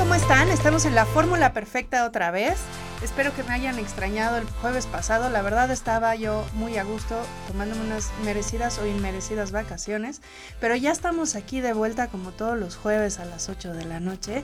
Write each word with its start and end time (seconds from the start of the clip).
¿cómo 0.00 0.14
están? 0.14 0.48
Estamos 0.48 0.86
en 0.86 0.94
la 0.94 1.04
fórmula 1.04 1.52
perfecta 1.52 2.06
otra 2.06 2.30
vez. 2.30 2.56
Espero 3.02 3.36
que 3.36 3.42
me 3.42 3.52
hayan 3.52 3.78
extrañado 3.78 4.38
el 4.38 4.46
jueves 4.46 4.86
pasado. 4.86 5.28
La 5.28 5.42
verdad 5.42 5.70
estaba 5.70 6.14
yo 6.14 6.46
muy 6.54 6.78
a 6.78 6.84
gusto 6.84 7.20
tomándome 7.48 7.84
unas 7.84 8.10
merecidas 8.24 8.78
o 8.78 8.86
inmerecidas 8.86 9.52
vacaciones. 9.52 10.22
Pero 10.58 10.74
ya 10.74 10.90
estamos 10.90 11.36
aquí 11.36 11.60
de 11.60 11.74
vuelta 11.74 12.08
como 12.08 12.30
todos 12.30 12.58
los 12.58 12.76
jueves 12.76 13.18
a 13.18 13.26
las 13.26 13.50
8 13.50 13.74
de 13.74 13.84
la 13.84 14.00
noche. 14.00 14.42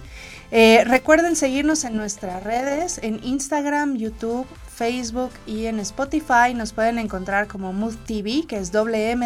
Eh, 0.51 0.85
recuerden 0.85 1.37
seguirnos 1.37 1.85
en 1.85 1.97
nuestras 1.97 2.45
redes, 2.45 3.01
en 3.03 3.25
Instagram, 3.25 3.97
YouTube, 3.97 4.47
Facebook 4.69 5.31
y 5.47 5.65
en 5.67 5.81
Spotify. 5.81 6.53
Nos 6.55 6.75
pueden 6.75 6.99
encontrar 6.99 7.47
como 7.47 7.73
Mood 7.73 7.95
TV, 8.07 8.45
que 8.47 8.59
es 8.59 8.73
WMWDTV 8.73 9.23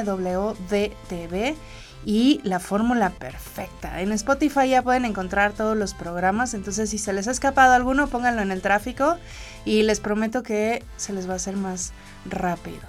y 2.05 2.41
la 2.45 2.61
fórmula 2.61 3.11
perfecta. 3.11 4.01
En 4.01 4.13
Spotify 4.13 4.69
ya 4.69 4.83
pueden 4.83 5.05
encontrar 5.05 5.53
todos 5.53 5.77
los 5.77 5.95
programas, 5.95 6.55
entonces 6.55 6.91
si 6.91 6.99
se 6.99 7.13
les 7.13 7.29
ha 7.29 7.31
escapado 7.31 7.75
alguno, 7.75 8.09
pónganlo 8.09 8.43
en 8.43 8.51
el 8.51 8.63
tráfico 8.63 9.17
y 9.65 9.83
les 9.83 10.01
prometo 10.01 10.43
que 10.43 10.83
se 10.97 11.13
les 11.13 11.29
va 11.29 11.35
a 11.35 11.37
hacer 11.37 11.57
más 11.57 11.93
rápido. 12.25 12.81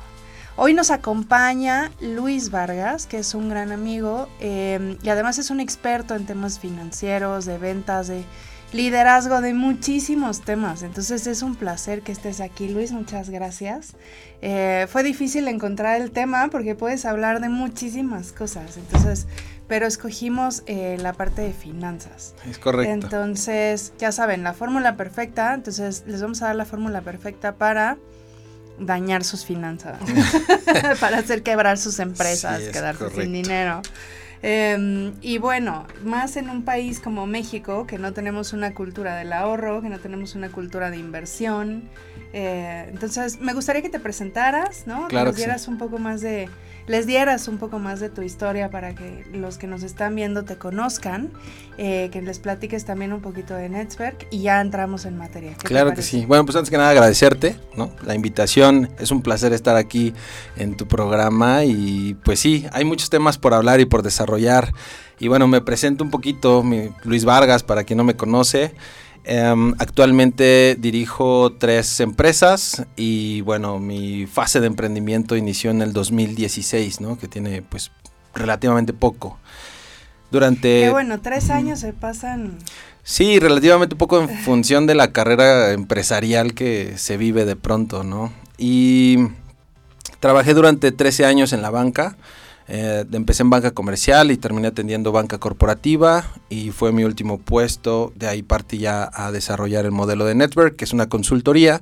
Hoy 0.58 0.74
nos 0.74 0.92
acompaña 0.92 1.92
Luis 2.02 2.52
Vargas, 2.52 3.08
que 3.08 3.20
es 3.20 3.34
un 3.34 3.50
gran 3.50 3.72
amigo 3.72 4.28
eh, 4.40 4.98
y 5.02 5.10
además 5.10 5.40
es 5.40 5.50
un 5.50 5.60
experto 5.60 6.14
en 6.14 6.26
temas 6.26 6.60
financieros, 6.60 7.46
de 7.46 7.58
ventas, 7.58 8.08
de 8.08 8.26
liderazgo 8.74 9.42
de 9.42 9.54
muchísimos 9.54 10.42
temas. 10.42 10.84
Entonces 10.84 11.28
es 11.28 11.42
un 11.42 11.56
placer 11.56 12.02
que 12.02 12.12
estés 12.12 12.40
aquí, 12.40 12.70
Luis. 12.70 12.92
Muchas 12.92 13.30
gracias. 13.30 13.96
Eh, 14.42 14.88
fue 14.90 15.04
difícil 15.04 15.48
encontrar 15.48 16.02
el 16.02 16.12
tema 16.12 16.50
porque 16.50 16.76
puedes 16.76 17.06
hablar 17.06 17.42
de 17.42 17.50
muchísimas 17.50 18.32
cosas. 18.32 18.78
Entonces, 18.78 19.28
pero 19.68 19.86
escogimos 19.86 20.64
eh, 20.66 20.98
la 21.00 21.14
parte 21.14 21.42
de 21.42 21.54
finanzas. 21.54 22.36
Es 22.50 22.58
correcto. 22.58 22.92
Entonces, 22.92 23.94
ya 23.98 24.12
saben, 24.12 24.44
la 24.44 24.54
fórmula 24.54 24.98
perfecta. 24.98 25.54
Entonces, 25.54 26.04
les 26.08 26.22
vamos 26.22 26.42
a 26.42 26.48
dar 26.48 26.56
la 26.56 26.66
fórmula 26.66 27.02
perfecta 27.02 27.56
para 27.56 27.98
dañar 28.80 29.24
sus 29.24 29.46
finanzas, 29.46 30.00
para 31.00 31.20
hacer 31.20 31.44
quebrar 31.44 31.78
sus 31.78 32.00
empresas, 32.00 32.62
quedarse 32.72 33.10
sin 33.12 33.34
dinero. 33.34 33.82
Em, 34.44 35.14
y 35.22 35.38
bueno, 35.38 35.86
más 36.04 36.36
en 36.36 36.50
un 36.50 36.64
país 36.64 37.00
como 37.00 37.28
México, 37.28 37.86
que 37.86 38.00
no 38.00 38.12
tenemos 38.14 38.54
una 38.54 38.74
cultura 38.74 39.16
del 39.16 39.34
ahorro, 39.34 39.82
que 39.82 39.90
no 39.90 40.00
tenemos 40.00 40.36
una 40.36 40.50
cultura 40.50 40.90
de 40.90 40.98
inversión. 40.98 41.90
Eh, 42.34 42.88
entonces, 42.90 43.40
me 43.40 43.54
gustaría 43.54 43.82
que 43.82 43.90
te 43.90 44.00
presentaras, 44.00 44.88
¿no? 44.88 45.08
que 45.08 45.16
nos 45.16 45.36
dieras 45.36 45.68
un 45.68 45.78
poco 45.78 46.00
más 46.00 46.22
de, 46.22 46.50
les 46.92 47.08
dieras 47.08 47.48
un 47.48 47.58
poco 47.58 47.80
más 47.80 48.02
de 48.02 48.10
tu 48.10 48.22
historia 48.22 48.70
para 48.70 48.94
que 48.94 49.26
los 49.32 49.58
que 49.58 49.66
nos 49.66 49.82
están 49.82 50.14
viendo 50.14 50.44
te 50.44 50.58
conozcan, 50.58 51.32
eh, 51.78 52.10
que 52.12 52.22
les 52.22 52.40
platiques 52.40 52.84
también 52.84 53.14
un 53.14 53.22
poquito 53.22 53.54
de 53.54 53.70
Network 53.70 54.28
y 54.30 54.42
ya 54.42 54.60
entramos 54.60 55.06
en 55.06 55.18
materia. 55.18 55.54
Claro 55.64 55.94
que 55.94 56.02
sí. 56.02 56.26
Bueno, 56.26 56.44
pues 56.46 56.58
antes 56.58 56.70
que 56.70 56.76
nada 56.76 56.90
agradecerte, 56.90 57.56
¿no? 57.78 57.92
La 58.06 58.14
invitación, 58.14 58.90
es 59.00 59.10
un 59.12 59.22
placer 59.22 59.54
estar 59.54 59.78
aquí 59.78 60.14
en 60.58 60.76
tu 60.76 60.86
programa 60.86 61.64
y 61.64 62.18
pues 62.26 62.42
sí, 62.42 62.66
hay 62.74 62.84
muchos 62.84 63.10
temas 63.10 63.38
por 63.38 63.54
hablar 63.54 63.80
y 63.80 63.86
por 63.86 64.04
desarrollar. 64.04 64.74
Y 65.18 65.30
bueno, 65.30 65.48
me 65.48 65.62
presento 65.62 66.04
un 66.04 66.12
poquito, 66.12 66.62
mi, 66.62 66.90
Luis 67.06 67.24
Vargas, 67.24 67.64
para 67.64 67.86
quien 67.86 67.96
no 67.96 68.04
me 68.04 68.18
conoce. 68.18 68.74
Em, 69.24 69.76
actualmente 69.78 70.76
dirijo 70.80 71.54
tres 71.54 72.00
empresas 72.00 72.88
y 72.96 73.42
bueno, 73.42 73.78
mi 73.78 74.26
fase 74.26 74.60
de 74.60 74.68
emprendimiento 74.68 75.36
inició 75.36 75.70
en 75.70 75.84
el 75.84 75.94
2016, 75.94 77.02
¿no? 77.02 77.20
Que 77.20 77.28
tiene 77.28 77.62
pues 77.62 77.92
relativamente 78.34 78.94
poco. 78.94 79.38
Durante... 80.32 80.82
Qué 80.82 80.90
bueno, 80.90 81.22
tres 81.22 81.50
años 81.50 81.80
se 81.80 81.94
pasan... 81.94 82.58
Sí, 83.04 83.40
relativamente 83.40 83.96
poco 83.96 84.22
en 84.22 84.30
función 84.30 84.86
de 84.88 84.96
la 84.96 85.12
carrera 85.12 85.72
empresarial 85.72 86.54
que 86.54 86.94
se 86.98 87.18
vive 87.18 87.46
de 87.46 87.56
pronto, 87.56 88.04
¿no? 88.04 88.32
Y 88.58 89.18
trabajé 90.20 90.54
durante 90.54 90.92
13 90.92 91.26
años 91.26 91.52
en 91.52 91.62
la 91.62 91.72
banca. 91.72 92.16
Eh, 92.68 93.06
empecé 93.12 93.44
en 93.44 93.50
banca 93.50 93.72
comercial 93.72 94.32
y 94.32 94.38
terminé 94.38 94.68
atendiendo 94.68 95.12
banca 95.12 95.38
corporativa 95.40 96.26
y 96.50 96.72
fue 96.72 96.92
mi 96.92 97.04
último 97.04 97.38
puesto. 97.38 98.14
De 98.16 98.28
ahí 98.28 98.44
partí 98.44 98.78
ya 98.78 99.10
a 99.14 99.32
desarrollar 99.32 99.86
el 99.86 99.92
modelo 99.92 100.26
de 100.26 100.36
Network, 100.36 100.76
que 100.76 100.86
es 100.86 100.94
una 100.94 101.10
consultoría 101.10 101.82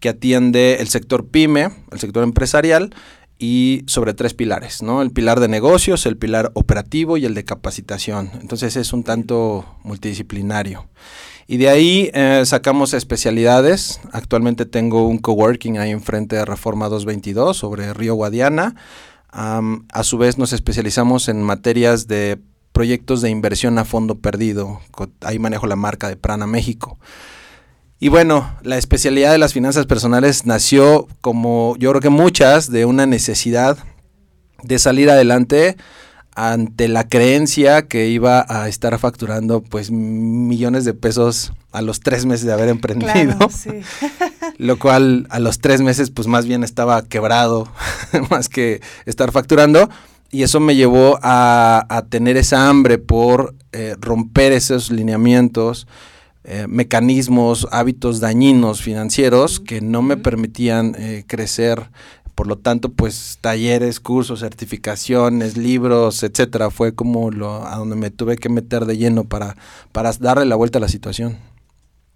que 0.00 0.08
atiende 0.08 0.78
el 0.80 0.88
sector 0.88 1.26
pyme, 1.26 1.70
el 1.92 2.00
sector 2.00 2.24
empresarial 2.24 2.94
y 3.38 3.82
sobre 3.86 4.14
tres 4.14 4.34
pilares, 4.34 4.82
¿no? 4.82 5.02
El 5.02 5.10
pilar 5.10 5.40
de 5.40 5.48
negocios, 5.48 6.06
el 6.06 6.16
pilar 6.16 6.50
operativo 6.54 7.16
y 7.16 7.24
el 7.24 7.34
de 7.34 7.44
capacitación. 7.44 8.30
Entonces 8.40 8.76
es 8.76 8.92
un 8.92 9.04
tanto 9.04 9.64
multidisciplinario. 9.82 10.88
Y 11.46 11.58
de 11.58 11.68
ahí 11.68 12.10
eh, 12.14 12.42
sacamos 12.46 12.94
especialidades. 12.94 14.00
Actualmente 14.12 14.64
tengo 14.64 15.06
un 15.06 15.18
coworking 15.18 15.78
ahí 15.78 15.90
enfrente 15.90 16.36
de 16.36 16.44
Reforma 16.44 16.88
222 16.88 17.56
sobre 17.56 17.92
Río 17.92 18.14
Guadiana 18.14 18.76
a 19.34 20.04
su 20.04 20.16
vez 20.16 20.38
nos 20.38 20.52
especializamos 20.52 21.28
en 21.28 21.42
materias 21.42 22.06
de 22.06 22.38
proyectos 22.72 23.20
de 23.20 23.30
inversión 23.30 23.78
a 23.78 23.84
fondo 23.84 24.16
perdido. 24.16 24.80
Ahí 25.22 25.38
manejo 25.38 25.66
la 25.66 25.76
marca 25.76 26.08
de 26.08 26.16
Prana 26.16 26.46
México. 26.46 26.98
Y 27.98 28.08
bueno, 28.08 28.54
la 28.62 28.76
especialidad 28.78 29.32
de 29.32 29.38
las 29.38 29.52
finanzas 29.52 29.86
personales 29.86 30.44
nació 30.44 31.06
como 31.20 31.76
yo 31.78 31.90
creo 31.90 32.00
que 32.00 32.10
muchas 32.10 32.70
de 32.70 32.84
una 32.84 33.06
necesidad 33.06 33.78
de 34.62 34.78
salir 34.78 35.10
adelante 35.10 35.76
ante 36.34 36.88
la 36.88 37.08
creencia 37.08 37.86
que 37.86 38.08
iba 38.08 38.44
a 38.48 38.68
estar 38.68 38.98
facturando 38.98 39.62
pues 39.62 39.90
millones 39.90 40.84
de 40.84 40.94
pesos 40.94 41.52
a 41.70 41.80
los 41.80 42.00
tres 42.00 42.26
meses 42.26 42.46
de 42.46 42.52
haber 42.52 42.68
emprendido. 42.68 43.38
lo 44.58 44.78
cual 44.78 45.26
a 45.30 45.38
los 45.38 45.58
tres 45.58 45.80
meses 45.80 46.10
pues 46.10 46.28
más 46.28 46.46
bien 46.46 46.64
estaba 46.64 47.02
quebrado 47.02 47.68
más 48.30 48.48
que 48.48 48.80
estar 49.06 49.32
facturando. 49.32 49.88
Y 50.30 50.42
eso 50.42 50.58
me 50.58 50.74
llevó 50.74 51.18
a, 51.22 52.04
tener 52.08 52.36
esa 52.36 52.68
hambre 52.68 52.98
por 52.98 53.54
eh, 53.70 53.94
romper 54.00 54.50
esos 54.50 54.90
lineamientos, 54.90 55.86
eh, 56.42 56.66
mecanismos, 56.68 57.68
hábitos 57.70 58.18
dañinos 58.18 58.82
financieros 58.82 59.60
que 59.60 59.80
no 59.80 60.02
me 60.02 60.16
permitían 60.16 60.96
eh, 60.98 61.24
crecer 61.26 61.88
por 62.34 62.48
lo 62.48 62.58
tanto, 62.58 62.90
pues 62.90 63.38
talleres, 63.40 64.00
cursos, 64.00 64.40
certificaciones, 64.40 65.56
libros, 65.56 66.22
etcétera, 66.22 66.70
fue 66.70 66.94
como 66.94 67.30
lo 67.30 67.64
a 67.66 67.76
donde 67.76 67.96
me 67.96 68.10
tuve 68.10 68.36
que 68.36 68.48
meter 68.48 68.86
de 68.86 68.96
lleno 68.96 69.24
para, 69.24 69.56
para 69.92 70.10
darle 70.12 70.44
la 70.44 70.56
vuelta 70.56 70.78
a 70.78 70.80
la 70.80 70.88
situación. 70.88 71.38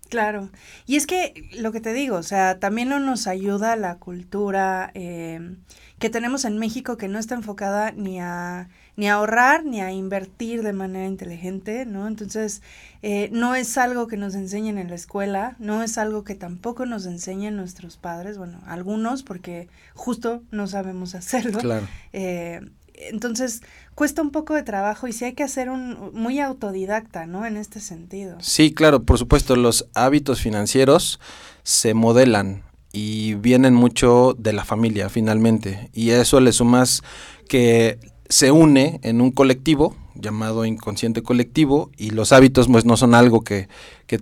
Claro. 0.09 0.51
Y 0.87 0.97
es 0.97 1.07
que 1.07 1.49
lo 1.59 1.73
que 1.73 1.81
te 1.81 1.93
digo, 1.93 2.17
o 2.17 2.23
sea, 2.23 2.59
también 2.59 2.89
no 2.89 2.99
nos 2.99 3.27
ayuda 3.27 3.77
la 3.77 3.97
cultura 3.97 4.91
eh, 4.95 5.57
que 5.99 6.11
tenemos 6.11 6.45
en 6.45 6.59
México 6.59 6.97
que 6.97 7.09
no 7.09 7.19
está 7.19 7.35
enfocada 7.35 7.93
ni 7.93 8.21
a 8.21 8.69
ni 8.99 9.09
a 9.09 9.15
ahorrar 9.15 9.65
ni 9.65 9.81
a 9.81 9.93
invertir 9.93 10.65
de 10.65 10.73
manera 10.73 11.07
inteligente, 11.07 11.87
¿no? 11.87 12.09
Entonces, 12.09 12.63
eh, 13.03 13.29
no 13.31 13.55
es 13.55 13.79
algo 13.79 14.09
que 14.09 14.17
nos 14.17 14.35
enseñen 14.35 14.77
en 14.77 14.89
la 14.89 14.97
escuela, 14.97 15.55
no 15.61 15.85
es 15.85 15.99
algo 15.99 16.25
que 16.25 16.35
tampoco 16.35 16.85
nos 16.85 17.07
enseñen 17.07 17.55
nuestros 17.55 17.97
padres, 17.97 18.39
bueno, 18.39 18.61
algunos, 18.67 19.23
porque 19.23 19.69
justo 19.95 20.43
no 20.51 20.67
sabemos 20.67 21.15
hacerlo. 21.15 21.61
Claro. 21.61 21.87
Eh, 22.13 22.61
entonces, 22.95 23.63
cuesta 23.99 24.23
un 24.23 24.31
poco 24.31 24.55
de 24.55 24.63
trabajo 24.63 25.09
y 25.09 25.13
sí 25.13 25.25
hay 25.25 25.33
que 25.33 25.43
hacer 25.43 25.69
un 25.71 26.13
muy 26.15 26.39
autodidacta, 26.39 27.27
¿no? 27.27 27.45
En 27.45 27.57
este 27.57 27.81
sentido. 27.81 28.37
Sí, 28.41 28.73
claro, 28.73 29.03
por 29.03 29.19
supuesto, 29.19 29.57
los 29.57 29.89
hábitos 29.93 30.41
financieros 30.41 31.19
se 31.65 31.95
modelan 31.95 32.63
y 32.93 33.35
vienen 33.35 33.75
mucho 33.75 34.37
de 34.39 34.53
la 34.53 34.65
familia 34.65 35.09
finalmente. 35.09 35.91
Y 35.93 36.11
eso 36.11 36.39
le 36.39 36.53
sumas 36.53 37.03
que 37.49 37.99
se 38.29 38.53
une 38.53 39.01
en 39.03 39.21
un 39.21 39.33
colectivo 39.33 39.97
llamado 40.15 40.65
inconsciente 40.65 41.25
colectivo 41.25 41.91
y 41.97 42.11
los 42.11 42.31
hábitos 42.33 42.69
pues 42.69 42.85
no 42.85 42.97
son 42.97 43.17
algo 43.17 43.43
que, 43.43 43.69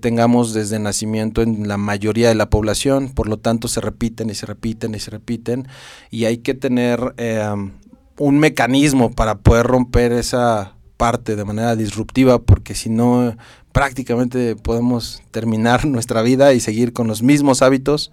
tengamos 0.01 0.55
desde 0.55 0.79
nacimiento 0.79 1.43
en 1.43 1.69
la 1.69 1.77
mayoría 1.77 2.29
de 2.29 2.35
la 2.35 2.49
población, 2.49 3.11
por 3.11 3.29
lo 3.29 3.37
tanto 3.39 3.69
se 3.69 3.83
repiten 3.83 4.31
y 4.31 4.35
se 4.35 4.47
repiten 4.47 4.95
y 4.95 5.01
se 5.01 5.11
repiten 5.11 5.69
y 6.11 6.25
hay 6.25 6.39
que 6.39 6.55
tener 6.55 7.15
em, 7.19 7.73
un 8.19 8.39
mecanismo 8.39 9.13
para 9.13 9.39
poder 9.39 9.67
romper 9.67 10.13
esa 10.13 10.75
parte 10.97 11.37
de 11.37 11.45
manera 11.45 11.77
disruptiva 11.77 12.41
porque 12.41 12.75
si 12.75 12.89
no 12.89 13.37
prácticamente 13.73 14.57
podemos 14.57 15.23
terminar 15.31 15.85
nuestra 15.87 16.23
vida 16.23 16.53
y 16.55 16.61
seguir 16.61 16.93
con 16.93 17.07
los 17.07 17.23
mismos 17.23 17.63
hábitos 17.63 18.11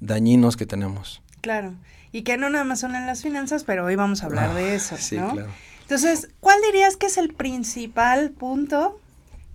dañinos 0.00 0.56
que 0.56 0.66
tenemos. 0.66 1.22
Claro 1.40 1.74
y 2.16 2.22
que 2.22 2.38
no 2.38 2.48
nada 2.48 2.64
más 2.64 2.80
son 2.80 2.96
en 2.96 3.06
las 3.06 3.22
finanzas, 3.22 3.64
pero 3.64 3.84
hoy 3.84 3.94
vamos 3.94 4.22
a 4.22 4.26
hablar 4.26 4.54
de 4.54 4.70
ah, 4.70 4.74
eso, 4.74 4.96
sí, 4.96 5.16
Claro. 5.16 5.48
Entonces, 5.82 6.30
¿cuál 6.40 6.58
dirías 6.62 6.96
que 6.96 7.06
es 7.06 7.18
el 7.18 7.34
principal 7.34 8.30
punto 8.30 8.98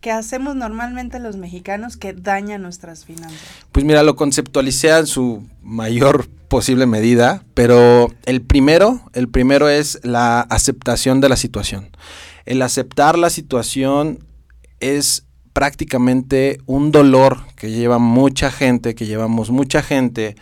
que 0.02 0.12
hacemos 0.12 0.56
normalmente 0.56 1.20
los 1.20 1.38
mexicanos 1.38 1.96
que 1.96 2.14
daña 2.14 2.58
nuestras 2.58 3.06
finanzas? 3.06 3.40
Pues 3.72 3.86
mira, 3.86 4.04
lo 4.04 4.16
conceptualicé 4.16 4.90
en 4.90 5.08
su 5.08 5.44
mayor 5.62 6.28
posible 6.48 6.88
medida, 6.88 7.44
pero 7.54 8.12
el 8.26 8.42
primero, 8.42 9.02
el 9.14 9.30
primero 9.30 9.70
es 9.70 10.00
la 10.04 10.42
aceptación 10.42 11.22
de 11.22 11.30
la 11.30 11.38
situación. 11.38 11.96
El 12.46 12.64
aceptar 12.64 13.18
la 13.18 13.30
situación 13.30 14.26
es 14.80 15.24
prácticamente 15.54 16.60
un 16.66 16.92
dolor 16.92 17.40
que 17.56 17.70
lleva 17.70 18.00
mucha 18.00 18.52
gente, 18.52 18.96
que 18.96 19.06
llevamos 19.06 19.52
mucha 19.52 19.84
gente, 19.84 20.36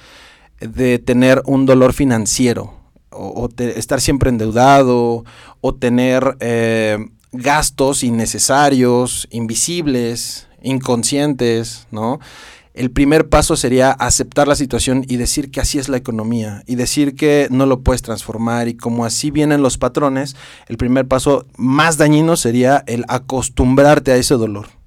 de 0.62 1.00
tener 1.00 1.42
un 1.46 1.66
dolor 1.66 1.94
financiero, 1.94 2.74
o, 3.12 3.50
estar 3.58 4.00
siempre 4.00 4.30
endeudado, 4.30 5.26
o 5.62 5.76
tener 5.76 6.38
eh, 6.40 6.98
gastos 7.32 8.04
innecesarios, 8.04 9.28
invisibles, 9.32 10.48
inconscientes, 10.62 11.88
¿no? 11.92 12.20
El 12.74 12.92
primer 12.92 13.28
paso 13.28 13.56
sería 13.56 13.92
aceptar 13.92 14.48
la 14.48 14.56
situación 14.56 15.04
y 15.08 15.18
decir 15.18 15.52
que 15.52 15.60
así 15.60 15.80
es 15.80 15.90
la 15.90 15.98
economía 15.98 16.64
y 16.66 16.76
decir 16.76 17.16
que 17.16 17.48
no 17.52 17.66
lo 17.66 17.82
puedes 17.82 18.04
transformar 18.04 18.68
y 18.70 18.78
como 18.78 19.04
así 19.04 19.32
vienen 19.32 19.62
los 19.62 19.78
patrones, 19.78 20.36
el 20.68 20.78
primer 20.78 21.08
paso 21.08 21.46
más 21.58 21.98
dañino 21.98 22.38
sería 22.38 22.84
el 22.88 23.04
acostumbrarte 23.10 24.12
a 24.12 24.16
ese 24.16 24.36
dolor 24.36 24.79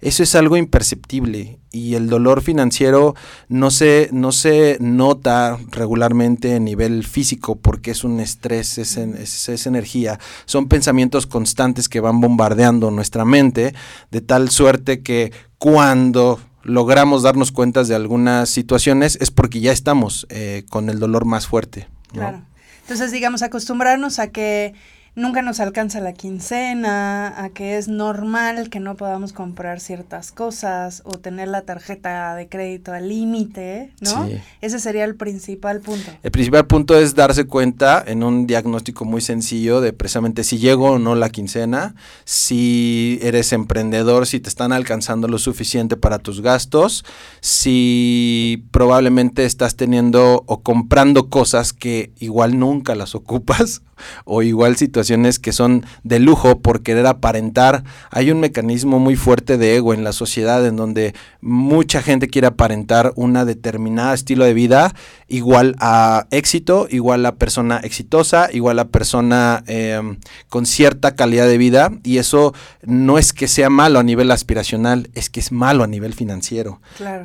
eso 0.00 0.22
es 0.22 0.34
algo 0.34 0.56
imperceptible 0.56 1.58
y 1.70 1.94
el 1.94 2.08
dolor 2.08 2.42
financiero 2.42 3.14
no 3.48 3.70
se, 3.70 4.08
no 4.12 4.32
se 4.32 4.78
nota 4.80 5.58
regularmente 5.70 6.54
a 6.54 6.58
nivel 6.58 7.04
físico 7.04 7.56
porque 7.56 7.90
es 7.90 8.04
un 8.04 8.20
estrés, 8.20 8.78
es, 8.78 8.96
es, 8.96 9.66
energía, 9.66 10.18
son 10.44 10.68
pensamientos 10.68 11.26
constantes 11.26 11.88
que 11.88 12.00
van 12.00 12.20
bombardeando 12.20 12.90
nuestra 12.90 13.24
mente 13.24 13.74
de 14.10 14.20
tal 14.20 14.50
suerte 14.50 15.02
que 15.02 15.32
cuando 15.58 16.40
logramos 16.62 17.22
darnos 17.22 17.52
cuenta 17.52 17.84
de 17.84 17.94
algunas 17.94 18.48
situaciones 18.48 19.18
es 19.20 19.30
porque 19.30 19.60
ya 19.60 19.72
estamos 19.72 20.26
eh, 20.30 20.64
con 20.68 20.88
el 20.88 20.98
dolor 20.98 21.24
más 21.24 21.46
fuerte. 21.46 21.88
Claro. 22.12 22.42
Entonces, 22.82 23.10
digamos, 23.10 23.42
acostumbrarnos 23.42 24.18
a 24.20 24.28
que 24.28 24.74
nunca 25.16 25.40
nos 25.40 25.60
alcanza 25.60 25.98
la 26.00 26.12
quincena, 26.12 27.42
a 27.42 27.48
que 27.48 27.78
es 27.78 27.88
normal 27.88 28.68
que 28.68 28.80
no 28.80 28.96
podamos 28.96 29.32
comprar 29.32 29.80
ciertas 29.80 30.30
cosas 30.30 31.02
o 31.06 31.12
tener 31.12 31.48
la 31.48 31.62
tarjeta 31.62 32.34
de 32.34 32.48
crédito 32.48 32.92
al 32.92 33.08
límite, 33.08 33.92
¿no? 34.00 34.28
Ese 34.60 34.78
sería 34.78 35.04
el 35.04 35.16
principal 35.16 35.80
punto. 35.80 36.10
El 36.22 36.30
principal 36.30 36.66
punto 36.66 36.98
es 36.98 37.14
darse 37.14 37.46
cuenta 37.46 38.04
en 38.06 38.22
un 38.22 38.46
diagnóstico 38.46 39.06
muy 39.06 39.22
sencillo 39.22 39.80
de 39.80 39.94
precisamente 39.94 40.44
si 40.44 40.58
llego 40.58 40.92
o 40.92 40.98
no 40.98 41.14
la 41.14 41.30
quincena, 41.30 41.94
si 42.26 43.18
eres 43.22 43.54
emprendedor, 43.54 44.26
si 44.26 44.38
te 44.38 44.50
están 44.50 44.72
alcanzando 44.72 45.28
lo 45.28 45.38
suficiente 45.38 45.96
para 45.96 46.18
tus 46.18 46.42
gastos, 46.42 47.06
si 47.40 48.66
probablemente 48.70 49.46
estás 49.46 49.76
teniendo 49.76 50.44
o 50.46 50.60
comprando 50.62 51.30
cosas 51.30 51.72
que 51.72 52.12
igual 52.18 52.58
nunca 52.58 52.94
las 52.94 53.14
ocupas 53.14 53.80
o 54.24 54.42
igual 54.42 54.76
situaciones 54.76 55.38
que 55.38 55.52
son 55.52 55.84
de 56.02 56.18
lujo 56.18 56.60
por 56.60 56.82
querer 56.82 57.06
aparentar. 57.06 57.84
Hay 58.10 58.30
un 58.30 58.40
mecanismo 58.40 58.98
muy 58.98 59.16
fuerte 59.16 59.58
de 59.58 59.76
ego 59.76 59.94
en 59.94 60.04
la 60.04 60.12
sociedad 60.12 60.64
en 60.66 60.76
donde 60.76 61.14
mucha 61.40 62.02
gente 62.02 62.28
quiere 62.28 62.46
aparentar 62.46 63.12
una 63.16 63.44
determinada 63.44 64.14
estilo 64.14 64.44
de 64.44 64.54
vida 64.54 64.94
igual 65.28 65.74
a 65.80 66.26
éxito, 66.30 66.86
igual 66.90 67.26
a 67.26 67.36
persona 67.36 67.78
exitosa, 67.78 68.48
igual 68.52 68.78
a 68.78 68.88
persona 68.88 69.64
em, 69.66 70.18
con 70.48 70.66
cierta 70.66 71.14
calidad 71.14 71.46
de 71.46 71.58
vida 71.58 71.92
y 72.04 72.18
eso 72.18 72.54
no 72.82 73.18
es 73.18 73.32
que 73.32 73.48
sea 73.48 73.70
malo 73.70 73.98
a 73.98 74.02
nivel 74.02 74.30
aspiracional, 74.30 75.10
es 75.14 75.30
que 75.30 75.40
es 75.40 75.52
malo 75.52 75.84
a 75.84 75.86
nivel 75.86 76.14
financiero. 76.14 76.80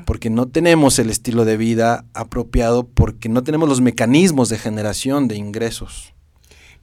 Porque 0.06 0.30
no 0.30 0.48
tenemos 0.48 1.00
el 1.00 1.10
estilo 1.10 1.46
de 1.46 1.58
vida 1.58 2.06
apropiado 2.14 2.88
porque 2.88 3.30
no 3.30 3.44
tenemos 3.44 3.70
los 3.70 3.82
mecanismos 3.82 4.50
de 4.50 4.58
generación 4.58 5.28
de 5.28 5.36
ingresos. 5.36 6.14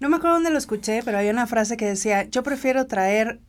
No 0.01 0.09
me 0.09 0.17
acuerdo 0.17 0.37
dónde 0.37 0.51
lo 0.51 0.59
escuché, 0.59 1.03
pero 1.05 1.19
había 1.19 1.33
una 1.33 1.47
frase 1.47 1.77
que 1.77 1.87
decía, 1.87 2.29
yo 2.29 2.43
prefiero 2.43 2.87
traer 2.87 3.41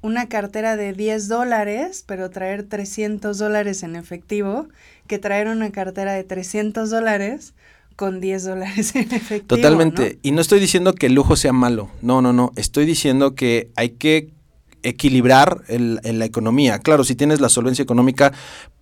una 0.00 0.28
cartera 0.28 0.76
de 0.76 0.92
10 0.92 1.28
dólares, 1.28 2.04
pero 2.06 2.28
traer 2.28 2.64
300 2.64 3.38
dólares 3.38 3.84
en 3.84 3.94
efectivo, 3.94 4.68
que 5.06 5.18
traer 5.18 5.46
una 5.46 5.70
cartera 5.70 6.12
de 6.12 6.24
300 6.24 6.90
dólares 6.90 7.54
con 7.94 8.20
10 8.20 8.44
dólares 8.44 8.96
en 8.96 9.12
efectivo. 9.12 9.46
Totalmente. 9.46 10.18
Y 10.22 10.32
no 10.32 10.40
estoy 10.40 10.58
diciendo 10.58 10.92
que 10.92 11.06
el 11.06 11.14
lujo 11.14 11.36
sea 11.36 11.52
malo. 11.52 11.88
No, 12.02 12.20
no, 12.20 12.32
no. 12.32 12.50
Estoy 12.56 12.84
diciendo 12.84 13.36
que 13.36 13.70
hay 13.76 13.90
que 13.90 14.30
equilibrar 14.82 15.62
el, 15.68 16.00
la 16.02 16.24
economía. 16.24 16.80
Claro, 16.80 17.04
si 17.04 17.14
tienes 17.14 17.40
la 17.40 17.48
solvencia 17.48 17.84
económica, 17.84 18.32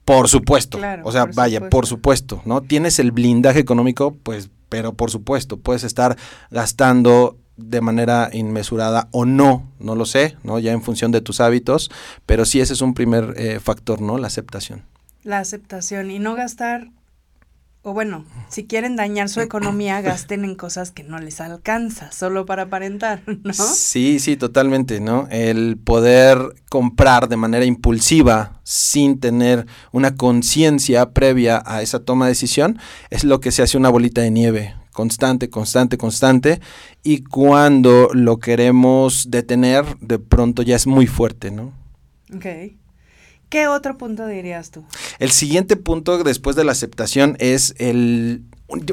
por 0.06 0.28
supuesto. 0.28 0.78
o 1.05 1.12
sea, 1.12 1.26
vaya, 1.26 1.69
por 1.69 1.87
supuesto, 1.87 2.40
¿no? 2.46 2.62
Tienes 2.62 2.99
el 2.99 3.12
blindaje 3.12 3.61
económico, 3.61 4.17
pues 4.22 4.49
pero 4.70 4.94
por 4.94 5.11
supuesto, 5.11 5.58
puedes 5.58 5.84
estar 5.84 6.17
gastando 6.50 7.37
de 7.58 7.82
manera 7.82 8.31
inmesurada 8.32 9.08
o 9.11 9.26
no, 9.26 9.69
no 9.78 9.94
lo 9.94 10.06
sé, 10.06 10.38
¿no? 10.43 10.58
Ya 10.58 10.72
en 10.72 10.82
función 10.82 11.12
de 11.12 11.20
tus 11.20 11.40
hábitos, 11.40 11.90
pero 12.25 12.46
sí 12.46 12.61
ese 12.61 12.72
es 12.72 12.81
un 12.81 12.94
primer 12.94 13.34
eh, 13.37 13.61
factor, 13.61 14.00
¿no? 14.00 14.17
La 14.17 14.28
aceptación. 14.28 14.84
La 15.22 15.38
aceptación 15.38 16.11
y 16.11 16.19
no 16.19 16.34
gastar 16.34 16.88
o 17.82 17.94
bueno, 17.94 18.27
si 18.49 18.67
quieren 18.67 18.97
dañar 18.97 19.29
su 19.29 19.41
economía, 19.41 20.00
gasten 20.03 20.44
en 20.44 20.55
cosas 20.55 20.91
que 20.91 21.03
no 21.03 21.19
les 21.19 21.41
alcanza, 21.41 22.12
solo 22.12 22.44
para 22.44 22.65
aparentar, 22.65 23.23
¿no? 23.27 23.53
Sí, 23.53 24.19
sí, 24.19 24.37
totalmente, 24.37 25.00
¿no? 25.00 25.27
El 25.31 25.79
poder 25.79 26.38
comprar 26.69 27.29
de 27.29 27.37
manera 27.37 27.65
impulsiva 27.65 28.61
sin 28.65 29.19
tener 29.19 29.67
una 29.93 30.15
conciencia 30.15 31.11
previa 31.12 31.62
a 31.65 31.82
esa 31.82 32.00
toma 32.00 32.27
de 32.27 32.32
decisión 32.32 32.79
es 33.09 33.25
lo 33.25 33.41
que 33.41 33.50
se 33.50 33.62
hace 33.62 33.79
una 33.79 33.88
bolita 33.88 34.21
de 34.21 34.31
nieve, 34.31 34.75
constante, 34.93 35.49
constante, 35.49 35.97
constante, 35.97 36.61
y 37.03 37.23
cuando 37.23 38.11
lo 38.12 38.38
queremos 38.38 39.31
detener, 39.31 39.85
de 40.00 40.19
pronto 40.19 40.62
ya 40.62 40.77
es 40.77 40.87
muy 40.87 41.06
fuerte, 41.06 41.50
¿no? 41.50 41.73
Ok. 42.35 42.47
¿Qué 43.50 43.67
otro 43.67 43.99
punto 43.99 44.26
dirías 44.26 44.70
tú? 44.70 44.85
El 45.19 45.32
siguiente 45.32 45.76
punto 45.76 46.23
después 46.23 46.56
de 46.56 46.64
la 46.64 46.73
aceptación 46.73 47.37
es 47.41 47.75
el 47.79 48.44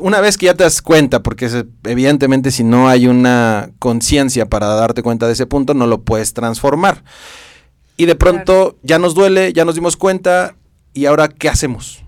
una 0.01 0.19
vez 0.21 0.37
que 0.37 0.47
ya 0.47 0.55
te 0.55 0.63
das 0.63 0.81
cuenta, 0.81 1.21
porque 1.21 1.65
evidentemente 1.83 2.49
si 2.49 2.63
no 2.63 2.89
hay 2.89 3.07
una 3.07 3.69
conciencia 3.77 4.47
para 4.47 4.67
darte 4.69 5.03
cuenta 5.03 5.27
de 5.27 5.33
ese 5.33 5.45
punto, 5.45 5.75
no 5.75 5.85
lo 5.85 6.01
puedes 6.01 6.33
transformar. 6.33 7.03
Y 7.95 8.05
de 8.05 8.15
pronto 8.15 8.77
ya 8.81 8.97
nos 8.97 9.13
duele, 9.13 9.53
ya 9.53 9.65
nos 9.65 9.75
dimos 9.75 9.95
cuenta, 9.95 10.55
y 10.93 11.05
ahora 11.05 11.27
¿qué 11.27 11.49
hacemos? 11.49 12.03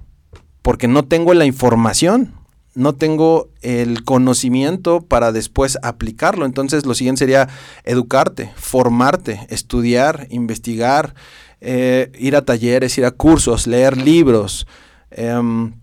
Porque 0.64 0.88
no 0.88 1.06
tengo 1.06 1.36
la 1.36 1.46
información, 1.46 2.34
no 2.74 2.94
tengo 2.94 3.50
el 3.62 4.04
conocimiento 4.04 5.02
para 5.02 5.32
después 5.32 5.78
aplicarlo. 5.84 6.46
Entonces 6.46 6.86
lo 6.86 6.96
siguiente 6.96 7.20
sería 7.20 7.50
educarte, 7.84 8.52
formarte, 8.56 9.46
estudiar, 9.50 10.28
investigar, 10.30 11.14
eh, 11.62 12.12
ir 12.18 12.36
a 12.36 12.46
talleres, 12.46 12.98
ir 12.98 13.06
a 13.06 13.12
cursos, 13.12 13.68
leer 13.68 13.98
libros, 13.98 14.68
em, 15.12 15.74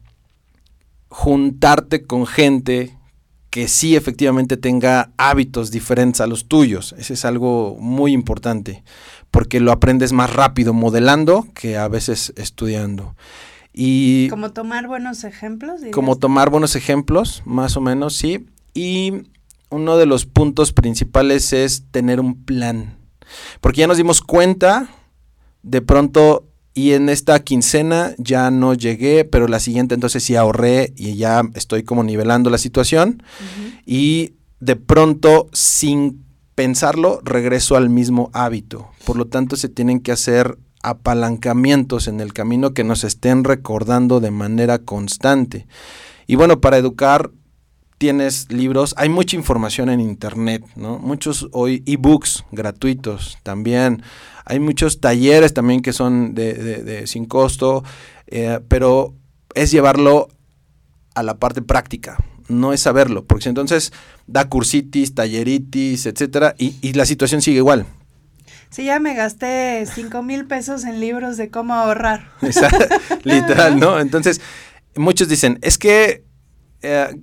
juntarte 1.09 2.05
con 2.05 2.27
gente 2.27 2.97
que 3.51 3.69
sí 3.69 3.97
efectivamente 3.97 4.57
tenga 4.57 5.13
hábitos 5.17 5.71
diferentes 5.71 6.21
a 6.21 6.27
los 6.27 6.47
tuyos. 6.47 6.95
Ese 6.99 7.15
es 7.15 7.25
algo 7.25 7.77
muy 7.81 8.13
importante, 8.13 8.85
porque 9.31 9.61
lo 9.61 9.73
aprendes 9.73 10.13
más 10.13 10.33
rápido 10.33 10.75
modelando 10.75 11.47
que 11.55 11.79
a 11.79 11.89
veces 11.89 12.35
estudiando. 12.37 13.17
Y 13.73 14.29
como 14.29 14.53
tomar 14.53 14.89
buenos 14.89 15.25
ejemplos. 15.25 15.81
Como 15.93 16.17
tomar 16.17 16.51
buenos 16.51 16.77
ejemplos, 16.77 17.43
más 17.45 17.77
o 17.77 17.81
menos, 17.81 18.15
sí. 18.17 18.47
Y 18.75 19.25
uno 19.71 19.97
de 19.97 20.07
los 20.07 20.27
puntos 20.27 20.73
principales 20.73 21.53
es 21.53 21.85
tener 21.91 22.21
un 22.21 22.45
plan. 22.45 22.97
Porque 23.61 23.81
ya 23.81 23.87
nos 23.87 23.97
dimos 23.97 24.23
cuenta 24.23 24.89
de 25.67 25.83
pronto 25.83 26.47
y 26.75 26.93
en 26.93 27.09
esta 27.09 27.41
quincena 27.41 28.15
ya 28.19 28.51
no 28.51 28.75
llegué, 28.75 29.25
pero 29.25 29.49
la 29.49 29.59
siguiente 29.59 29.95
entonces 29.95 30.23
sí 30.23 30.37
ahorré 30.37 30.93
y 30.97 31.17
ya 31.17 31.43
estoy 31.55 31.83
como 31.83 32.05
nivelando 32.05 32.51
la 32.51 32.59
situación 32.59 33.23
y 33.85 34.35
de 34.61 34.77
pronto 34.77 35.49
sin 35.53 36.25
pensarlo 36.55 37.21
regreso 37.25 37.77
al 37.77 37.91
mismo 37.91 38.31
hábito. 38.33 38.91
Por 39.05 39.17
lo 39.17 39.27
tanto 39.27 39.57
se 39.57 39.69
tienen 39.69 40.01
que 40.01 40.13
hacer 40.13 40.57
apalancamientos 40.83 42.07
en 42.07 42.21
el 42.21 42.33
camino 42.33 42.73
que 42.73 42.85
nos 42.85 43.03
estén 43.03 43.43
recordando 43.43 44.21
de 44.21 44.31
manera 44.31 44.79
constante. 44.79 45.67
Y 46.29 46.37
bueno, 46.37 46.61
para 46.61 46.77
educar 46.77 47.33
tienes 47.99 48.53
libros, 48.53 48.95
hay 48.99 49.09
mucha 49.09 49.37
información 49.37 49.89
en 49.89 50.01
internet, 50.01 50.63
¿no? 50.77 50.99
Muchos 50.99 51.49
hoy 51.53 51.83
ebooks 51.87 52.45
gratuitos 52.53 53.39
también. 53.43 54.03
Hay 54.47 54.61
muchos 54.61 55.01
talleres 55.01 55.53
también 55.53 55.83
que 55.83 55.93
son 55.93 56.35
de, 56.35 57.03
sin 57.07 57.27
costo, 57.27 57.85
eh, 58.29 58.61
pero 58.69 59.15
es 59.55 59.71
llevarlo 59.71 60.29
a 61.15 61.23
la 61.23 61.39
parte 61.39 61.63
práctica, 61.63 62.17
no 62.49 62.73
es 62.73 62.81
saberlo, 62.81 63.25
porque 63.25 63.43
si 63.45 63.49
entonces 63.49 63.93
da 64.27 64.49
cursitis, 64.49 65.15
talleritis, 65.15 66.07
etcétera, 66.07 66.55
y, 66.59 66.77
y 66.81 66.93
la 66.93 67.07
situación 67.07 67.43
sigue 67.43 67.59
igual. 67.59 67.87
Sí, 68.71 68.85
ya 68.85 69.01
me 69.01 69.15
gasté 69.15 69.85
cinco 69.87 70.23
mil 70.23 70.47
pesos 70.47 70.85
en 70.85 71.01
libros 71.01 71.37
de 71.37 71.51
cómo 71.51 71.75
ahorrar. 71.75 72.31
Literal, 73.25 73.79
¿no? 73.79 74.01
Entonces, 74.01 74.41
muchos 74.95 75.29
dicen, 75.29 75.59
es 75.63 75.79
que 75.79 76.25
eh, 76.83 77.21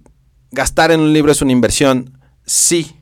gastar 0.52 0.92
en 0.92 1.00
un 1.00 1.14
libro 1.14 1.32
es 1.32 1.42
una 1.42 1.52
inversión, 1.52 2.18
sí, 2.46 2.96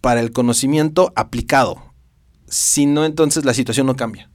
para 0.00 0.20
el 0.20 0.32
conocimiento 0.32 1.12
aplicado. 1.16 1.94
Si 2.48 2.86
no, 2.86 3.04
entonces 3.04 3.44
la 3.44 3.54
situación 3.54 3.86
no 3.86 3.96
cambia. 3.96 4.30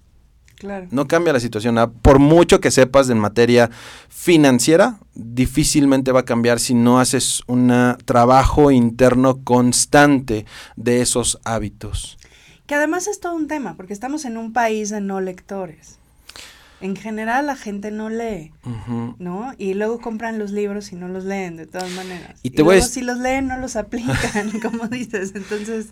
Claro. 0.57 0.87
No 0.91 1.07
cambia 1.07 1.33
la 1.33 1.39
situación. 1.39 1.77
Ah, 1.79 1.89
Por 1.91 2.19
mucho 2.19 2.59
que 2.61 2.69
sepas 2.69 3.09
en 3.09 3.17
materia 3.17 3.71
financiera, 4.09 4.99
difícilmente 5.15 6.11
va 6.11 6.19
a 6.19 6.25
cambiar 6.25 6.59
si 6.59 6.75
no 6.75 6.99
haces 6.99 7.41
un 7.47 7.73
trabajo 8.05 8.69
interno 8.69 9.43
constante 9.43 10.45
de 10.75 11.01
esos 11.01 11.39
hábitos. 11.45 12.19
Que 12.67 12.75
además 12.75 13.07
es 13.07 13.19
todo 13.19 13.33
un 13.33 13.47
tema, 13.47 13.75
porque 13.75 13.93
estamos 13.93 14.23
en 14.25 14.37
un 14.37 14.53
país 14.53 14.91
de 14.91 15.01
no 15.01 15.19
lectores. 15.19 15.97
En 16.79 16.95
general 16.95 17.47
la 17.47 17.55
gente 17.55 17.91
no 17.91 18.09
lee. 18.09 18.51
¿no? 19.17 19.53
Y 19.57 19.73
luego 19.73 19.99
compran 19.99 20.37
los 20.39 20.51
libros 20.51 20.91
y 20.91 20.95
no 20.95 21.07
los 21.07 21.25
leen 21.25 21.55
de 21.55 21.67
todas 21.67 21.89
maneras. 21.91 22.39
Y 22.43 22.51
te 22.51 22.63
luego 22.63 22.85
si 22.85 23.01
los 23.01 23.17
leen 23.17 23.47
no 23.47 23.57
los 23.57 23.75
aplican, 23.77 24.59
como 24.61 24.87
dices. 24.87 25.33
Entonces, 25.35 25.87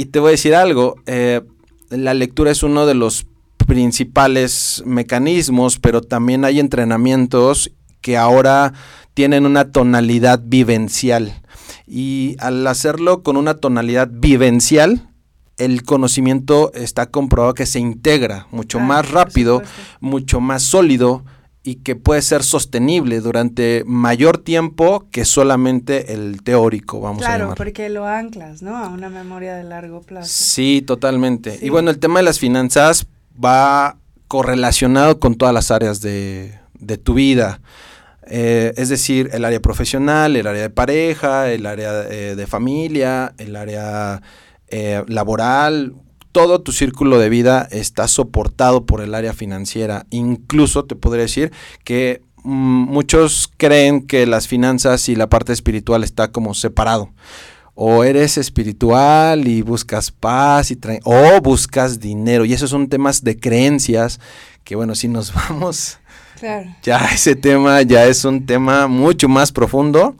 Y 0.00 0.06
te 0.06 0.20
voy 0.20 0.28
a 0.28 0.30
decir 0.30 0.54
algo, 0.54 0.94
eh, 1.06 1.42
la 1.90 2.14
lectura 2.14 2.52
es 2.52 2.62
uno 2.62 2.86
de 2.86 2.94
los 2.94 3.26
principales 3.66 4.80
mecanismos, 4.86 5.80
pero 5.80 6.02
también 6.02 6.44
hay 6.44 6.60
entrenamientos 6.60 7.72
que 8.00 8.16
ahora 8.16 8.74
tienen 9.14 9.44
una 9.44 9.72
tonalidad 9.72 10.40
vivencial. 10.44 11.42
Y 11.84 12.36
al 12.38 12.64
hacerlo 12.68 13.24
con 13.24 13.36
una 13.36 13.54
tonalidad 13.54 14.08
vivencial, 14.08 15.10
el 15.56 15.82
conocimiento 15.82 16.72
está 16.74 17.06
comprobado 17.06 17.54
que 17.54 17.66
se 17.66 17.80
integra 17.80 18.46
mucho 18.52 18.78
Ah, 18.78 18.84
más 18.84 19.10
rápido, 19.10 19.62
mucho 19.98 20.40
más 20.40 20.62
sólido 20.62 21.24
y 21.62 21.76
que 21.76 21.96
puede 21.96 22.22
ser 22.22 22.42
sostenible 22.44 23.20
durante 23.20 23.82
mayor 23.84 24.38
tiempo 24.38 25.06
que 25.10 25.24
solamente 25.24 26.14
el 26.14 26.42
teórico, 26.42 27.00
vamos 27.00 27.22
a 27.22 27.26
claro, 27.26 27.44
llamar. 27.44 27.56
porque 27.56 27.88
lo 27.88 28.06
anclas, 28.06 28.62
¿no? 28.62 28.76
A 28.76 28.88
una 28.88 29.10
memoria 29.10 29.54
de 29.54 29.64
largo 29.64 30.00
plazo. 30.00 30.28
Sí, 30.32 30.82
totalmente. 30.86 31.58
Sí. 31.58 31.66
Y 31.66 31.68
bueno, 31.68 31.90
el 31.90 31.98
tema 31.98 32.20
de 32.20 32.24
las 32.24 32.38
finanzas 32.38 33.06
va 33.42 33.96
correlacionado 34.28 35.18
con 35.18 35.34
todas 35.34 35.54
las 35.54 35.70
áreas 35.70 36.00
de, 36.00 36.58
de 36.78 36.98
tu 36.98 37.14
vida. 37.14 37.60
Eh, 38.30 38.74
es 38.76 38.90
decir, 38.90 39.30
el 39.32 39.44
área 39.44 39.60
profesional, 39.60 40.36
el 40.36 40.46
área 40.46 40.62
de 40.62 40.70
pareja, 40.70 41.50
el 41.50 41.64
área 41.66 42.02
eh, 42.08 42.34
de 42.36 42.46
familia, 42.46 43.32
el 43.38 43.56
área 43.56 44.20
eh, 44.68 45.02
laboral. 45.06 45.94
Todo 46.32 46.60
tu 46.60 46.72
círculo 46.72 47.18
de 47.18 47.28
vida 47.28 47.66
está 47.70 48.06
soportado 48.08 48.84
por 48.86 49.00
el 49.00 49.14
área 49.14 49.32
financiera. 49.32 50.06
Incluso 50.10 50.84
te 50.84 50.94
podría 50.94 51.22
decir 51.22 51.52
que 51.84 52.22
mm, 52.44 52.50
muchos 52.90 53.50
creen 53.56 54.06
que 54.06 54.26
las 54.26 54.46
finanzas 54.48 55.08
y 55.08 55.16
la 55.16 55.28
parte 55.28 55.52
espiritual 55.52 56.04
está 56.04 56.30
como 56.30 56.54
separado 56.54 57.10
o 57.80 58.02
eres 58.02 58.38
espiritual 58.38 59.46
y 59.46 59.62
buscas 59.62 60.10
paz 60.10 60.72
y 60.72 60.78
o 61.04 61.40
buscas 61.40 62.00
dinero 62.00 62.44
y 62.44 62.52
esos 62.52 62.70
son 62.70 62.88
temas 62.88 63.22
de 63.22 63.38
creencias 63.38 64.18
que 64.64 64.74
bueno 64.74 64.96
si 64.96 65.06
nos 65.06 65.32
vamos 65.48 65.98
Claro. 66.40 66.68
ya 66.82 66.98
ese 67.14 67.36
tema 67.36 67.82
ya 67.82 68.04
es 68.06 68.24
un 68.24 68.46
tema 68.46 68.88
mucho 68.88 69.28
más 69.28 69.52
profundo 69.52 70.16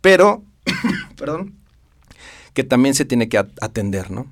pero 0.00 0.42
perdón 1.18 1.54
que 2.54 2.64
también 2.64 2.94
se 2.94 3.04
tiene 3.04 3.28
que 3.28 3.36
at- 3.38 3.50
atender 3.60 4.10
no 4.10 4.26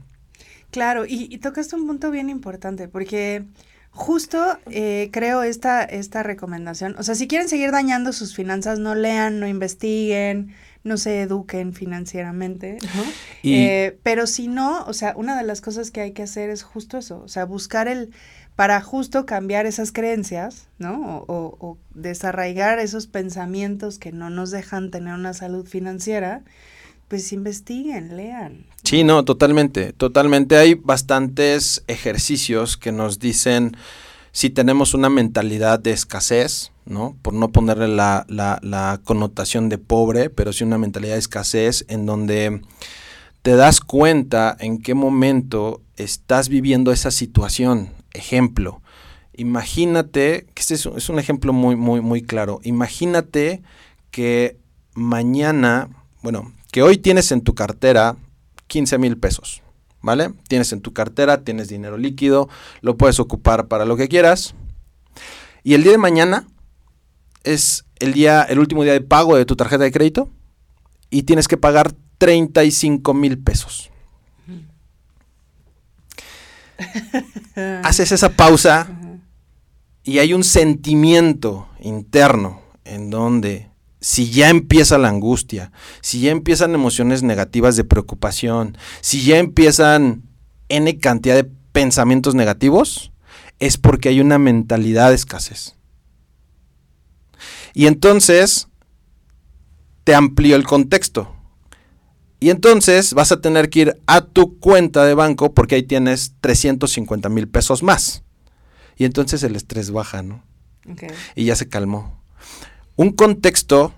Claro, 0.70 1.06
y, 1.06 1.28
y 1.34 1.38
tocaste 1.38 1.76
un 1.76 1.87
punto 1.87 2.10
bien 2.10 2.28
importante, 2.30 2.88
porque 2.88 3.44
justo 3.90 4.58
eh, 4.70 5.08
creo 5.12 5.42
esta, 5.42 5.82
esta 5.82 6.22
recomendación, 6.22 6.94
o 6.98 7.02
sea, 7.02 7.14
si 7.14 7.26
quieren 7.26 7.48
seguir 7.48 7.70
dañando 7.72 8.12
sus 8.12 8.34
finanzas, 8.34 8.78
no 8.78 8.94
lean, 8.94 9.40
no 9.40 9.48
investiguen, 9.48 10.54
no 10.84 10.96
se 10.98 11.22
eduquen 11.22 11.72
financieramente, 11.72 12.78
¿no? 12.94 13.02
y 13.42 13.54
Eh, 13.56 13.98
pero 14.02 14.26
si 14.26 14.46
no, 14.48 14.84
o 14.84 14.92
sea, 14.92 15.14
una 15.16 15.37
de 15.38 15.44
las 15.44 15.60
cosas 15.62 15.90
que 15.90 16.02
hay 16.02 16.12
que 16.12 16.22
hacer 16.22 16.50
es 16.50 16.62
justo 16.62 16.98
eso, 16.98 17.22
o 17.25 17.28
sea, 17.28 17.44
buscar 17.46 17.88
el, 17.88 18.12
para 18.54 18.80
justo 18.82 19.25
cambiar 19.25 19.64
esas 19.66 19.90
creencias, 19.90 20.68
¿no? 20.78 21.00
O, 21.00 21.25
o- 21.34 21.56
o 21.58 21.78
desarraigar 21.94 22.78
esos 22.78 23.06
pensamientos 23.06 23.98
que 23.98 24.12
no 24.12 24.28
nos 24.30 24.50
dejan 24.50 24.90
tener 24.90 25.14
una 25.14 25.32
salud 25.32 25.66
financiera, 25.66 26.42
pues 27.09 27.33
investiguen, 27.33 28.17
lean. 28.17 28.67
Sí, 28.85 29.03
no, 29.05 29.25
totalmente, 29.25 29.93
totalmente. 29.93 30.57
Hay 30.57 30.75
bastantes 30.75 31.83
ejercicios 31.88 32.77
que 32.77 32.93
nos 32.93 33.19
dicen 33.19 33.77
si 34.33 34.50
tenemos 34.50 34.95
una 34.95 35.09
mentalidad 35.09 35.81
de 35.81 35.91
escasez, 35.93 36.71
¿no? 36.85 37.17
Por 37.23 37.35
no 37.35 37.50
ponerle 37.50 37.88
la, 37.88 38.25
la- 38.29 38.59
la 38.62 39.00
connotación 39.05 39.69
de 39.69 39.79
pobre, 39.79 40.31
pero 40.31 40.53
sí 40.53 40.65
una 40.65 40.79
mentalidad 40.79 41.15
de 41.15 41.19
escasez 41.19 41.85
en 41.88 42.07
donde 42.07 42.61
te 43.43 43.57
das 43.57 43.81
cuenta 43.81 44.57
en 44.61 44.79
qué 44.81 44.95
momento 44.95 45.81
estás 45.97 46.49
viviendo 46.49 46.93
esa 46.93 47.11
situación. 47.11 47.91
Ejemplo, 48.12 48.81
imagínate, 49.35 50.47
que 50.55 50.61
este 50.61 50.75
es, 50.75 50.87
un- 50.87 50.97
es 50.99 51.09
un 51.09 51.19
ejemplo 51.19 51.53
muy, 51.53 51.75
muy, 51.75 52.00
muy 52.00 52.23
claro. 52.23 52.61
Imagínate 52.65 53.62
que 54.11 54.59
mañana, 54.95 55.88
bueno, 56.23 56.53
que 56.70 56.82
hoy 56.82 56.98
tienes 56.98 57.32
en 57.32 57.40
tu 57.40 57.54
cartera 57.54 58.16
15 58.66 58.98
mil 58.98 59.16
pesos, 59.18 59.62
¿vale? 60.02 60.32
Tienes 60.48 60.72
en 60.72 60.80
tu 60.80 60.92
cartera, 60.92 61.42
tienes 61.42 61.68
dinero 61.68 61.96
líquido, 61.96 62.48
lo 62.80 62.96
puedes 62.96 63.20
ocupar 63.20 63.68
para 63.68 63.84
lo 63.84 63.96
que 63.96 64.08
quieras. 64.08 64.54
Y 65.64 65.75
el 65.75 65.82
día 65.82 65.92
de 65.92 65.98
mañana 65.98 66.46
es 67.44 67.84
el 67.98 68.12
día, 68.12 68.42
el 68.42 68.58
último 68.58 68.82
día 68.82 68.92
de 68.92 69.00
pago 69.00 69.37
de 69.37 69.44
tu 69.44 69.56
tarjeta 69.56 69.84
de 69.84 69.92
crédito 69.92 70.30
y 71.10 71.22
tienes 71.22 71.48
que 71.48 71.56
pagar 71.56 71.92
35 72.18 73.14
mil 73.14 73.38
pesos. 73.38 73.90
Haces 77.82 78.12
esa 78.12 78.30
pausa 78.30 78.88
y 80.04 80.18
hay 80.18 80.32
un 80.32 80.44
sentimiento 80.44 81.68
interno 81.80 82.62
en 82.84 83.10
donde 83.10 83.67
si 84.00 84.31
ya 84.31 84.49
empieza 84.49 84.99
la 84.99 85.09
angustia, 85.09 85.73
si 86.00 86.21
ya 86.21 86.31
empiezan 86.31 86.75
emociones 86.75 87.23
negativas 87.23 87.76
de 87.76 87.85
preocupación, 87.85 88.76
si 89.00 89.25
ya 89.25 89.38
empiezan 89.38 90.23
n 90.69 90.99
cantidad 90.99 91.35
de 91.35 91.50
pensamientos 91.73 92.35
negativos, 92.35 93.12
es 93.59 93.76
porque 93.76 94.09
hay 94.11 94.21
una 94.21 94.38
mentalidad 94.38 95.09
de 95.09 95.17
escasez. 95.17 95.75
Y 97.75 97.87
entonces 97.87 98.69
te 100.05 100.14
amplió 100.14 100.57
el 100.57 100.64
contexto. 100.64 101.35
Y 102.40 102.50
entonces 102.50 103.14
vas 103.14 103.33
a 103.33 103.40
tener 103.40 103.69
que 103.69 103.81
ir 103.81 104.00
a 104.07 104.21
tu 104.21 104.59
cuenta 104.59 105.05
de 105.05 105.14
banco 105.14 105.52
porque 105.52 105.75
ahí 105.75 105.83
tienes 105.83 106.35
350 106.40 107.28
mil 107.28 107.49
pesos 107.49 107.83
más. 107.83 108.23
Y 108.97 109.05
entonces 109.05 109.43
el 109.43 109.57
estrés 109.57 109.90
baja, 109.90 110.23
¿no? 110.23 110.43
Y 111.35 111.45
ya 111.45 111.57
se 111.57 111.69
calmó. 111.69 112.23
Un 112.99 113.12
contexto 113.12 113.93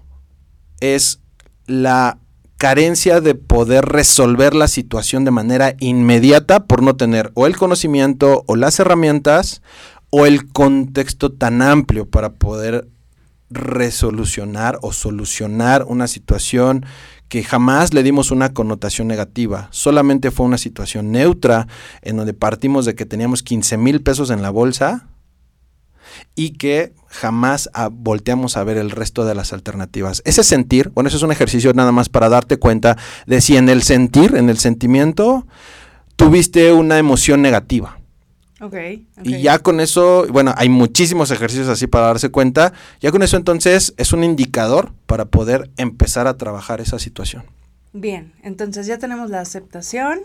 es 0.80 1.20
la 1.64 2.18
carencia 2.58 3.22
de 3.22 3.34
poder 3.34 3.86
resolver 3.86 4.54
la 4.54 4.68
situación 4.68 5.24
de 5.24 5.30
manera 5.30 5.74
inmediata 5.80 6.66
por 6.66 6.82
no 6.82 6.94
tener 6.96 7.32
o 7.32 7.46
el 7.46 7.56
conocimiento 7.56 8.44
o 8.46 8.56
las 8.56 8.78
herramientas 8.78 9.62
o 10.10 10.26
el 10.26 10.52
contexto 10.52 11.32
tan 11.32 11.62
amplio 11.62 12.10
para 12.10 12.34
poder 12.34 12.88
resolucionar 13.48 14.78
o 14.82 14.92
solucionar 14.92 15.86
una 15.88 16.06
situación 16.06 16.84
que 17.30 17.42
jamás 17.42 17.94
le 17.94 18.02
dimos 18.02 18.30
una 18.30 18.52
connotación 18.52 19.08
negativa, 19.08 19.68
solamente 19.70 20.30
fue 20.30 20.44
una 20.44 20.58
situación 20.58 21.10
neutra 21.10 21.68
en 22.02 22.18
donde 22.18 22.34
partimos 22.34 22.84
de 22.84 22.94
que 22.94 23.06
teníamos 23.06 23.42
15 23.42 23.78
mil 23.78 24.02
pesos 24.02 24.28
en 24.28 24.42
la 24.42 24.50
bolsa 24.50 25.08
y 26.34 26.52
que 26.52 26.92
jamás 27.08 27.70
ah, 27.74 27.88
volteamos 27.90 28.56
a 28.56 28.64
ver 28.64 28.76
el 28.76 28.90
resto 28.90 29.24
de 29.24 29.34
las 29.34 29.52
alternativas. 29.52 30.22
Ese 30.24 30.44
sentir, 30.44 30.90
bueno, 30.90 31.08
eso 31.08 31.16
es 31.16 31.22
un 31.22 31.32
ejercicio 31.32 31.72
nada 31.74 31.92
más 31.92 32.08
para 32.08 32.28
darte 32.28 32.58
cuenta 32.58 32.96
de 33.26 33.40
si 33.40 33.56
en 33.56 33.68
el 33.68 33.82
sentir, 33.82 34.34
en 34.36 34.48
el 34.48 34.58
sentimiento, 34.58 35.46
tuviste 36.16 36.72
una 36.72 36.98
emoción 36.98 37.42
negativa. 37.42 37.98
Ok. 38.60 38.74
ok. 38.74 39.24
Y 39.24 39.40
ya 39.40 39.58
con 39.58 39.80
eso, 39.80 40.26
bueno, 40.30 40.52
hay 40.56 40.68
muchísimos 40.68 41.30
ejercicios 41.30 41.68
así 41.68 41.86
para 41.86 42.06
darse 42.06 42.30
cuenta. 42.30 42.72
Ya 43.00 43.10
con 43.10 43.22
eso 43.22 43.36
entonces 43.36 43.94
es 43.96 44.12
un 44.12 44.22
indicador 44.22 44.92
para 45.06 45.24
poder 45.24 45.70
empezar 45.76 46.26
a 46.26 46.36
trabajar 46.36 46.80
esa 46.80 46.98
situación. 46.98 47.44
Bien, 47.92 48.34
entonces 48.42 48.86
ya 48.86 48.98
tenemos 48.98 49.30
la 49.30 49.40
aceptación, 49.40 50.20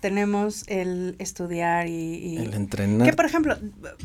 tenemos 0.00 0.64
el 0.68 1.16
estudiar 1.18 1.86
y... 1.88 1.92
y- 1.92 2.36
El 2.38 2.54
entrenar. 2.54 3.08
que 3.08 3.14
por 3.16 3.26
ejemplo, 3.26 3.56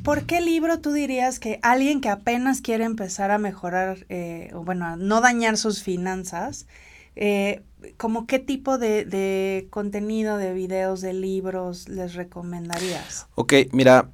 ¿por 0.03 0.23
qué 0.25 0.41
libro 0.41 0.79
tú 0.79 0.91
dirías 0.91 1.39
que 1.39 1.59
alguien 1.62 2.01
que 2.01 2.09
apenas 2.09 2.62
quiere 2.62 2.83
empezar 2.83 3.31
a 3.31 3.38
mejorar, 3.38 4.05
eh, 4.09 4.51
o 4.53 4.63
bueno, 4.63 4.85
a 4.85 4.95
no 4.95 5.21
dañar 5.21 5.57
sus 5.57 5.83
finanzas, 5.83 6.65
eh, 7.15 7.62
como 7.97 8.25
qué 8.27 8.39
tipo 8.39 8.77
de, 8.77 9.05
de 9.05 9.67
contenido, 9.69 10.38
de 10.38 10.53
videos, 10.53 11.01
de 11.01 11.13
libros 11.13 11.88
les 11.89 12.13
recomendarías? 12.15 13.27
Ok, 13.35 13.53
mira, 13.71 14.09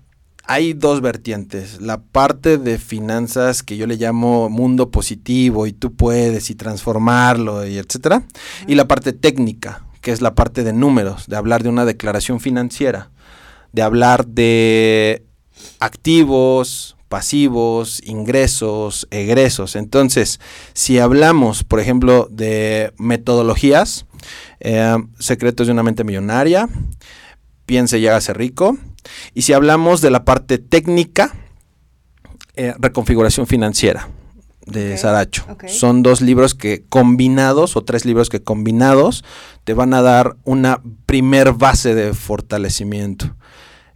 hay 0.46 0.74
dos 0.74 1.02
vertientes. 1.02 1.80
La 1.80 2.02
parte 2.02 2.58
de 2.58 2.80
finanzas 2.80 3.62
que 3.62 3.78
yo 3.78 3.86
le 3.86 3.96
llamo 3.98 4.50
mundo 4.50 4.90
positivo 4.90 5.68
y 5.68 5.74
tú 5.74 5.94
puedes 5.94 6.50
y 6.50 6.56
transformarlo 6.56 7.68
y 7.68 7.78
etcétera. 7.78 8.24
Y 8.68 8.74
la 8.76 8.88
parte 8.88 9.14
técnica, 9.14 9.86
que 10.02 10.12
es 10.12 10.22
la 10.22 10.36
parte 10.36 10.64
de 10.64 10.74
números, 10.74 11.28
de 11.28 11.36
hablar 11.36 11.64
de 11.64 11.70
una 11.70 11.86
declaración 11.86 12.40
financiera, 12.40 13.12
de 13.72 13.82
hablar 13.82 14.28
de 14.28 15.24
activos, 15.80 16.96
pasivos, 17.10 18.02
ingresos, 18.06 19.08
egresos. 19.12 19.76
Entonces, 19.76 20.40
si 20.74 21.00
hablamos, 21.00 21.64
por 21.64 21.80
ejemplo, 21.80 22.28
de 22.32 22.94
metodologías, 22.98 24.06
eh, 24.60 24.96
secretos 25.20 25.68
de 25.68 25.74
una 25.74 25.84
mente 25.84 26.04
millonaria, 26.04 26.70
piense 27.66 28.00
y 28.00 28.08
hágase 28.08 28.34
rico. 28.34 28.78
Y 29.34 29.42
si 29.42 29.54
hablamos 29.54 30.02
de 30.02 30.12
la 30.12 30.24
parte 30.24 30.58
técnica, 30.60 31.34
eh, 32.56 32.74
reconfiguración 32.80 33.48
financiera 33.48 34.10
de 34.72 34.98
Saracho. 34.98 35.46
Son 35.68 36.04
dos 36.04 36.22
libros 36.22 36.56
que 36.56 36.84
combinados, 36.88 37.76
o 37.76 37.84
tres 37.84 38.06
libros 38.06 38.30
que 38.30 38.42
combinados, 38.42 39.24
te 39.64 39.74
van 39.74 39.94
a 39.94 40.02
dar 40.02 40.38
una 40.44 40.82
primer 41.06 41.54
base 41.54 41.96
de 41.96 42.14
fortalecimiento. 42.14 43.36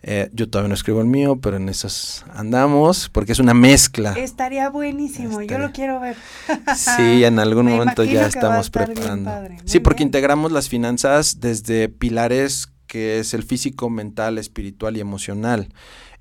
Eh, 0.05 0.29
yo 0.33 0.49
todavía 0.49 0.67
no 0.67 0.75
escribo 0.75 0.99
el 0.99 1.07
mío, 1.07 1.39
pero 1.41 1.55
en 1.55 1.69
esas 1.69 2.25
andamos, 2.33 3.09
porque 3.09 3.31
es 3.31 3.39
una 3.39 3.53
mezcla. 3.53 4.11
Estaría 4.13 4.69
buenísimo, 4.69 5.41
yo 5.41 5.57
lo 5.57 5.71
quiero 5.71 6.01
ver. 6.01 6.17
sí, 6.75 7.23
en 7.23 7.39
algún 7.39 7.67
momento 7.67 8.03
ya 8.03 8.27
estamos 8.27 8.69
preparando. 8.69 9.31
Sí, 9.63 9.79
porque 9.79 10.03
integramos 10.03 10.51
las 10.51 10.67
finanzas 10.67 11.39
desde 11.39 11.87
pilares 11.87 12.67
que 12.85 13.19
es 13.19 13.33
el 13.33 13.43
físico, 13.43 13.89
mental, 13.89 14.37
espiritual 14.37 14.97
y 14.97 14.99
emocional 14.99 15.69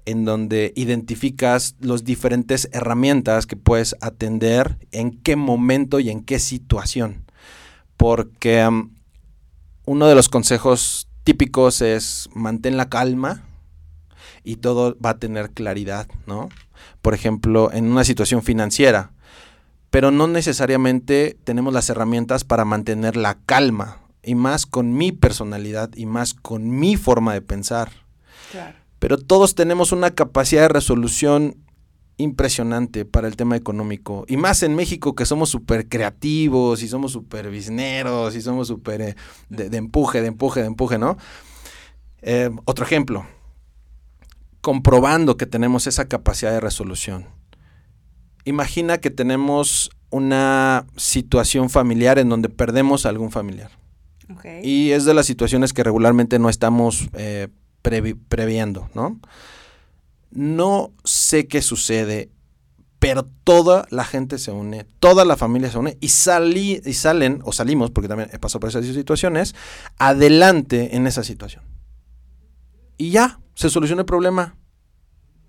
en 0.05 0.25
donde 0.25 0.73
identificas 0.75 1.77
las 1.81 2.05
diferentes 2.05 2.69
herramientas 2.73 3.47
que 3.47 3.57
puedes 3.57 3.97
atender, 4.01 4.79
en 4.91 5.13
qué 5.13 5.37
momento 5.37 6.01
y 6.01 6.11
en 6.11 6.25
qué 6.25 6.39
situación. 6.39 7.25
Porque 7.97 8.69
uno 9.85 10.07
de 10.07 10.15
los 10.15 10.29
consejos 10.29 11.09
típicos 11.25 11.83
es 11.83 12.29
mantén 12.35 12.77
la 12.77 12.89
calma 12.89 13.45
y 14.43 14.57
todo 14.57 14.97
va 15.05 15.11
a 15.11 15.19
tener 15.19 15.51
claridad, 15.51 16.09
¿no? 16.27 16.49
Por 17.01 17.15
ejemplo, 17.15 17.71
en 17.73 17.91
una 17.91 18.05
situación 18.05 18.43
financiera, 18.43 19.13
pero 19.91 20.11
no 20.11 20.27
necesariamente 20.27 21.37
tenemos 21.45 21.73
las 21.73 21.89
herramientas 21.91 22.45
para 22.45 22.65
mantener 22.65 23.17
la 23.17 23.39
calma, 23.47 23.99
y 24.25 24.37
más 24.37 24.67
con 24.67 24.95
mi 24.95 25.11
personalidad 25.11 25.91
y 25.97 26.07
más 26.07 26.33
con 26.33 26.71
mi 26.71 26.97
forma 26.97 27.35
de 27.35 27.43
pensar. 27.43 27.91
Claro 28.53 28.82
pero 29.03 29.19
todos 29.19 29.57
tenemos 29.57 29.91
una 29.91 30.13
capacidad 30.13 30.63
de 30.63 30.69
resolución 30.69 31.57
impresionante 32.19 33.05
para 33.05 33.27
el 33.27 33.35
tema 33.35 33.57
económico. 33.57 34.25
Y 34.29 34.37
más 34.37 34.63
en 34.63 34.77
México 34.77 35.17
que 35.17 35.27
somos 35.27 35.49
súper 35.49 35.89
creativos 35.89 36.85
y 36.85 36.89
somos 36.89 37.11
súper 37.11 37.51
bisneros 37.51 38.37
y 38.37 38.41
somos 38.41 38.69
súper 38.69 39.03
eh, 39.03 39.17
de, 39.49 39.77
empuje, 39.77 40.21
de 40.21 40.29
empuje, 40.29 40.61
de 40.61 40.69
empuje, 40.69 40.99
¿no? 40.99 41.17
Eh, 42.21 42.51
otro 42.65 42.85
ejemplo, 42.85 43.27
comprobando 44.61 45.37
que 45.37 45.47
tenemos 45.47 45.89
esa 45.89 46.05
capacidad 46.05 46.53
de 46.53 46.61
resolución. 46.61 47.27
Imagina 48.45 48.99
que 48.99 49.11
tenemos 49.11 49.91
una 50.11 50.87
situación 50.95 51.71
familiar 51.71 52.21
en 52.21 52.29
donde 52.29 52.51
perdemos 52.51 53.05
a 53.05 53.09
algún 53.09 53.33
familiar. 53.33 53.73
Y 54.63 54.93
es 54.93 55.05
de 55.05 55.13
las 55.13 55.27
situaciones 55.27 55.73
que 55.73 55.83
regularmente 55.83 56.39
no 56.39 56.49
estamos 56.49 57.09
eh, 57.15 57.49
previendo, 57.83 58.89
¿no? 58.95 59.21
No 60.31 60.93
sé 61.05 61.47
qué 61.47 61.61
sucede, 61.61 62.31
pero 62.99 63.25
toda 63.45 63.87
la 63.91 64.05
gente 64.05 64.39
se 64.39 64.53
une, 64.53 64.85
toda 65.01 65.25
la 65.25 65.37
familia 65.37 65.71
se 65.71 65.79
une 65.79 65.99
y, 66.01 66.09
salí, 66.09 66.81
y 66.85 66.93
salen, 66.95 67.41
o 67.45 67.53
salimos, 67.53 67.91
porque 67.91 68.09
también 68.09 68.31
pasado 68.41 68.61
por 68.61 68.69
esas 68.69 68.87
situaciones, 68.87 69.55
adelante 69.99 70.97
en 70.97 71.07
esa 71.07 71.25
situación. 71.25 71.65
Y 72.97 73.11
ya, 73.11 73.41
se 73.55 73.71
soluciona 73.71 74.03
el 74.03 74.07
problema 74.07 74.57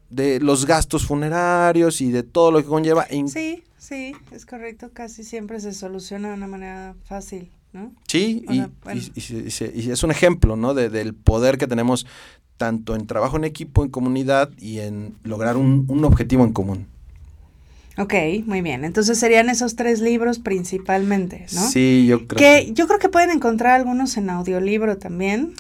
de 0.10 0.40
los 0.40 0.66
gastos 0.66 1.06
funerarios 1.06 2.02
y 2.02 2.12
de 2.12 2.24
todo 2.24 2.52
lo 2.52 2.60
que 2.60 2.67
conlleva. 2.67 3.06
Sí, 3.28 3.63
sí, 3.78 4.15
es 4.32 4.46
correcto, 4.46 4.91
casi 4.91 5.24
siempre 5.24 5.60
se 5.60 5.74
soluciona 5.74 6.30
de 6.30 6.34
una 6.34 6.48
manera 6.48 6.96
fácil. 7.04 7.52
Sí, 8.07 8.45
y, 8.49 9.89
es 9.89 10.03
un 10.03 10.12
ejemplo, 10.12 10.55
¿no? 10.55 10.73
del 10.73 11.13
poder 11.13 11.57
que 11.57 11.67
tenemos 11.67 12.05
tanto 12.57 12.95
en 12.95 13.07
trabajo 13.07 13.38
en 13.38 13.43
equipo, 13.43 13.83
en 13.83 13.89
comunidad 13.89 14.51
y 14.57 14.79
en 14.79 15.15
lograr 15.23 15.57
un, 15.57 15.86
un 15.88 16.05
objetivo 16.05 16.43
en 16.43 16.53
común. 16.53 16.88
Ok, 17.97 18.13
muy 18.45 18.62
bien. 18.62 18.86
Entonces 18.86 19.19
serían 19.19 19.49
esos 19.49 19.75
tres 19.75 19.99
libros 20.01 20.39
principalmente, 20.39 21.45
¿no? 21.53 21.62
Sí, 21.69 22.06
yo 22.08 22.27
creo. 22.27 22.38
Que, 22.38 22.71
yo 22.73 22.88
creo 22.88 22.99
que 22.99 23.10
pueden 23.10 23.29
encontrar 23.29 23.73
algunos 23.73 24.17
en 24.17 24.29
audiolibro 24.29 24.97
también. 24.97 25.53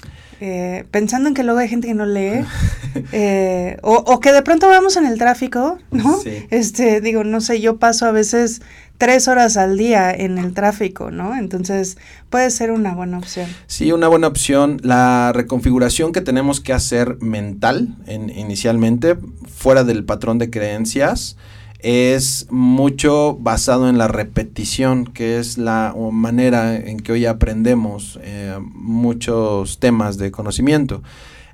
Eh, 0.45 0.83
pensando 0.91 1.29
en 1.29 1.35
que 1.35 1.43
luego 1.43 1.59
hay 1.59 1.69
gente 1.69 1.87
que 1.87 1.93
no 1.93 2.05
lee, 2.05 2.43
eh, 3.13 3.77
o, 3.81 4.19
que 4.19 4.33
de 4.33 4.41
pronto 4.41 4.67
vamos 4.67 4.97
en 4.97 5.05
el 5.05 5.17
tráfico, 5.17 5.77
¿no? 5.91 6.19
Este, 6.49 6.99
digo, 6.99 7.23
no 7.23 7.39
sé, 7.39 7.61
yo 7.61 7.77
paso 7.77 8.07
a 8.07 8.11
veces 8.11 8.61
tres 8.97 9.27
horas 9.27 9.55
al 9.55 9.77
día 9.77 10.11
en 10.11 10.37
el 10.37 10.53
tráfico, 10.53 11.11
¿no? 11.11 11.35
Entonces 11.35 11.97
puede 12.29 12.49
ser 12.49 12.71
una 12.71 12.93
buena 12.93 13.19
opción. 13.19 13.47
Sí, 13.67 13.91
una 13.91 14.07
buena 14.07 14.27
opción. 14.27 14.81
La 14.83 15.31
reconfiguración 15.33 16.11
que 16.11 16.21
tenemos 16.21 16.59
que 16.59 16.73
hacer 16.73 17.17
mental 17.21 17.95
en, 18.05 18.29
inicialmente, 18.29 19.15
fuera 19.47 19.83
del 19.83 20.03
patrón 20.03 20.39
de 20.39 20.49
creencias, 20.49 21.37
es 21.83 22.47
mucho 22.49 23.37
basado 23.39 23.89
en 23.89 23.97
la 23.97 24.07
repetición, 24.07 25.05
que 25.05 25.37
es 25.37 25.57
la 25.57 25.93
manera 26.11 26.77
en 26.77 26.99
que 27.01 27.11
hoy 27.11 27.25
aprendemos 27.25 28.19
eh, 28.23 28.57
muchos 28.73 29.79
temas 29.79 30.17
de 30.17 30.31
conocimiento. 30.31 31.03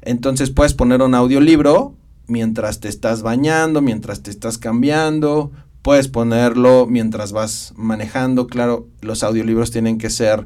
Entonces 0.01 0.51
puedes 0.51 0.75
poner 0.75 1.01
un 1.01 1.15
audiolibro 1.15 1.95
mientras 2.27 2.79
te 2.79 2.89
estás 2.89 3.23
bañando, 3.23 3.81
mientras 3.81 4.21
te 4.21 4.29
estás 4.29 4.59
cambiando, 4.59 5.51
puedes 5.81 6.07
ponerlo 6.07 6.85
mientras 6.85 7.31
vas 7.31 7.73
manejando. 7.75 8.45
Claro, 8.45 8.87
los 9.01 9.23
audiolibros 9.23 9.71
tienen 9.71 9.97
que 9.97 10.11
ser 10.11 10.45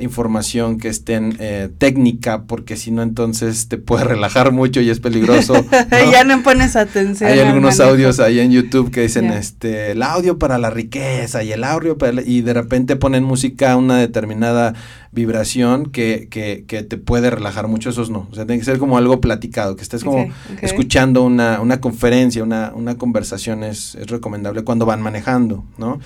información 0.00 0.78
que 0.78 0.88
estén 0.88 1.36
eh, 1.40 1.68
técnica, 1.78 2.44
porque 2.44 2.76
si 2.76 2.90
no 2.90 3.02
entonces 3.02 3.68
te 3.68 3.78
puede 3.78 4.04
relajar 4.14 4.52
mucho 4.52 4.80
y 4.80 4.90
es 4.90 5.00
peligroso. 5.00 5.54
ya 6.12 6.24
no 6.24 6.42
pones 6.42 6.76
atención. 6.76 7.30
Hay 7.30 7.40
algunos 7.40 7.80
audios 7.80 8.20
ahí 8.20 8.40
en 8.40 8.50
YouTube 8.50 8.90
que 8.90 9.02
dicen 9.02 9.26
este 9.26 9.92
el 9.92 10.02
audio 10.02 10.38
para 10.38 10.58
la 10.58 10.70
riqueza 10.70 11.42
y 11.42 11.52
el 11.52 11.64
audio 11.64 11.98
para 11.98 12.22
y 12.22 12.42
de 12.42 12.54
repente 12.54 12.96
ponen 12.96 13.24
música 13.24 13.72
a 13.72 13.76
una 13.76 13.98
determinada 13.98 14.74
vibración 15.10 15.86
que, 15.90 16.28
que, 16.30 16.64
que, 16.66 16.82
te 16.82 16.96
puede 16.98 17.30
relajar 17.30 17.66
mucho, 17.66 17.90
esos 17.90 18.10
no. 18.10 18.28
O 18.30 18.34
sea, 18.34 18.46
tiene 18.46 18.58
que 18.58 18.64
ser 18.64 18.78
como 18.78 18.98
algo 18.98 19.20
platicado, 19.20 19.74
que 19.74 19.82
estés 19.82 20.04
como 20.04 20.28
escuchando 20.60 21.22
una, 21.24 21.60
una 21.60 21.80
conferencia, 21.80 22.42
una, 22.42 22.72
una 22.74 22.96
conversación 22.96 23.64
es, 23.64 23.94
es 23.94 24.06
recomendable 24.08 24.62
cuando 24.62 24.86
van 24.86 25.00
manejando, 25.00 25.64
¿no? 25.78 25.98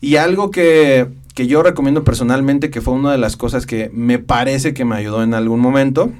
Y 0.00 0.16
algo 0.16 0.50
que, 0.50 1.08
que 1.34 1.46
yo 1.46 1.62
recomiendo 1.62 2.04
personalmente, 2.04 2.70
que 2.70 2.80
fue 2.80 2.94
una 2.94 3.12
de 3.12 3.18
las 3.18 3.36
cosas 3.36 3.66
que 3.66 3.90
me 3.92 4.18
parece 4.18 4.74
que 4.74 4.84
me 4.84 4.96
ayudó 4.96 5.22
en 5.22 5.34
algún 5.34 5.60
momento, 5.60 6.12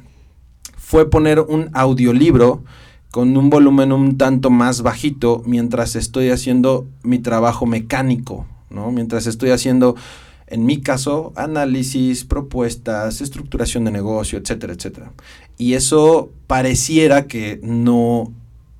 fue 0.76 1.08
poner 1.08 1.40
un 1.40 1.70
audiolibro 1.72 2.64
con 3.10 3.36
un 3.36 3.50
volumen 3.50 3.92
un 3.92 4.16
tanto 4.16 4.48
más 4.48 4.82
bajito 4.82 5.42
mientras 5.44 5.96
estoy 5.96 6.30
haciendo 6.30 6.86
mi 7.02 7.18
trabajo 7.18 7.66
mecánico, 7.66 8.46
¿no? 8.70 8.90
Mientras 8.90 9.26
estoy 9.26 9.50
haciendo, 9.50 9.96
en 10.46 10.64
mi 10.64 10.80
caso, 10.80 11.34
análisis, 11.36 12.24
propuestas, 12.24 13.20
estructuración 13.20 13.84
de 13.84 13.90
negocio, 13.90 14.38
etcétera, 14.38 14.72
etcétera. 14.72 15.12
Y 15.58 15.74
eso 15.74 16.30
pareciera 16.46 17.26
que 17.26 17.60
no 17.62 18.32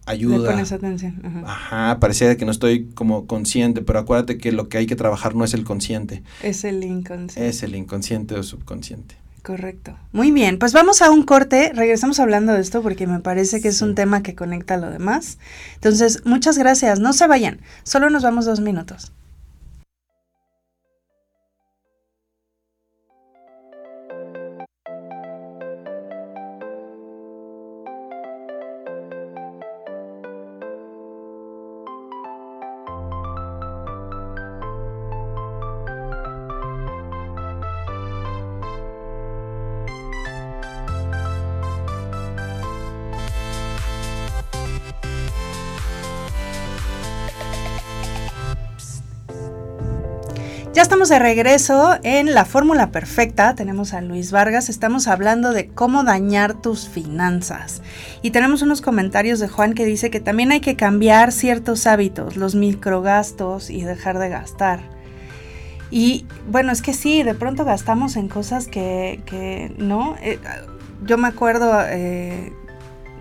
ayuda. 0.06 0.38
Le 0.38 0.50
pones 0.50 0.72
atención. 0.72 1.20
Ajá. 1.24 1.42
Ajá, 1.46 2.00
parecía 2.00 2.36
que 2.36 2.44
no 2.44 2.50
estoy 2.50 2.86
como 2.94 3.26
consciente, 3.26 3.82
pero 3.82 3.98
acuérdate 3.98 4.38
que 4.38 4.52
lo 4.52 4.68
que 4.68 4.78
hay 4.78 4.86
que 4.86 4.96
trabajar 4.96 5.34
no 5.34 5.44
es 5.44 5.54
el 5.54 5.64
consciente. 5.64 6.22
Es 6.42 6.64
el 6.64 6.82
inconsciente. 6.84 7.48
Es 7.48 7.62
el 7.62 7.74
inconsciente 7.74 8.34
o 8.34 8.42
subconsciente. 8.42 9.16
Correcto. 9.42 9.96
Muy 10.12 10.30
bien, 10.30 10.58
pues 10.58 10.72
vamos 10.72 11.02
a 11.02 11.10
un 11.10 11.24
corte, 11.24 11.72
regresamos 11.74 12.20
hablando 12.20 12.52
de 12.52 12.60
esto 12.60 12.80
porque 12.80 13.08
me 13.08 13.18
parece 13.18 13.60
que 13.60 13.68
es 13.68 13.82
un 13.82 13.96
tema 13.96 14.22
que 14.22 14.36
conecta 14.36 14.74
a 14.74 14.76
lo 14.76 14.88
demás. 14.88 15.38
Entonces, 15.74 16.22
muchas 16.24 16.58
gracias, 16.58 17.00
no 17.00 17.12
se 17.12 17.26
vayan, 17.26 17.60
solo 17.82 18.08
nos 18.08 18.22
vamos 18.22 18.44
dos 18.44 18.60
minutos. 18.60 19.12
Ya 50.72 50.80
estamos 50.80 51.10
de 51.10 51.18
regreso 51.18 51.98
en 52.02 52.32
la 52.32 52.46
fórmula 52.46 52.90
perfecta. 52.90 53.54
Tenemos 53.54 53.92
a 53.92 54.00
Luis 54.00 54.32
Vargas. 54.32 54.70
Estamos 54.70 55.06
hablando 55.06 55.52
de 55.52 55.68
cómo 55.68 56.02
dañar 56.02 56.54
tus 56.62 56.88
finanzas. 56.88 57.82
Y 58.22 58.30
tenemos 58.30 58.62
unos 58.62 58.80
comentarios 58.80 59.38
de 59.38 59.48
Juan 59.48 59.74
que 59.74 59.84
dice 59.84 60.10
que 60.10 60.18
también 60.18 60.50
hay 60.50 60.60
que 60.60 60.74
cambiar 60.74 61.30
ciertos 61.30 61.86
hábitos, 61.86 62.38
los 62.38 62.54
microgastos 62.54 63.68
y 63.68 63.82
dejar 63.82 64.18
de 64.18 64.30
gastar. 64.30 64.80
Y 65.90 66.24
bueno, 66.48 66.72
es 66.72 66.80
que 66.80 66.94
sí, 66.94 67.22
de 67.22 67.34
pronto 67.34 67.66
gastamos 67.66 68.16
en 68.16 68.28
cosas 68.28 68.66
que, 68.66 69.74
no. 69.76 70.16
Eh, 70.22 70.38
yo 71.04 71.18
me 71.18 71.28
acuerdo 71.28 71.70
eh, 71.86 72.50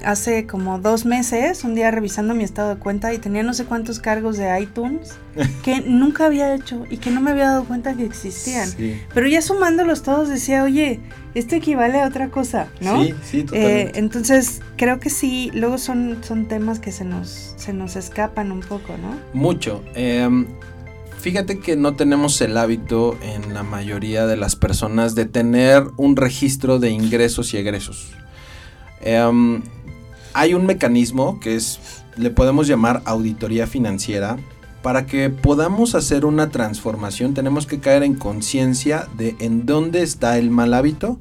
hace 0.04 0.46
como 0.46 0.80
dos 0.80 1.06
meses, 1.06 1.64
un 1.64 1.76
día 1.76 1.92
revisando 1.92 2.34
mi 2.34 2.44
estado 2.44 2.76
de 2.76 2.76
cuenta 2.78 3.14
y 3.14 3.18
tenía 3.18 3.44
no 3.44 3.54
sé 3.54 3.66
cuántos 3.66 4.00
cargos 4.00 4.38
de 4.38 4.60
iTunes 4.62 5.14
que 5.64 5.82
nunca 5.82 6.26
había 6.26 6.54
hecho 6.54 6.86
y 6.90 6.98
que 6.98 7.12
no 7.12 7.22
me 7.22 7.32
había 7.32 7.46
dado 7.46 7.66
cuenta 7.66 7.94
que 7.96 8.06
existían. 8.06 8.70
Pero 9.14 9.28
ya 9.28 9.42
sumándolos 9.42 10.04
todos 10.04 10.30
decía, 10.30 10.64
oye, 10.64 11.00
esto 11.34 11.56
equivale 11.56 12.02
a 12.02 12.08
otra 12.08 12.30
cosa, 12.30 12.68
¿no? 12.82 13.04
Sí, 13.04 13.14
sí, 13.24 13.44
totalmente. 13.44 13.82
Eh, 13.82 13.92
entonces, 13.96 14.62
creo 14.76 15.00
que 15.00 15.10
sí, 15.10 15.50
luego 15.54 15.78
son, 15.78 16.18
son 16.24 16.48
temas 16.48 16.80
que 16.80 16.92
se 16.92 17.06
nos, 17.06 17.54
se 17.56 17.74
nos 17.74 17.96
escapan 17.96 18.52
un 18.52 18.60
poco, 18.60 18.96
¿no? 18.98 19.18
Mucho. 19.34 19.84
Em, 19.96 20.48
fíjate 21.20 21.60
que 21.60 21.76
no 21.76 21.96
tenemos 21.96 22.42
el 22.42 22.58
hábito 22.58 23.18
en 23.22 23.54
la 23.54 23.64
mayoría 23.64 24.26
de 24.26 24.36
las 24.36 24.56
personas 24.56 25.16
de 25.16 25.26
tener 25.26 25.84
un 25.98 26.18
registro 26.18 26.80
de 26.80 26.90
ingresos 26.90 27.54
y 27.54 27.58
egresos. 27.58 28.12
Eh, 29.04 29.62
hay 30.34 30.54
un 30.54 30.66
mecanismo 30.66 31.40
que 31.40 31.56
es, 31.56 31.80
le 32.18 32.30
podemos 32.30 32.68
llamar 32.68 33.02
auditoría 33.06 33.68
financiera. 33.68 34.38
Para 34.82 35.06
que 35.06 35.30
podamos 35.30 35.94
hacer 35.94 36.26
una 36.26 36.50
transformación 36.50 37.36
tenemos 37.36 37.68
que 37.68 37.80
caer 37.80 38.02
en 38.02 38.16
conciencia 38.16 39.08
de 39.16 39.36
en 39.40 39.68
dónde 39.68 40.02
está 40.02 40.40
el 40.40 40.50
mal 40.50 40.74
hábito 40.74 41.20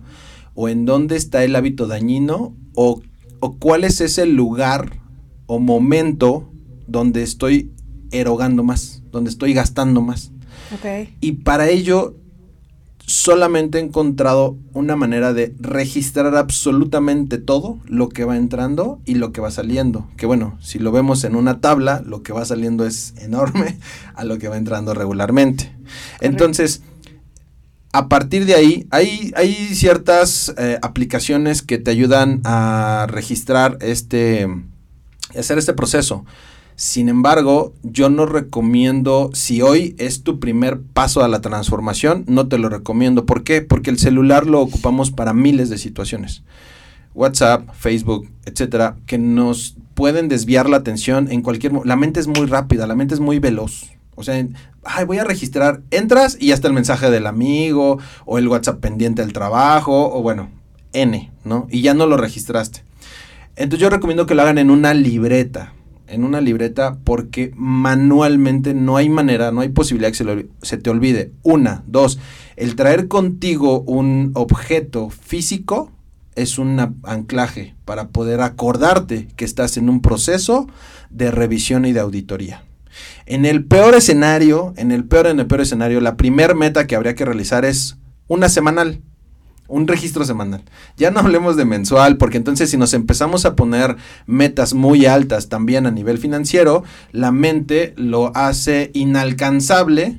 o 0.54 0.68
en 0.68 0.86
dónde 0.86 1.16
está 1.16 1.44
el 1.44 1.54
hábito 1.54 1.86
dañino 1.86 2.54
o, 2.74 3.02
o 3.40 3.56
cuál 3.58 3.84
es 3.84 4.00
ese 4.00 4.24
lugar 4.24 4.98
o 5.46 5.58
momento 5.58 6.50
donde 6.86 7.22
estoy 7.22 7.70
erogando 8.12 8.62
más, 8.62 9.02
donde 9.10 9.30
estoy 9.30 9.52
gastando 9.52 10.00
más. 10.00 10.32
Okay. 10.78 11.14
Y 11.20 11.32
para 11.32 11.68
ello 11.68 12.14
solamente 13.06 13.78
he 13.78 13.82
encontrado 13.82 14.56
una 14.72 14.96
manera 14.96 15.32
de 15.32 15.54
registrar 15.58 16.36
absolutamente 16.36 17.38
todo 17.38 17.78
lo 17.86 18.08
que 18.08 18.24
va 18.24 18.36
entrando 18.36 19.00
y 19.04 19.14
lo 19.14 19.32
que 19.32 19.40
va 19.40 19.50
saliendo. 19.50 20.08
Que 20.16 20.26
bueno, 20.26 20.58
si 20.60 20.78
lo 20.78 20.92
vemos 20.92 21.24
en 21.24 21.34
una 21.34 21.60
tabla, 21.60 22.02
lo 22.04 22.22
que 22.22 22.32
va 22.32 22.44
saliendo 22.44 22.86
es 22.86 23.14
enorme 23.18 23.78
a 24.14 24.24
lo 24.24 24.38
que 24.38 24.48
va 24.48 24.56
entrando 24.56 24.94
regularmente. 24.94 25.74
Entonces, 26.20 26.82
a 27.92 28.08
partir 28.08 28.46
de 28.46 28.54
ahí, 28.54 28.86
hay, 28.90 29.32
hay 29.34 29.54
ciertas 29.74 30.54
eh, 30.56 30.78
aplicaciones 30.80 31.62
que 31.62 31.78
te 31.78 31.90
ayudan 31.90 32.40
a 32.44 33.06
registrar 33.08 33.78
este, 33.80 34.46
hacer 35.36 35.58
este 35.58 35.72
proceso. 35.72 36.24
Sin 36.80 37.10
embargo, 37.10 37.74
yo 37.82 38.08
no 38.08 38.24
recomiendo, 38.24 39.28
si 39.34 39.60
hoy 39.60 39.94
es 39.98 40.22
tu 40.22 40.40
primer 40.40 40.80
paso 40.80 41.22
a 41.22 41.28
la 41.28 41.42
transformación, 41.42 42.24
no 42.26 42.48
te 42.48 42.56
lo 42.56 42.70
recomiendo. 42.70 43.26
¿Por 43.26 43.44
qué? 43.44 43.60
Porque 43.60 43.90
el 43.90 43.98
celular 43.98 44.46
lo 44.46 44.62
ocupamos 44.62 45.10
para 45.10 45.34
miles 45.34 45.68
de 45.68 45.76
situaciones. 45.76 46.42
WhatsApp, 47.12 47.68
Facebook, 47.74 48.30
etcétera, 48.46 48.96
que 49.04 49.18
nos 49.18 49.76
pueden 49.92 50.28
desviar 50.28 50.70
la 50.70 50.78
atención 50.78 51.30
en 51.30 51.42
cualquier 51.42 51.74
La 51.84 51.96
mente 51.96 52.18
es 52.18 52.28
muy 52.28 52.46
rápida, 52.46 52.86
la 52.86 52.96
mente 52.96 53.12
es 53.12 53.20
muy 53.20 53.40
veloz. 53.40 53.90
O 54.14 54.22
sea, 54.22 54.42
ay, 54.82 55.04
voy 55.04 55.18
a 55.18 55.24
registrar, 55.24 55.82
entras 55.90 56.38
y 56.40 56.46
ya 56.46 56.54
está 56.54 56.68
el 56.68 56.72
mensaje 56.72 57.10
del 57.10 57.26
amigo, 57.26 57.98
o 58.24 58.38
el 58.38 58.48
WhatsApp 58.48 58.80
pendiente 58.80 59.20
del 59.20 59.34
trabajo, 59.34 60.16
o 60.16 60.22
bueno, 60.22 60.48
N, 60.94 61.30
¿no? 61.44 61.66
Y 61.70 61.82
ya 61.82 61.92
no 61.92 62.06
lo 62.06 62.16
registraste. 62.16 62.84
Entonces 63.54 63.82
yo 63.82 63.90
recomiendo 63.90 64.24
que 64.24 64.34
lo 64.34 64.40
hagan 64.40 64.56
en 64.56 64.70
una 64.70 64.94
libreta 64.94 65.74
en 66.10 66.24
una 66.24 66.40
libreta 66.40 66.98
porque 67.04 67.52
manualmente 67.56 68.74
no 68.74 68.96
hay 68.96 69.08
manera, 69.08 69.52
no 69.52 69.60
hay 69.60 69.70
posibilidad 69.70 70.12
que 70.12 70.48
se, 70.62 70.78
te 70.78 70.90
olvide. 70.90 71.32
Una, 71.42 71.82
dos, 71.86 72.18
el 72.56 72.76
traer 72.76 73.08
contigo 73.08 73.80
un 73.82 74.32
objeto 74.34 75.10
físico 75.10 75.90
es 76.34 76.58
un 76.58 76.78
anclaje 77.04 77.74
para 77.84 78.08
poder 78.08 78.40
acordarte 78.40 79.28
que 79.36 79.44
estás 79.44 79.76
en 79.76 79.88
un 79.88 80.00
proceso 80.00 80.68
de 81.10 81.30
revisión 81.30 81.84
y 81.84 81.92
de 81.92 82.00
auditoría. 82.00 82.64
En 83.26 83.44
el 83.44 83.64
peor 83.64 83.94
escenario, 83.94 84.74
en 84.76 84.92
el 84.92 85.04
peor, 85.04 85.26
en 85.26 85.40
el 85.40 85.46
peor 85.46 85.60
escenario, 85.60 86.00
la 86.00 86.16
primer 86.16 86.54
meta 86.54 86.86
que 86.86 86.96
habría 86.96 87.14
que 87.14 87.24
realizar 87.24 87.64
es 87.64 87.96
una 88.26 88.48
semanal 88.48 89.00
un 89.70 89.86
registro 89.86 90.24
semanal. 90.24 90.62
Ya 90.96 91.10
no 91.10 91.20
hablemos 91.20 91.56
de 91.56 91.64
mensual, 91.64 92.16
porque 92.16 92.36
entonces 92.36 92.70
si 92.70 92.76
nos 92.76 92.92
empezamos 92.92 93.46
a 93.46 93.56
poner 93.56 93.96
metas 94.26 94.74
muy 94.74 95.06
altas 95.06 95.48
también 95.48 95.86
a 95.86 95.90
nivel 95.90 96.18
financiero, 96.18 96.84
la 97.12 97.32
mente 97.32 97.94
lo 97.96 98.36
hace 98.36 98.90
inalcanzable 98.92 100.18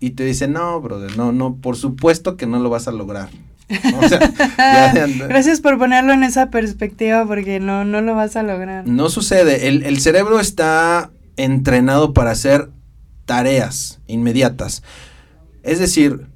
y 0.00 0.10
te 0.10 0.24
dice, 0.24 0.48
no, 0.48 0.80
brother, 0.80 1.16
no, 1.16 1.32
no, 1.32 1.56
por 1.56 1.76
supuesto 1.76 2.36
que 2.36 2.46
no 2.46 2.58
lo 2.58 2.70
vas 2.70 2.88
a 2.88 2.92
lograr. 2.92 3.28
Gracias 5.28 5.60
por 5.60 5.78
ponerlo 5.78 6.12
en 6.12 6.22
esa 6.22 6.50
perspectiva, 6.50 7.26
porque 7.26 7.60
no, 7.60 7.84
no 7.84 8.00
lo 8.00 8.14
vas 8.14 8.36
a 8.36 8.42
lograr. 8.42 8.86
No 8.86 9.08
sucede, 9.08 9.68
el, 9.68 9.82
el 9.84 10.00
cerebro 10.00 10.40
está 10.40 11.10
entrenado 11.36 12.12
para 12.14 12.30
hacer 12.30 12.70
tareas 13.24 13.98
inmediatas. 14.06 14.82
Es 15.62 15.80
decir, 15.80 16.26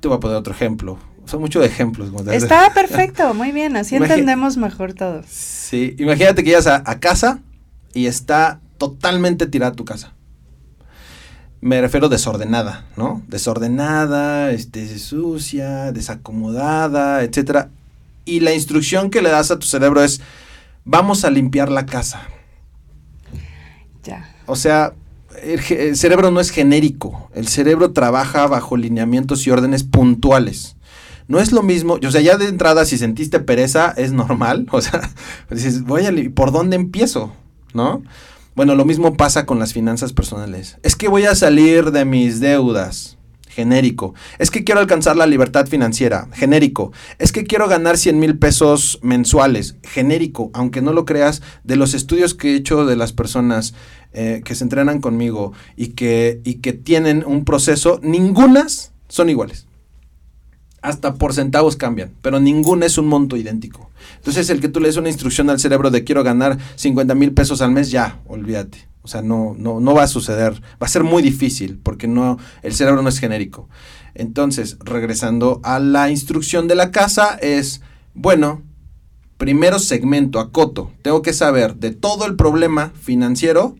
te 0.00 0.08
voy 0.08 0.16
a 0.16 0.20
poner 0.20 0.36
otro 0.36 0.52
ejemplo 0.52 0.98
son 1.26 1.40
muchos 1.40 1.64
ejemplos. 1.64 2.10
Está 2.28 2.72
perfecto, 2.72 3.34
muy 3.34 3.52
bien, 3.52 3.76
así 3.76 3.96
entendemos 3.96 4.56
mejor 4.56 4.94
todo. 4.94 5.22
Sí, 5.28 5.94
imagínate 5.98 6.42
que 6.42 6.50
llegas 6.50 6.66
a, 6.66 7.00
casa 7.00 7.40
y 7.92 8.06
está 8.06 8.60
totalmente 8.78 9.46
tirada 9.46 9.72
tu 9.72 9.84
casa. 9.84 10.12
Me 11.60 11.80
refiero 11.80 12.08
desordenada, 12.08 12.84
¿no? 12.96 13.22
Desordenada, 13.26 14.52
este, 14.52 14.98
sucia, 14.98 15.92
desacomodada, 15.92 17.22
etcétera. 17.22 17.70
Y 18.24 18.40
la 18.40 18.54
instrucción 18.54 19.10
que 19.10 19.22
le 19.22 19.30
das 19.30 19.50
a 19.50 19.58
tu 19.58 19.66
cerebro 19.66 20.02
es, 20.02 20.20
vamos 20.84 21.24
a 21.24 21.30
limpiar 21.30 21.70
la 21.70 21.86
casa. 21.86 22.22
Ya. 24.04 24.30
O 24.46 24.54
sea, 24.54 24.92
el, 25.42 25.96
cerebro 25.96 26.30
no 26.30 26.40
es 26.40 26.50
genérico. 26.50 27.30
El 27.34 27.48
cerebro 27.48 27.92
trabaja 27.92 28.46
bajo 28.46 28.76
lineamientos 28.76 29.46
y 29.46 29.50
órdenes 29.50 29.82
puntuales. 29.82 30.75
No 31.28 31.40
es 31.40 31.52
lo 31.52 31.62
mismo, 31.62 31.98
o 32.04 32.10
sea, 32.10 32.20
ya 32.20 32.36
de 32.36 32.46
entrada 32.46 32.84
si 32.84 32.98
sentiste 32.98 33.40
pereza 33.40 33.92
es 33.96 34.12
normal, 34.12 34.66
o 34.72 34.80
sea, 34.80 35.10
dices, 35.50 35.82
voy 35.82 36.06
a, 36.06 36.12
¿por 36.34 36.52
dónde 36.52 36.76
empiezo? 36.76 37.32
¿No? 37.74 38.02
Bueno, 38.54 38.74
lo 38.74 38.84
mismo 38.84 39.16
pasa 39.16 39.44
con 39.44 39.58
las 39.58 39.74
finanzas 39.74 40.12
personales. 40.14 40.78
Es 40.82 40.96
que 40.96 41.08
voy 41.08 41.24
a 41.24 41.34
salir 41.34 41.90
de 41.90 42.06
mis 42.06 42.40
deudas, 42.40 43.18
genérico. 43.48 44.14
Es 44.38 44.50
que 44.50 44.64
quiero 44.64 44.80
alcanzar 44.80 45.16
la 45.16 45.26
libertad 45.26 45.66
financiera, 45.66 46.28
genérico. 46.32 46.90
Es 47.18 47.32
que 47.32 47.44
quiero 47.44 47.68
ganar 47.68 47.98
100 47.98 48.18
mil 48.18 48.38
pesos 48.38 48.98
mensuales, 49.02 49.76
genérico. 49.82 50.50
Aunque 50.54 50.80
no 50.80 50.94
lo 50.94 51.04
creas, 51.04 51.42
de 51.64 51.76
los 51.76 51.92
estudios 51.92 52.34
que 52.34 52.52
he 52.52 52.56
hecho 52.56 52.86
de 52.86 52.96
las 52.96 53.12
personas 53.12 53.74
eh, 54.14 54.40
que 54.42 54.54
se 54.54 54.64
entrenan 54.64 55.02
conmigo 55.02 55.52
y 55.76 55.88
que, 55.88 56.40
y 56.44 56.54
que 56.56 56.72
tienen 56.72 57.24
un 57.26 57.44
proceso, 57.44 58.00
ningunas 58.02 58.92
son 59.08 59.28
iguales 59.28 59.66
hasta 60.86 61.14
por 61.14 61.34
centavos 61.34 61.74
cambian, 61.74 62.12
pero 62.22 62.38
ninguna 62.38 62.86
es 62.86 62.96
un 62.96 63.08
monto 63.08 63.36
idéntico. 63.36 63.90
Entonces, 64.18 64.48
el 64.50 64.60
que 64.60 64.68
tú 64.68 64.78
le 64.78 64.86
des 64.86 64.96
una 64.96 65.08
instrucción 65.08 65.50
al 65.50 65.58
cerebro 65.58 65.90
de 65.90 66.04
quiero 66.04 66.22
ganar 66.22 66.58
50 66.76 67.12
mil 67.16 67.32
pesos 67.32 67.60
al 67.60 67.72
mes, 67.72 67.90
ya, 67.90 68.20
olvídate. 68.28 68.86
O 69.02 69.08
sea, 69.08 69.20
no, 69.20 69.56
no, 69.58 69.80
no 69.80 69.94
va 69.94 70.04
a 70.04 70.08
suceder. 70.08 70.52
Va 70.80 70.86
a 70.86 70.88
ser 70.88 71.02
muy 71.02 71.24
difícil 71.24 71.80
porque 71.82 72.06
no, 72.06 72.38
el 72.62 72.72
cerebro 72.72 73.02
no 73.02 73.08
es 73.08 73.18
genérico. 73.18 73.68
Entonces, 74.14 74.78
regresando 74.78 75.60
a 75.64 75.80
la 75.80 76.08
instrucción 76.08 76.68
de 76.68 76.76
la 76.76 76.92
casa, 76.92 77.36
es, 77.42 77.80
bueno, 78.14 78.62
primero 79.38 79.80
segmento, 79.80 80.38
acoto. 80.38 80.92
Tengo 81.02 81.20
que 81.20 81.32
saber 81.32 81.74
de 81.74 81.90
todo 81.90 82.26
el 82.26 82.36
problema 82.36 82.92
financiero, 82.94 83.74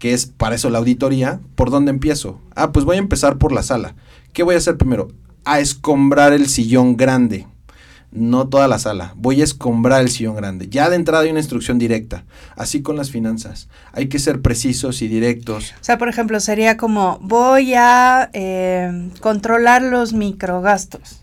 que 0.00 0.12
es 0.12 0.26
para 0.26 0.56
eso 0.56 0.70
la 0.70 0.78
auditoría, 0.78 1.40
por 1.54 1.70
dónde 1.70 1.92
empiezo. 1.92 2.40
Ah, 2.56 2.72
pues 2.72 2.84
voy 2.84 2.96
a 2.96 3.00
empezar 3.00 3.38
por 3.38 3.52
la 3.52 3.62
sala. 3.62 3.94
¿Qué 4.32 4.42
voy 4.42 4.56
a 4.56 4.58
hacer 4.58 4.76
primero? 4.76 5.08
A 5.48 5.60
escombrar 5.60 6.34
el 6.34 6.46
sillón 6.46 6.96
grande. 6.96 7.46
No 8.10 8.48
toda 8.48 8.68
la 8.68 8.78
sala. 8.78 9.14
Voy 9.16 9.40
a 9.40 9.44
escombrar 9.44 10.02
el 10.02 10.10
sillón 10.10 10.36
grande. 10.36 10.68
Ya 10.68 10.90
de 10.90 10.96
entrada 10.96 11.24
hay 11.24 11.30
una 11.30 11.40
instrucción 11.40 11.78
directa. 11.78 12.24
Así 12.54 12.82
con 12.82 12.96
las 12.96 13.10
finanzas. 13.10 13.68
Hay 13.92 14.08
que 14.08 14.18
ser 14.18 14.42
precisos 14.42 15.00
y 15.00 15.08
directos. 15.08 15.74
O 15.80 15.84
sea, 15.84 15.96
por 15.96 16.08
ejemplo, 16.08 16.38
sería 16.40 16.76
como 16.76 17.18
voy 17.22 17.74
a 17.74 18.28
eh, 18.34 19.10
controlar 19.20 19.82
los 19.82 20.12
microgastos. 20.12 21.22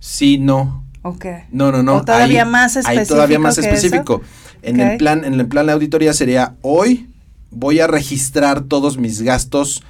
Sí, 0.00 0.38
no. 0.38 0.84
Ok. 1.02 1.26
No, 1.50 1.70
no, 1.70 1.82
no. 1.82 1.96
O 1.96 2.04
todavía 2.04 2.44
más 2.44 2.76
específico. 2.76 3.00
Hay 3.00 3.06
todavía 3.06 3.38
más 3.38 3.58
específico. 3.58 4.20
En 4.62 4.80
el 4.80 4.96
plan, 4.96 5.24
en 5.24 5.34
el 5.34 5.46
plan 5.46 5.66
de 5.66 5.72
auditoría 5.72 6.12
sería 6.12 6.54
hoy 6.62 7.08
voy 7.50 7.78
a 7.78 7.86
registrar 7.86 8.62
todos 8.62 8.98
mis 8.98 9.22
gastos 9.22 9.84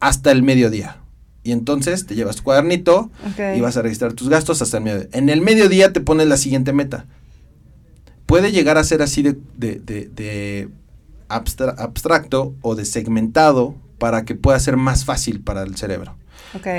hasta 0.00 0.32
el 0.32 0.42
mediodía 0.42 0.99
Y 1.42 1.52
entonces 1.52 2.06
te 2.06 2.14
llevas 2.14 2.36
tu 2.36 2.42
cuadernito 2.42 3.10
y 3.56 3.60
vas 3.60 3.76
a 3.76 3.82
registrar 3.82 4.12
tus 4.12 4.28
gastos 4.28 4.60
hasta 4.62 4.76
el 4.78 4.84
mediodía. 4.84 5.08
En 5.12 5.28
el 5.30 5.40
mediodía 5.40 5.92
te 5.92 6.00
pones 6.00 6.26
la 6.26 6.36
siguiente 6.36 6.72
meta. 6.72 7.06
Puede 8.26 8.52
llegar 8.52 8.78
a 8.78 8.84
ser 8.84 9.02
así 9.02 9.22
de, 9.22 9.36
de- 9.56 9.80
de- 9.80 10.08
de 10.14 10.68
abstra- 11.28 11.74
abstracto 11.78 12.54
o 12.62 12.74
de 12.74 12.84
segmentado 12.84 13.74
para 13.98 14.24
que 14.24 14.34
pueda 14.34 14.58
ser 14.60 14.76
más 14.76 15.04
fácil 15.04 15.40
para 15.40 15.62
el 15.62 15.76
cerebro. 15.76 16.16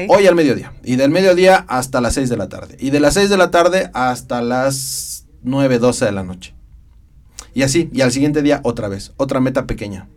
Hoy 0.10 0.28
al 0.28 0.36
mediodía. 0.36 0.74
Y 0.84 0.96
del 0.96 1.12
mediodía 1.12 1.66
hasta 1.68 2.02
las 2.02 2.14
6 2.16 2.30
de 2.30 2.38
la 2.38 2.50
tarde. 2.50 2.78
Y 2.80 2.90
de 2.90 3.00
las 3.00 3.14
6 3.16 3.30
de 3.30 3.38
la 3.38 3.52
tarde 3.52 3.90
hasta 3.94 4.42
las 4.42 5.26
9, 5.44 5.80
12 5.80 6.06
de 6.06 6.12
la 6.12 6.24
noche. 6.24 6.54
Y 7.54 7.64
así. 7.64 7.90
Y 7.94 8.02
al 8.02 8.12
siguiente 8.12 8.42
día 8.42 8.62
otra 8.64 8.88
vez. 8.88 9.12
Otra 9.18 9.40
meta 9.40 9.66
pequeña. 9.68 10.08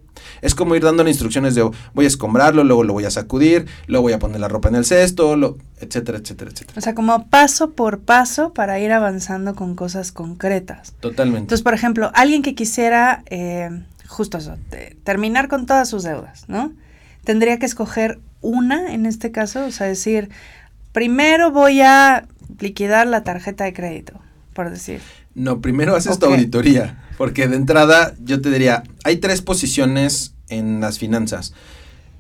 Es 0.43 0.55
como 0.55 0.75
ir 0.75 0.83
dándole 0.83 1.11
instrucciones 1.11 1.55
de 1.55 1.71
voy 1.95 2.05
a 2.05 2.09
escombrarlo, 2.09 2.65
luego 2.65 2.85
lo 2.85 2.93
voy 2.93 3.05
a 3.05 3.11
sacudir, 3.11 3.67
luego 3.87 4.03
voy 4.05 4.13
a 4.13 4.19
poner 4.19 4.41
la 4.41 4.49
ropa 4.49 4.69
en 4.69 4.75
el 4.77 4.85
cesto, 4.85 5.37
lo- 5.37 5.57
etcétera, 5.81 6.19
etcétera, 6.19 6.51
etcétera. 6.51 6.79
O 6.79 6.81
sea, 6.81 6.95
como 6.95 7.27
paso 7.29 7.71
por 7.73 8.01
paso 8.01 8.53
para 8.53 8.79
ir 8.81 8.93
avanzando 8.93 9.55
con 9.55 9.75
cosas 9.75 10.13
concretas. 10.13 10.93
Totalmente. 11.01 11.41
Entonces, 11.41 11.63
por 11.63 11.75
ejemplo, 11.75 12.11
alguien 12.15 12.43
que 12.43 12.55
quisiera, 12.55 13.23
eh, 13.31 13.71
justo 14.07 14.39
eso, 14.39 14.57
te- 14.71 14.97
terminar 15.05 15.49
con 15.49 15.67
todas 15.67 15.89
sus 15.89 16.03
deudas, 16.03 16.45
¿no? 16.49 16.73
Tendría 17.25 17.59
que 17.59 17.67
escoger 17.67 18.21
una 18.41 18.93
en 18.93 19.07
este 19.07 19.31
caso, 19.33 19.65
o 19.65 19.71
sea, 19.71 19.87
decir, 19.87 20.29
primero 20.93 21.51
voy 21.51 21.81
a 21.81 22.27
liquidar 22.61 23.07
la 23.07 23.25
tarjeta 23.25 23.65
de 23.65 23.73
crédito, 23.73 24.15
por 24.55 24.71
decir. 24.71 25.01
No, 25.35 25.61
primero 25.61 25.97
haces 25.97 26.19
tu 26.19 26.27
Ok. 26.27 26.33
auditoría, 26.33 27.05
porque 27.19 27.49
de 27.49 27.57
entrada 27.57 28.15
yo 28.25 28.41
te 28.41 28.51
diría, 28.51 28.85
hay 29.05 29.19
tres 29.19 29.43
posiciones 29.43 30.33
en 30.49 30.81
las 30.81 30.99
finanzas. 30.99 31.53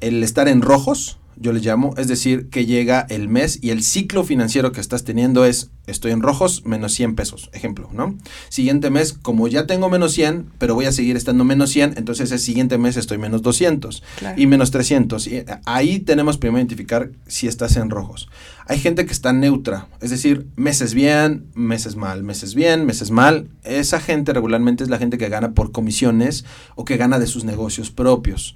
El 0.00 0.22
estar 0.22 0.48
en 0.48 0.60
rojos, 0.60 1.18
yo 1.36 1.52
les 1.52 1.64
llamo, 1.64 1.94
es 1.96 2.08
decir, 2.08 2.48
que 2.50 2.66
llega 2.66 3.06
el 3.08 3.28
mes 3.28 3.58
y 3.62 3.70
el 3.70 3.82
ciclo 3.82 4.24
financiero 4.24 4.72
que 4.72 4.80
estás 4.80 5.04
teniendo 5.04 5.44
es, 5.44 5.70
estoy 5.86 6.12
en 6.12 6.22
rojos, 6.22 6.64
menos 6.64 6.92
100 6.94 7.14
pesos, 7.14 7.50
ejemplo, 7.52 7.88
¿no? 7.92 8.16
Siguiente 8.48 8.90
mes, 8.90 9.12
como 9.12 9.48
ya 9.48 9.66
tengo 9.66 9.90
menos 9.90 10.12
100, 10.12 10.46
pero 10.58 10.74
voy 10.74 10.86
a 10.86 10.92
seguir 10.92 11.16
estando 11.16 11.44
menos 11.44 11.70
100, 11.70 11.94
entonces 11.96 12.30
el 12.32 12.38
siguiente 12.38 12.78
mes 12.78 12.96
estoy 12.96 13.18
menos 13.18 13.42
200 13.42 14.02
Claro. 14.18 14.40
y 14.40 14.46
menos 14.46 14.70
300. 14.70 15.26
Y 15.26 15.44
ahí 15.66 15.98
tenemos 16.00 16.38
primero 16.38 16.58
identificar 16.58 17.10
si 17.26 17.46
estás 17.48 17.76
en 17.76 17.90
rojos. 17.90 18.28
Hay 18.66 18.78
gente 18.78 19.04
que 19.04 19.12
está 19.12 19.32
neutra, 19.32 19.88
es 20.00 20.10
decir, 20.10 20.46
meses 20.56 20.94
bien, 20.94 21.46
meses 21.54 21.96
mal, 21.96 22.22
meses 22.22 22.54
bien, 22.54 22.86
meses 22.86 23.10
mal. 23.10 23.48
Esa 23.62 24.00
gente 24.00 24.32
regularmente 24.32 24.84
es 24.84 24.88
la 24.90 24.98
gente 24.98 25.18
que 25.18 25.28
gana 25.28 25.52
por 25.52 25.70
comisiones 25.72 26.44
o 26.74 26.84
que 26.86 26.96
gana 26.96 27.18
de 27.18 27.26
sus 27.26 27.44
negocios 27.44 27.90
propios. 27.90 28.54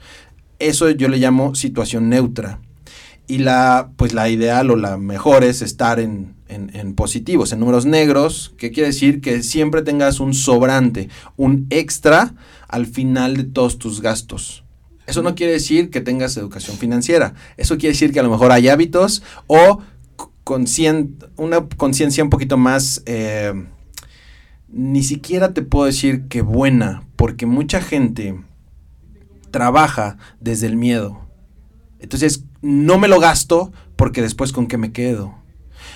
Eso 0.59 0.91
yo 0.91 1.09
le 1.09 1.19
llamo 1.19 1.55
situación 1.55 2.09
neutra. 2.09 2.61
Y 3.29 3.39
la, 3.39 3.91
pues 3.97 4.15
la 4.15 4.29
ideal 4.31 4.71
o 4.71 4.77
la 4.77 4.97
mejor 4.97 5.45
es 5.45 5.61
estar 5.63 6.01
en, 6.01 6.35
en- 6.49 6.75
en 6.75 6.95
positivos, 6.95 7.53
en 7.53 7.61
números 7.61 7.85
negros, 7.85 8.55
que 8.57 8.73
quiere 8.73 8.89
decir 8.89 9.21
que 9.21 9.43
siempre 9.43 9.83
tengas 9.83 10.19
un 10.19 10.33
sobrante, 10.33 11.11
un 11.37 11.67
extra 11.69 12.35
al 12.69 12.87
final 12.87 13.37
de 13.37 13.45
todos 13.45 13.79
tus 13.79 14.01
gastos. 14.01 14.65
Eso 15.07 15.23
no 15.23 15.35
quiere 15.35 15.53
decir 15.53 15.91
que 15.91 16.01
tengas 16.01 16.37
educación 16.39 16.77
financiera. 16.79 17.35
Eso 17.59 17.77
quiere 17.77 17.93
decir 17.93 18.13
que 18.13 18.21
a 18.21 18.23
lo 18.23 18.31
mejor 18.31 18.51
hay 18.51 18.69
hábitos 18.69 19.23
o 19.47 19.81
una 21.37 21.67
conciencia 21.77 22.25
un 22.25 22.31
poquito 22.31 22.57
más, 22.57 23.03
eh, 23.05 23.53
ni 24.71 25.03
siquiera 25.03 25.53
te 25.53 25.61
puedo 25.61 25.85
decir 25.85 26.29
que 26.29 26.41
buena, 26.41 27.05
porque 27.17 27.45
mucha 27.45 27.83
gente 27.83 28.41
trabaja 29.51 30.17
desde 30.41 30.67
el 30.67 30.77
miedo. 30.77 31.21
Entonces, 32.01 32.45
no 32.63 32.99
me 32.99 33.09
lo 33.09 33.21
gasto 33.21 33.73
porque 33.97 34.23
después 34.23 34.53
con 34.53 34.67
qué 34.67 34.79
me 34.79 34.93
quedo. 34.93 35.35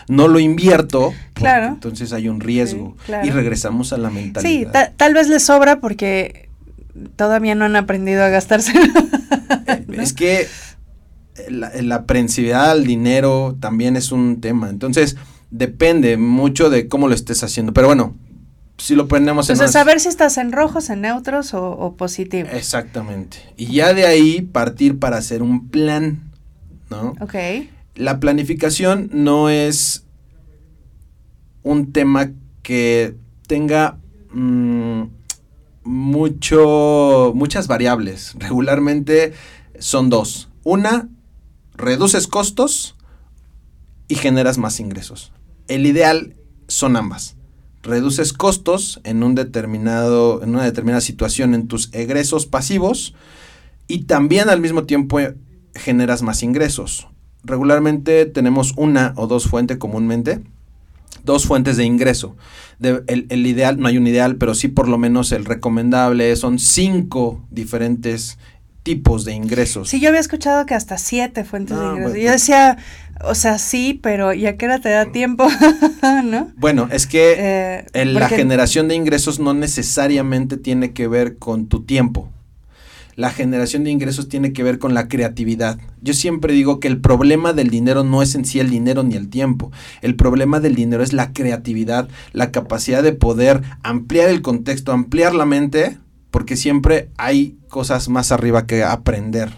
No 0.09 0.27
lo 0.29 0.39
invierto, 0.41 1.13
Claro. 1.35 1.67
entonces 1.69 2.13
hay 2.13 2.29
un 2.29 2.41
riesgo. 2.41 2.95
Sí, 2.99 3.05
claro. 3.07 3.27
Y 3.27 3.31
regresamos 3.31 3.93
a 3.93 3.99
la 3.99 4.09
Sí, 4.09 4.15
mentalidad. 4.15 4.73
ta- 4.73 4.93
tal 4.97 5.15
vez 5.15 5.29
les 5.29 5.43
sobra 5.45 5.81
porque 5.81 6.49
todavía 7.17 7.55
no 7.55 7.65
han 7.65 7.77
aprendido 7.77 8.23
a 8.25 8.29
gastarse. 8.29 8.73
Eh, 9.67 9.87
Es 9.99 10.13
que 10.13 10.47
la, 11.49 11.71
la 11.81 11.95
aprehensividad 11.97 12.71
al 12.71 12.85
dinero 12.85 13.57
también 13.61 13.97
es 13.97 14.13
un 14.13 14.41
tema. 14.41 14.69
Entonces, 14.71 15.17
depende 15.51 16.17
mucho 16.17 16.69
de 16.71 16.89
cómo 16.89 17.09
lo 17.09 17.15
estés 17.15 17.43
haciendo. 17.45 17.73
Pero 17.73 17.87
bueno, 17.87 18.17
si 18.79 18.95
lo 18.95 19.07
ponemos 19.09 19.49
en... 19.49 19.55
Entonces, 19.55 19.73
saber 19.73 20.01
si 20.01 20.09
estás 20.09 20.37
en 20.39 20.51
rojos, 20.53 20.91
en 20.91 21.03
neutros 21.03 21.55
o, 21.55 21.71
o 21.71 21.97
positivos. 21.97 22.53
Exactamente. 22.55 23.39
Y 23.57 23.67
ya 23.67 23.95
de 23.95 24.07
ahí 24.07 24.41
partir 24.43 24.99
para 24.99 25.19
hacer 25.19 25.43
un 25.43 25.69
plan, 25.69 26.32
¿no? 26.93 27.15
Ok. 27.21 27.35
La 27.95 28.21
planificación 28.21 29.11
no 29.13 29.51
es 29.51 30.05
un 31.63 31.93
tema 31.93 32.31
que 32.63 33.17
tenga 33.47 33.99
mm, 34.33 35.03
mucho, 35.85 37.33
muchas 37.35 37.67
variables. 37.67 38.35
Regularmente 38.39 39.33
son 39.79 40.11
dos. 40.11 40.49
Una, 40.65 41.09
reduces 41.75 42.27
costos 42.27 42.97
y 44.09 44.15
generas 44.15 44.59
más 44.59 44.81
ingresos. 44.81 45.33
El 45.69 45.87
ideal 45.87 46.35
son 46.69 46.97
ambas. 46.97 47.37
Reduces 47.83 48.33
costos 48.33 49.01
en 49.05 49.23
un 49.23 49.35
determinado, 49.35 50.43
en 50.43 50.51
una 50.51 50.65
determinada 50.65 51.01
situación 51.01 51.55
en 51.55 51.67
tus 51.67 51.93
egresos 51.93 52.47
pasivos 52.47 53.15
y 53.89 54.05
también 54.05 54.49
al 54.49 54.61
mismo 54.61 54.85
tiempo 54.85 55.19
generas 55.75 56.23
más 56.23 56.43
ingresos. 56.43 57.09
Regularmente 57.45 58.27
tenemos 58.27 58.73
una 58.77 59.13
o 59.17 59.27
dos 59.27 59.47
fuentes 59.49 59.77
comúnmente, 59.79 60.41
dos 61.25 61.47
fuentes 61.47 61.77
de 61.77 61.85
ingreso. 61.85 62.37
De- 62.79 63.03
el, 63.07 63.27
el 63.31 63.47
ideal, 63.47 63.79
no 63.81 63.89
hay 63.89 63.97
un 63.99 64.07
ideal, 64.07 64.37
pero 64.37 64.55
sí 64.55 64.69
por 64.69 64.89
lo 64.89 64.99
menos 64.99 65.33
el 65.33 65.45
recomendable 65.45 66.35
son 66.37 66.59
cinco 66.59 67.41
diferentes 67.51 68.39
tipos 68.83 69.25
de 69.25 69.33
ingresos. 69.33 69.89
Sí, 69.89 70.01
yo 70.01 70.09
había 70.09 70.21
escuchado 70.21 70.67
que 70.67 70.75
hasta 70.75 70.99
siete 70.99 71.45
fuentes 71.45 71.77
de 71.77 71.83
No, 71.85 71.91
ingresos. 71.93 72.13
bueno. 72.13 72.25
Yo 72.27 72.33
decía, 72.33 72.79
o 73.25 73.35
sea, 73.37 73.59
sí, 73.59 74.01
pero 74.03 74.33
¿y 74.35 74.47
a 74.47 74.57
qué 74.57 74.67
hora 74.67 74.81
te 74.81 74.89
da 74.89 75.07
tiempo? 75.13 75.47
¿No? 76.25 76.51
Bueno, 76.57 76.89
es 76.91 77.07
que 77.07 77.85
Eh, 77.95 78.05
la 78.07 78.29
generación 78.29 78.89
de 78.89 78.97
ingresos 78.97 79.39
no 79.39 79.55
necesariamente 79.55 80.57
tiene 80.57 80.93
que 80.93 81.07
ver 81.07 81.39
con 81.39 81.67
tu 81.67 81.85
tiempo. 81.85 82.29
La 83.15 83.31
generación 83.31 83.85
de 83.85 83.91
ingresos 83.91 84.29
tiene 84.29 84.53
que 84.53 84.63
ver 84.63 84.79
con 84.79 84.95
la 84.95 85.09
creatividad. 85.09 85.79
Yo 86.01 86.15
siempre 86.15 86.55
digo 86.55 86.81
que 86.81 86.89
el 86.89 87.01
problema 87.01 87.53
del 87.53 87.69
dinero 87.71 88.05
no 88.05 88.23
es 88.23 88.35
en 88.35 88.45
sí 88.45 88.59
el 88.61 88.71
dinero 88.71 89.03
ni 89.03 89.17
el 89.17 89.29
tiempo. 89.29 89.71
El 90.01 90.17
problema 90.17 90.61
del 90.61 90.75
dinero 90.75 91.03
es 91.03 91.13
la 91.13 91.33
creatividad, 91.33 92.09
la 92.33 92.51
capacidad 92.53 93.03
de 93.03 93.13
poder 93.13 93.63
ampliar 93.83 94.31
el 94.31 94.41
contexto, 94.43 94.93
ampliar 94.93 95.35
la 95.35 95.45
mente, 95.45 95.99
porque 96.31 96.57
siempre 96.57 97.11
hay 97.19 97.59
cosas 97.69 98.09
más 98.09 98.33
arriba 98.33 98.67
que 98.67 98.83
aprender. 98.83 99.51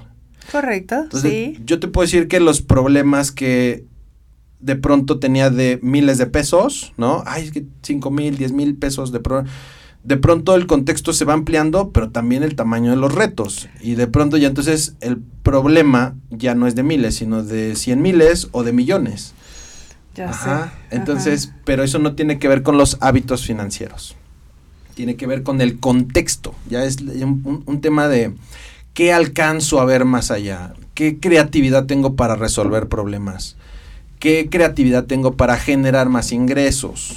Correcto, 0.51 0.97
Entonces, 1.05 1.31
sí. 1.31 1.59
yo 1.64 1.81
te 1.81 1.88
puedo 1.88 2.05
decir 2.05 2.29
que 2.29 2.40
los 2.40 2.61
problemas 2.61 3.33
que 3.33 3.87
de 4.61 4.77
pronto 4.77 5.19
tenía 5.19 5.51
de 5.51 5.79
miles 5.83 6.19
de 6.19 6.27
pesos, 6.27 6.93
¿no? 6.97 7.23
Ay, 7.27 7.45
es 7.45 7.53
que 7.53 7.64
5 7.83 8.11
mil, 8.11 8.37
10 8.37 8.53
mil 8.53 8.77
pesos 8.77 9.12
de 9.12 9.21
pro- 9.21 9.45
De 10.05 10.19
pronto 10.19 10.55
el 10.55 10.67
contexto 10.67 11.12
se 11.14 11.25
va 11.25 11.33
ampliando, 11.33 11.88
pero 11.90 12.11
también 12.11 12.43
el 12.43 12.55
tamaño 12.57 12.90
de 12.90 12.97
los 12.97 13.14
retos. 13.14 13.69
Y 13.81 13.95
de 13.95 14.07
pronto 14.07 14.37
ya 14.37 14.49
entonces 14.49 14.95
el 15.01 15.19
problema 15.43 16.14
ya 16.31 16.55
no 16.55 16.67
es 16.67 16.75
de 16.75 16.83
miles, 16.83 17.14
sino 17.17 17.43
de 17.43 17.75
100 17.75 18.03
miles 18.03 18.49
o 18.53 18.62
de 18.64 18.73
millones. 18.75 19.33
Ya 20.14 20.29
Ajá. 20.29 20.73
sé. 20.90 20.97
Entonces, 20.97 21.53
pero 21.64 21.83
eso 21.83 21.99
no 21.99 22.14
tiene 22.14 22.38
que 22.38 22.49
ver 22.49 22.62
con 22.62 22.77
los 22.77 22.99
hábitos 23.01 23.47
financieros. 23.47 24.14
Tiene 24.95 25.17
que 25.17 25.27
ver 25.27 25.43
con 25.43 25.61
el 25.62 25.81
contexto. 25.81 26.55
Ya 26.69 26.85
es 26.85 26.99
un, 27.01 27.40
un- 27.45 27.62
un 27.64 27.81
tema 27.81 28.07
de 28.07 28.33
qué 28.93 29.12
alcanzo 29.12 29.81
a 29.81 29.87
ver 29.87 30.05
más 30.05 30.31
allá. 30.31 30.75
¿Qué 30.93 31.19
creatividad 31.19 31.87
tengo 31.87 32.14
para 32.14 32.37
resolver 32.37 32.88
problemas? 32.88 33.57
¿Qué 34.21 34.49
creatividad 34.51 35.05
tengo 35.07 35.33
para 35.35 35.57
generar 35.57 36.09
más 36.11 36.31
ingresos? 36.31 37.17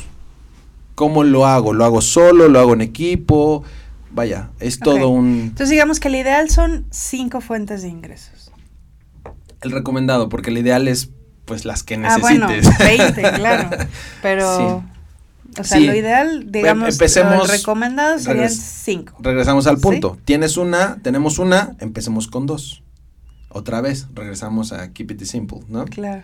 ¿Cómo 0.97 1.23
lo 1.23 1.45
hago? 1.45 1.73
¿Lo 1.73 1.86
hago 1.86 2.01
solo? 2.01 2.47
¿Lo 2.49 2.60
hago 2.60 2.73
en 2.73 2.81
equipo? 2.81 3.63
Vaya, 4.10 4.49
es 4.60 4.79
todo 4.79 5.10
un... 5.10 5.41
Entonces 5.41 5.69
digamos 5.69 5.99
que 5.99 6.07
el 6.07 6.15
ideal 6.15 6.49
son 6.49 6.88
cinco 6.89 7.39
fuentes 7.39 7.83
de 7.83 7.89
ingresos. 7.89 8.51
El 9.62 9.69
recomendado, 9.69 10.27
porque 10.27 10.49
el 10.49 10.57
ideal 10.57 10.88
es 10.88 11.12
pues 11.45 11.65
las 11.65 11.83
que 11.83 11.95
Ah, 12.03 12.17
bueno, 12.19 12.47
necesites. 12.47 12.79
20, 12.79 13.21
claro. 13.36 13.69
Pero, 14.23 14.77
o 15.60 15.63
sea, 15.63 15.77
Sí. 15.77 15.86
lo 15.86 15.93
ideal, 15.93 16.51
digamos, 16.51 16.89
empecemos- 16.89 17.38
lo 17.38 17.45
recomendado 17.45 18.17
serían 18.17 18.49
cinco. 18.49 19.17
Regresamos 19.19 19.67
al 19.67 19.75
¿Sí? 19.77 19.83
punto. 19.83 20.17
Tienes 20.25 20.57
una, 20.57 20.97
tenemos 21.03 21.38
una, 21.38 21.75
empecemos 21.79 22.27
con 22.27 22.47
dos. 22.47 22.81
Otra 23.49 23.81
vez, 23.81 24.07
regresamos 24.15 24.73
a 24.73 24.91
keep 24.93 25.12
it 25.12 25.21
simple, 25.25 25.60
¿no? 25.69 25.86
Claro. 25.86 26.23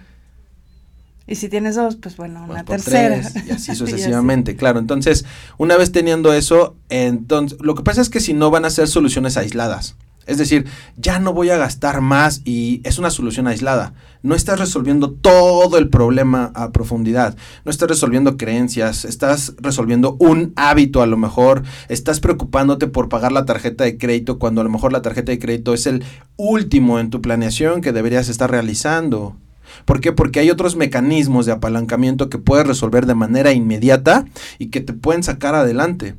Y 1.25 1.35
si 1.35 1.47
tienes 1.47 1.75
dos, 1.75 1.95
pues 1.95 2.17
bueno, 2.17 2.45
una 2.49 2.65
tercera. 2.65 3.21
tres, 3.21 3.45
y 3.47 3.51
así 3.51 3.75
sucesivamente, 3.75 4.55
claro. 4.55 4.79
Entonces, 4.79 5.25
una 5.57 5.77
vez 5.77 5.91
teniendo 5.91 6.33
eso, 6.33 6.75
entonces, 6.89 7.57
lo 7.61 7.75
que 7.75 7.83
pasa 7.83 8.01
es 8.01 8.09
que 8.09 8.19
si 8.19 8.33
no 8.33 8.51
van 8.51 8.65
a 8.65 8.69
ser 8.69 8.87
soluciones 8.87 9.37
aisladas. 9.37 9.95
Es 10.25 10.37
decir, 10.37 10.65
ya 10.95 11.19
no 11.19 11.33
voy 11.33 11.49
a 11.49 11.57
gastar 11.57 11.99
más 11.99 12.41
y 12.45 12.81
es 12.85 12.97
una 12.97 13.09
solución 13.09 13.47
aislada. 13.47 13.93
No 14.21 14.35
estás 14.35 14.57
resolviendo 14.57 15.11
todo 15.11 15.77
el 15.77 15.89
problema 15.89 16.51
a 16.55 16.71
profundidad. 16.71 17.35
No 17.65 17.71
estás 17.71 17.89
resolviendo 17.89 18.37
creencias, 18.37 19.03
estás 19.03 19.53
resolviendo 19.59 20.15
un 20.19 20.53
hábito 20.55 21.01
a 21.01 21.07
lo 21.07 21.17
mejor. 21.17 21.63
Estás 21.89 22.21
preocupándote 22.21 22.87
por 22.87 23.09
pagar 23.09 23.33
la 23.33 23.43
tarjeta 23.43 23.83
de 23.83 23.97
crédito 23.97 24.39
cuando 24.39 24.61
a 24.61 24.63
lo 24.63 24.69
mejor 24.69 24.93
la 24.93 25.01
tarjeta 25.01 25.33
de 25.33 25.39
crédito 25.39 25.73
es 25.73 25.87
el 25.87 26.05
último 26.37 26.99
en 26.99 27.09
tu 27.09 27.21
planeación 27.21 27.81
que 27.81 27.91
deberías 27.91 28.29
estar 28.29 28.49
realizando. 28.49 29.35
¿Por 29.85 30.01
qué? 30.01 30.11
Porque 30.11 30.39
hay 30.39 30.49
otros 30.49 30.75
mecanismos 30.75 31.45
de 31.45 31.51
apalancamiento 31.51 32.29
que 32.29 32.37
puedes 32.37 32.67
resolver 32.67 33.05
de 33.05 33.15
manera 33.15 33.53
inmediata 33.53 34.25
y 34.59 34.67
que 34.67 34.81
te 34.81 34.93
pueden 34.93 35.23
sacar 35.23 35.55
adelante. 35.55 36.15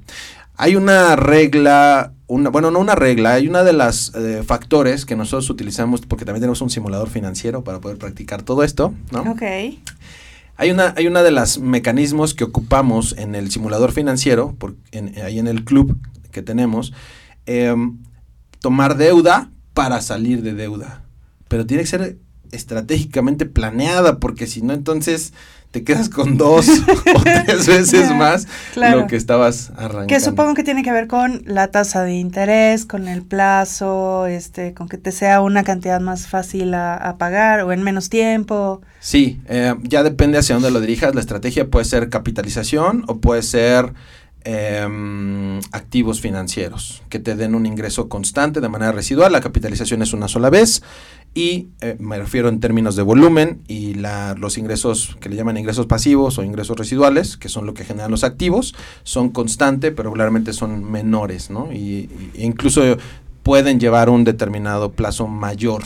Hay 0.57 0.77
una 0.77 1.17
regla, 1.17 2.13
una, 2.27 2.51
bueno, 2.51 2.71
no 2.71 2.79
una 2.79 2.95
regla, 2.95 3.35
hay 3.35 3.49
una 3.49 3.65
de 3.65 3.73
las 3.73 4.13
eh, 4.15 4.43
factores 4.47 5.05
que 5.05 5.17
nosotros 5.17 5.51
utilizamos, 5.51 6.03
porque 6.03 6.25
también 6.25 6.43
tenemos 6.43 6.61
un 6.61 6.71
simulador 6.71 7.11
financiero 7.11 7.65
para 7.65 7.81
poder 7.81 7.99
practicar 7.99 8.43
todo 8.43 8.63
esto, 8.63 8.95
¿no? 9.11 9.23
Ok. 9.23 9.43
Hay 10.57 10.71
una, 10.71 10.95
hay 10.97 11.09
una 11.09 11.23
de 11.23 11.33
los 11.33 11.59
mecanismos 11.59 12.35
que 12.35 12.45
ocupamos 12.45 13.17
en 13.19 13.35
el 13.35 13.51
simulador 13.51 13.91
financiero, 13.91 14.55
por, 14.57 14.77
ahí 15.25 15.41
en 15.41 15.49
el 15.49 15.65
club 15.65 15.99
que 16.31 16.43
tenemos, 16.43 16.93
em, 17.47 17.99
tomar 18.61 18.97
deuda 18.97 19.51
para 19.73 20.01
salir 20.01 20.43
de 20.43 20.55
deuda. 20.55 21.03
Pero 21.49 21.67
tiene 21.67 21.83
que 21.83 21.89
ser 21.89 22.19
estratégicamente 22.55 23.47
planeada, 23.47 24.19
porque 24.19 24.47
si 24.47 24.63
no, 24.63 24.73
entonces 24.73 25.33
te 25.75 25.83
quedas 25.83 26.09
con 26.09 26.37
dos 26.39 26.69
o 27.17 27.23
tres 27.23 27.67
veces 27.67 28.15
más 28.15 28.47
lo 28.77 29.09
que 29.09 29.17
estabas 29.17 29.71
arrancando. 29.71 30.07
Que 30.07 30.21
supongo 30.21 30.55
que 30.55 30.63
tiene 30.63 30.85
que 30.85 30.93
ver 30.93 31.09
con 31.09 31.43
la 31.47 31.69
tasa 31.73 32.05
de 32.05 32.15
interés, 32.15 32.87
con 32.87 33.09
el 33.09 33.23
plazo, 33.23 34.27
este, 34.27 34.73
con 34.73 34.89
que 34.89 34.99
te 34.99 35.11
sea 35.11 35.41
una 35.41 35.65
cantidad 35.65 36.01
más 36.01 36.29
fácil 36.29 36.75
a, 36.75 37.17
pagar 37.19 37.63
o 37.63 37.73
en 37.73 37.83
menos 37.83 38.09
tiempo. 38.09 38.83
Sí, 39.01 39.41
eh, 39.49 39.75
ya 39.83 40.05
depende 40.05 40.39
hacia 40.39 40.55
dónde 40.55 40.71
lo 40.71 40.81
dirijas. 40.81 41.13
La 41.15 41.21
estrategia 41.21 41.69
puede 41.69 41.85
ser 41.87 42.09
capitalización 42.09 43.05
o 43.09 43.19
puede 43.19 43.43
ser 43.43 43.93
em, 44.45 45.59
activos 45.73 46.21
financieros 46.21 47.03
que 47.09 47.19
te 47.19 47.35
den 47.35 47.55
un 47.55 47.67
ingreso 47.67 48.09
constante 48.09 48.61
de 48.61 48.69
manera 48.69 48.93
residual. 48.93 49.33
La 49.33 49.41
capitalización 49.41 50.03
es 50.03 50.13
una 50.13 50.29
sola 50.29 50.51
vez 50.51 50.83
y 51.35 51.71
eh, 51.81 51.97
me 51.99 52.17
refiero 52.17 52.49
en 52.49 52.61
términos 52.61 52.95
de 52.95 53.03
volumen 53.03 53.63
y 53.67 53.95
la, 53.95 54.35
los 54.39 54.57
ingresos 54.57 55.17
que 55.21 55.29
le 55.29 55.35
llaman 55.35 55.57
ingresos 55.57 55.87
pasivos 55.87 56.39
o 56.39 56.45
ingresos 56.45 56.77
residuales, 56.79 57.37
que 57.37 57.49
son 57.49 57.67
lo 57.67 57.75
que 57.75 57.85
generan 57.85 58.13
los 58.13 58.23
activos, 58.23 58.75
son 59.03 59.31
constantes, 59.31 59.93
pero 59.97 60.11
regularmente 60.11 60.53
son 60.53 60.85
menores, 60.85 61.51
¿no? 61.51 61.73
Y, 61.73 62.09
incluso 62.35 62.83
pueden 63.43 63.81
llevar 63.81 64.09
un 64.09 64.25
determinado 64.25 64.93
plazo 64.93 65.27
mayor. 65.27 65.83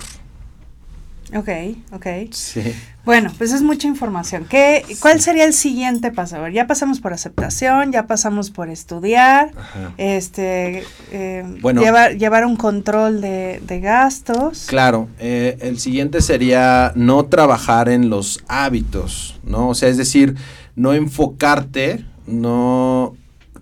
Ok, 1.34 1.48
ok. 1.92 2.06
Sí. 2.30 2.62
Bueno, 3.04 3.32
pues 3.36 3.52
es 3.52 3.62
mucha 3.62 3.86
información. 3.86 4.46
¿Qué, 4.48 4.84
¿Cuál 5.00 5.20
sería 5.20 5.44
el 5.44 5.52
siguiente 5.52 6.10
paso? 6.10 6.36
A 6.36 6.40
ver, 6.40 6.52
ya 6.52 6.66
pasamos 6.66 7.00
por 7.00 7.12
aceptación, 7.12 7.92
ya 7.92 8.06
pasamos 8.06 8.50
por 8.50 8.68
estudiar, 8.68 9.50
este, 9.96 10.84
eh, 11.10 11.44
llevar, 11.62 12.16
llevar 12.16 12.44
un 12.44 12.56
control 12.56 13.20
de, 13.20 13.80
gastos. 13.82 14.66
Claro, 14.68 15.08
eh, 15.18 15.56
el 15.60 15.78
siguiente 15.78 16.20
sería 16.20 16.92
no 16.96 17.26
trabajar 17.26 17.88
en 17.88 18.10
los 18.10 18.42
hábitos, 18.48 19.38
¿no? 19.42 19.70
O 19.70 19.74
sea, 19.74 19.88
es 19.88 19.96
decir, 19.96 20.34
no 20.76 20.92
enfocarte, 20.92 22.04
no 22.26 23.16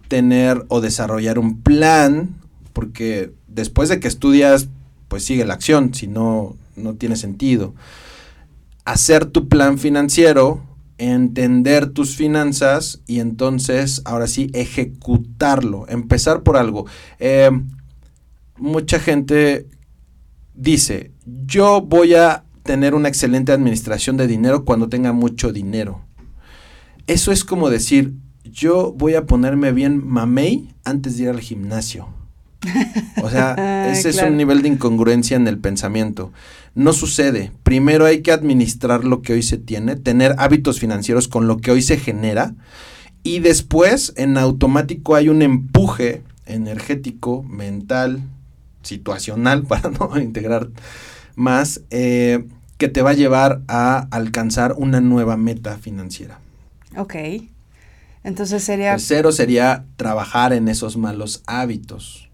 tener 0.09 0.65
o 0.69 0.81
desarrollar 0.81 1.39
un 1.39 1.63
plan, 1.63 2.35
porque 2.73 3.33
después 3.49 3.89
de 3.89 4.01
que 4.01 4.09
estudias, 4.09 4.69
pues 5.09 5.25
sigue 5.25 5.45
la 5.45 5.55
acción, 5.55 5.95
si 5.95 6.07
no, 6.07 6.57
no 6.77 6.95
tiene 6.95 7.17
sentido 7.17 7.75
hacer 8.87 9.27
tu 9.27 9.49
plan 9.49 9.79
financiero, 9.79 10.63
entender 10.97 11.91
tus 11.91 12.17
finanzas 12.17 13.03
y 13.07 13.21
entonces, 13.21 14.01
ahora 14.07 14.29
sí, 14.29 14.49
ejecutarlo, 14.55 15.87
empezar 15.89 16.43
por 16.43 16.57
algo. 16.57 16.87
Eh, 17.19 17.51
mucha 18.57 18.99
gente 18.99 19.67
dice, 20.55 21.11
yo 21.47 21.83
voy 21.83 22.15
a 22.15 22.45
tener 22.63 22.95
una 22.95 23.09
excelente 23.09 23.53
administración 23.53 24.17
de 24.17 24.29
dinero 24.29 24.65
cuando 24.65 24.89
tenga 24.89 25.13
mucho 25.13 25.53
dinero. 25.53 26.01
Eso 27.09 27.33
es 27.33 27.45
como 27.45 27.69
decir, 27.71 28.15
yo 28.45 28.93
voy 28.93 29.15
a 29.15 29.27
ponerme 29.27 29.73
bien 29.73 30.07
mamey 30.07 30.73
antes 30.85 31.17
de 31.17 31.25
ir 31.25 31.29
al 31.29 31.41
gimnasio. 31.41 32.09
O 33.23 33.31
sea, 33.31 33.89
ese 33.91 34.11
es 34.11 34.23
un 34.23 34.37
nivel 34.37 34.63
de 34.63 34.69
incongruencia 34.69 35.37
en 35.37 35.49
el 35.49 35.59
pensamiento. 35.59 36.33
No 36.77 36.93
sucede. 36.93 37.53
Primero 37.63 38.05
hay 38.05 38.21
que 38.21 38.31
administrar 38.31 39.03
lo 39.05 39.23
que 39.23 39.33
hoy 39.33 39.43
se 39.43 39.57
tiene, 39.57 39.97
tener 39.97 40.35
hábitos 40.39 40.79
financieros 40.79 41.27
con 41.27 41.49
lo 41.49 41.57
que 41.57 41.71
hoy 41.71 41.81
se 41.81 41.97
genera 41.97 42.55
y 43.23 43.41
después 43.41 44.13
en 44.17 44.37
automático 44.37 45.17
hay 45.17 45.29
un 45.31 45.43
empuje 45.43 46.23
energético, 46.45 47.43
mental, 47.43 48.23
situacional, 48.83 49.63
para 49.67 49.91
no 49.91 50.17
integrar 50.21 50.69
más, 51.35 51.81
eh, 51.91 52.45
que 52.77 52.89
te 52.89 53.03
va 53.03 53.11
a 53.11 53.15
llevar 53.15 53.63
a 53.67 54.07
alcanzar 54.11 54.75
una 54.77 55.01
nueva 55.01 55.37
meta 55.37 55.79
financiera. 55.79 56.39
Ok. 56.97 57.15
Entonces 58.23 58.63
sería... 58.63 58.93
Tercero 58.93 59.33
sería 59.33 59.87
trabajar 59.97 60.53
en 60.53 60.69
esos 60.69 60.97
malos 60.97 61.43
hábitos. 61.47 62.29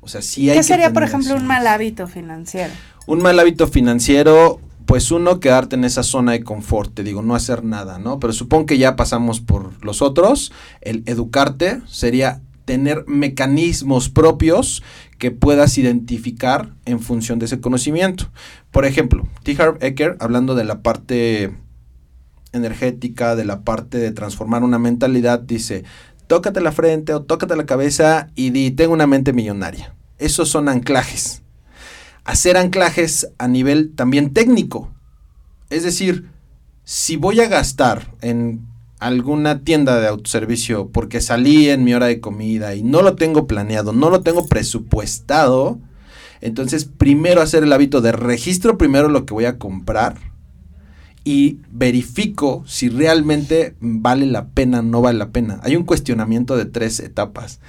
O 0.00 0.08
sea, 0.08 0.20
sí 0.20 0.50
hay 0.50 0.58
¿Qué 0.58 0.62
sería, 0.62 0.92
por 0.92 1.04
ejemplo, 1.04 1.36
un 1.36 1.46
mal 1.46 1.66
hábito 1.66 2.06
financiero? 2.06 2.74
Un 3.06 3.20
mal 3.20 3.38
hábito 3.38 3.66
financiero, 3.66 4.60
pues 4.86 5.10
uno, 5.10 5.38
quedarte 5.38 5.76
en 5.76 5.84
esa 5.84 6.02
zona 6.02 6.32
de 6.32 6.42
confort, 6.42 6.94
te 6.94 7.02
digo, 7.02 7.20
no 7.20 7.34
hacer 7.34 7.62
nada, 7.62 7.98
¿no? 7.98 8.18
Pero 8.18 8.32
supongo 8.32 8.64
que 8.64 8.78
ya 8.78 8.96
pasamos 8.96 9.40
por 9.40 9.84
los 9.84 10.00
otros. 10.00 10.52
El 10.80 11.02
educarte 11.04 11.82
sería 11.86 12.40
tener 12.64 13.04
mecanismos 13.06 14.08
propios 14.08 14.82
que 15.18 15.30
puedas 15.30 15.76
identificar 15.76 16.70
en 16.86 17.00
función 17.00 17.38
de 17.38 17.44
ese 17.44 17.60
conocimiento. 17.60 18.30
Por 18.70 18.86
ejemplo, 18.86 19.28
T. 19.42 19.54
Harv 19.60 19.76
Eker, 19.82 20.16
hablando 20.18 20.54
de 20.54 20.64
la 20.64 20.80
parte 20.80 21.54
energética, 22.52 23.36
de 23.36 23.44
la 23.44 23.64
parte 23.64 23.98
de 23.98 24.12
transformar 24.12 24.62
una 24.62 24.78
mentalidad, 24.78 25.40
dice, 25.40 25.84
tócate 26.26 26.62
la 26.62 26.72
frente 26.72 27.12
o 27.12 27.22
tócate 27.22 27.54
la 27.54 27.66
cabeza 27.66 28.30
y 28.34 28.48
di, 28.48 28.70
tengo 28.70 28.94
una 28.94 29.06
mente 29.06 29.34
millonaria. 29.34 29.94
Esos 30.18 30.48
son 30.48 30.70
anclajes. 30.70 31.43
Hacer 32.24 32.56
anclajes 32.56 33.28
a 33.38 33.48
nivel 33.48 33.92
también 33.94 34.32
técnico. 34.32 34.90
Es 35.70 35.82
decir, 35.82 36.28
si 36.84 37.16
voy 37.16 37.40
a 37.40 37.48
gastar 37.48 38.14
en 38.20 38.66
alguna 38.98 39.60
tienda 39.60 40.00
de 40.00 40.08
autoservicio 40.08 40.88
porque 40.88 41.20
salí 41.20 41.68
en 41.68 41.84
mi 41.84 41.94
hora 41.94 42.06
de 42.06 42.20
comida 42.20 42.74
y 42.74 42.82
no 42.82 43.02
lo 43.02 43.16
tengo 43.16 43.46
planeado, 43.46 43.92
no 43.92 44.08
lo 44.10 44.22
tengo 44.22 44.46
presupuestado, 44.46 45.78
entonces 46.40 46.84
primero 46.84 47.42
hacer 47.42 47.62
el 47.62 47.72
hábito 47.72 48.00
de 48.00 48.12
registro 48.12 48.78
primero 48.78 49.08
lo 49.08 49.26
que 49.26 49.34
voy 49.34 49.44
a 49.44 49.58
comprar 49.58 50.16
y 51.24 51.60
verifico 51.70 52.64
si 52.66 52.90
realmente 52.90 53.74
vale 53.80 54.26
la 54.26 54.48
pena, 54.48 54.82
no 54.82 55.00
vale 55.00 55.18
la 55.18 55.30
pena. 55.30 55.58
Hay 55.62 55.74
un 55.74 55.84
cuestionamiento 55.84 56.56
de 56.56 56.66
tres 56.66 57.00
etapas. 57.00 57.60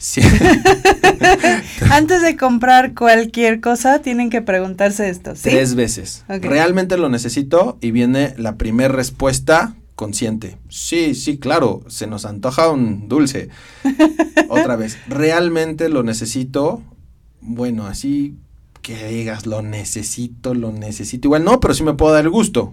Antes 1.90 2.22
de 2.22 2.36
comprar 2.38 2.94
cualquier 2.94 3.60
cosa, 3.60 4.00
tienen 4.00 4.30
que 4.30 4.40
preguntarse 4.40 5.10
esto. 5.10 5.34
Tres 5.40 5.74
veces. 5.74 6.24
¿Realmente 6.28 6.96
lo 6.96 7.10
necesito? 7.10 7.76
Y 7.82 7.90
viene 7.90 8.34
la 8.38 8.56
primera 8.56 8.88
respuesta 8.92 9.74
consciente. 9.96 10.56
Sí, 10.70 11.14
sí, 11.14 11.38
claro, 11.38 11.82
se 11.88 12.06
nos 12.06 12.24
antoja 12.24 12.70
un 12.70 13.08
dulce. 13.08 13.50
Otra 14.48 14.76
vez, 14.76 14.96
¿realmente 15.06 15.90
lo 15.90 16.02
necesito? 16.02 16.82
Bueno, 17.42 17.86
así 17.86 18.36
que 18.80 19.08
digas, 19.08 19.44
lo 19.44 19.60
necesito, 19.60 20.54
lo 20.54 20.72
necesito. 20.72 21.28
Igual 21.28 21.44
no, 21.44 21.60
pero 21.60 21.74
sí 21.74 21.82
me 21.82 21.92
puedo 21.92 22.14
dar 22.14 22.24
el 22.24 22.30
gusto. 22.30 22.72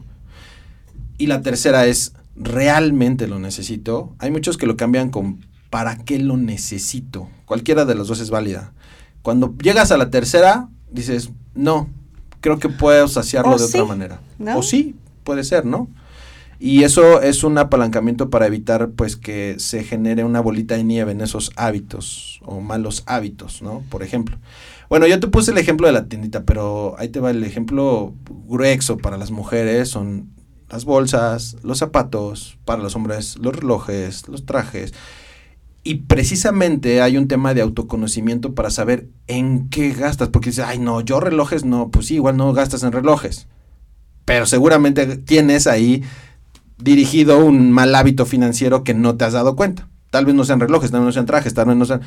Y 1.18 1.28
la 1.28 1.42
tercera 1.42 1.86
es, 1.86 2.14
¿realmente 2.38 3.28
lo 3.28 3.40
necesito? 3.40 4.16
Hay 4.20 4.32
muchos 4.32 4.56
que 4.56 4.66
lo 4.66 4.78
cambian 4.78 5.10
con 5.10 5.46
¿para 5.70 5.98
qué 5.98 6.20
lo 6.20 6.38
necesito? 6.38 7.30
Cualquiera 7.46 7.86
de 7.86 7.96
las 7.96 8.08
dos 8.08 8.20
es 8.20 8.30
válida. 8.30 8.74
Cuando 9.22 9.54
llegas 9.62 9.92
a 9.92 9.98
la 9.98 10.10
tercera, 10.10 10.70
dices, 10.92 11.32
no, 11.54 11.90
creo 12.42 12.60
que 12.60 12.70
puedo 12.70 13.08
saciarlo 13.08 13.58
de 13.58 13.66
otra 13.66 13.86
manera. 13.86 14.22
O 14.56 14.64
sí, 14.64 14.96
puede 15.24 15.44
ser, 15.44 15.66
¿no? 15.66 15.90
Y 16.60 16.84
eso 16.84 17.22
es 17.22 17.44
un 17.44 17.58
apalancamiento 17.58 18.30
para 18.30 18.48
evitar 18.48 18.90
pues 18.90 19.16
que 19.16 19.56
se 19.60 19.84
genere 19.84 20.24
una 20.24 20.40
bolita 20.40 20.76
de 20.76 20.84
nieve 20.84 21.12
en 21.12 21.22
esos 21.22 21.52
hábitos 21.56 22.42
o 22.46 22.62
malos 22.62 23.04
hábitos, 23.06 23.62
¿no? 23.62 23.84
Por 23.90 24.02
ejemplo. 24.02 24.38
Bueno, 24.90 25.06
yo 25.06 25.20
te 25.20 25.28
puse 25.28 25.52
el 25.52 25.58
ejemplo 25.58 25.86
de 25.86 25.94
la 25.94 26.06
tiendita, 26.06 26.44
pero 26.46 26.96
ahí 26.98 27.10
te 27.10 27.20
va 27.20 27.30
el 27.30 27.44
ejemplo 27.44 28.14
grueso 28.48 28.98
para 28.98 29.18
las 29.18 29.30
mujeres, 29.30 29.90
son 29.90 30.30
las 30.70 30.86
bolsas, 30.86 31.58
los 31.62 31.78
zapatos, 31.78 32.58
para 32.66 32.82
los 32.82 32.96
hombres 32.96 33.38
los 33.38 33.56
relojes, 33.56 34.28
los 34.28 34.46
trajes. 34.46 34.94
Y 35.88 35.96
precisamente 35.96 37.02
hay 37.02 37.16
un 37.16 37.30
tema 37.30 37.54
de 37.54 37.62
autoconocimiento 37.62 38.54
para 38.54 38.70
saber 38.72 39.08
en 39.28 39.70
qué 39.70 39.94
gastas, 39.94 40.28
porque 40.28 40.50
dices, 40.50 40.66
ay 40.68 40.80
no, 40.80 41.00
yo 41.00 41.22
relojes 41.22 41.64
no, 41.64 41.92
pues 41.92 42.08
sí, 42.08 42.16
igual 42.16 42.36
no 42.36 42.52
gastas 42.52 42.84
en 42.84 42.92
relojes, 42.92 43.48
pero 44.26 44.46
seguramente 44.46 45.16
tienes 45.16 45.66
ahí 45.66 46.04
dirigido 46.78 47.40
un 47.40 47.72
mal 47.72 47.96
hábito 47.96 48.26
financiero 48.26 48.84
que 48.84 48.94
no 48.94 49.16
te 49.16 49.24
has 49.24 49.32
dado 49.32 49.56
cuenta. 49.56 49.88
Tal 50.10 50.26
vez 50.26 50.36
no 50.36 50.44
sean 50.44 50.60
relojes, 50.60 50.92
tal 50.92 51.00
vez 51.00 51.06
no 51.06 51.14
sean 51.14 51.26
trajes, 51.26 51.54
tal 51.54 51.68
vez 51.68 51.78
no 51.78 51.86
sean... 51.86 52.02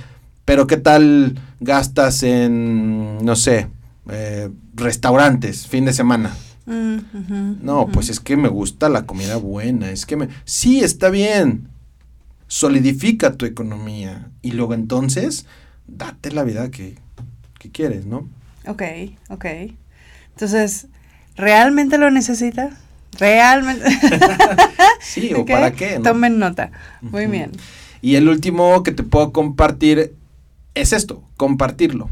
Pero 0.44 0.66
¿qué 0.66 0.76
tal 0.76 1.40
gastas 1.60 2.22
en, 2.22 3.24
no 3.24 3.34
sé, 3.34 3.68
eh, 4.10 4.50
restaurantes, 4.74 5.66
fin 5.66 5.86
de 5.86 5.94
semana? 5.94 6.36
Mm, 6.66 7.62
no, 7.62 7.86
pues 7.86 8.10
es 8.10 8.20
que 8.20 8.36
me 8.36 8.50
gusta 8.50 8.90
la 8.90 9.06
comida 9.06 9.36
buena, 9.36 9.90
es 9.90 10.04
que 10.04 10.16
me... 10.16 10.28
Sí, 10.44 10.80
está 10.84 11.08
bien, 11.08 11.70
solidifica 12.50 13.34
tu 13.34 13.46
economía 13.46 14.28
y 14.42 14.50
luego 14.50 14.74
entonces 14.74 15.46
date 15.86 16.32
la 16.32 16.42
vida 16.42 16.68
que, 16.72 16.96
que 17.60 17.70
quieres, 17.70 18.06
¿no? 18.06 18.28
Ok, 18.66 18.82
ok. 19.28 19.44
Entonces, 20.30 20.88
¿realmente 21.36 21.96
lo 21.96 22.10
necesita? 22.10 22.76
¿Realmente? 23.20 23.84
sí, 25.00 25.32
o 25.32 25.46
para 25.46 25.70
qué. 25.70 25.98
¿no? 25.98 26.02
Tomen 26.02 26.40
nota. 26.40 26.72
Muy 27.00 27.26
bien. 27.26 27.52
Y 28.02 28.16
el 28.16 28.28
último 28.28 28.82
que 28.82 28.90
te 28.90 29.04
puedo 29.04 29.30
compartir 29.30 30.16
es 30.74 30.92
esto, 30.92 31.22
compartirlo. 31.36 32.10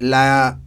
La, 0.00 0.58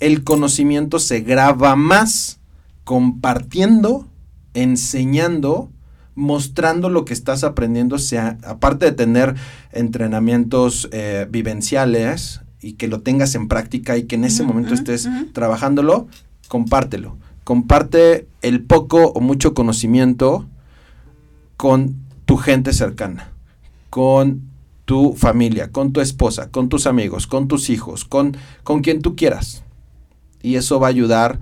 el 0.00 0.24
conocimiento 0.24 0.98
se 0.98 1.20
graba 1.20 1.76
más 1.76 2.40
compartiendo, 2.82 4.08
enseñando 4.52 5.70
mostrando 6.16 6.88
lo 6.88 7.04
que 7.04 7.12
estás 7.12 7.44
aprendiendo, 7.44 7.98
sea, 7.98 8.38
aparte 8.42 8.86
de 8.86 8.92
tener 8.92 9.36
entrenamientos 9.70 10.88
eh, 10.90 11.28
vivenciales 11.30 12.40
y 12.60 12.72
que 12.72 12.88
lo 12.88 13.02
tengas 13.02 13.34
en 13.36 13.46
práctica 13.46 13.96
y 13.96 14.04
que 14.04 14.16
en 14.16 14.24
ese 14.24 14.42
momento 14.42 14.74
estés 14.74 15.08
trabajándolo, 15.32 16.08
compártelo. 16.48 17.18
Comparte 17.44 18.26
el 18.42 18.64
poco 18.64 19.12
o 19.12 19.20
mucho 19.20 19.54
conocimiento 19.54 20.48
con 21.56 21.94
tu 22.24 22.36
gente 22.36 22.72
cercana, 22.72 23.30
con 23.90 24.50
tu 24.84 25.12
familia, 25.12 25.70
con 25.70 25.92
tu 25.92 26.00
esposa, 26.00 26.50
con 26.50 26.68
tus 26.68 26.86
amigos, 26.86 27.26
con 27.26 27.46
tus 27.46 27.70
hijos, 27.70 28.04
con, 28.04 28.36
con 28.64 28.80
quien 28.80 29.02
tú 29.02 29.14
quieras. 29.14 29.64
Y 30.42 30.56
eso 30.56 30.80
va 30.80 30.88
a 30.88 30.90
ayudar 30.90 31.40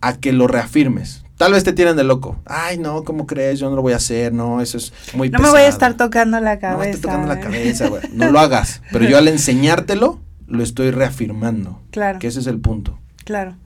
a 0.00 0.18
que 0.18 0.32
lo 0.32 0.46
reafirmes. 0.46 1.23
Tal 1.36 1.52
vez 1.52 1.64
te 1.64 1.72
tienen 1.72 1.96
de 1.96 2.04
loco. 2.04 2.40
Ay, 2.44 2.78
no, 2.78 3.02
¿cómo 3.02 3.26
crees? 3.26 3.58
Yo 3.58 3.68
no 3.68 3.76
lo 3.76 3.82
voy 3.82 3.92
a 3.92 3.96
hacer, 3.96 4.32
no, 4.32 4.60
eso 4.60 4.78
es 4.78 4.92
muy 5.14 5.30
No 5.30 5.40
me 5.40 5.50
voy 5.50 5.62
a 5.62 5.68
estar 5.68 5.94
tocando 5.96 6.38
la 6.40 6.58
cabeza. 6.60 6.86
No 6.86 6.92
me 6.92 6.98
tocando 6.98 7.26
la 7.26 7.40
cabeza, 7.40 7.88
güey. 7.88 8.02
No 8.12 8.30
lo 8.30 8.38
hagas. 8.38 8.82
Pero 8.92 9.04
yo 9.04 9.18
al 9.18 9.26
enseñártelo, 9.26 10.20
lo 10.46 10.62
estoy 10.62 10.90
reafirmando. 10.90 11.82
Claro. 11.90 12.18
Que 12.20 12.28
ese 12.28 12.40
es 12.40 12.46
el 12.46 12.60
punto. 12.60 12.98
Claro. 13.24 13.56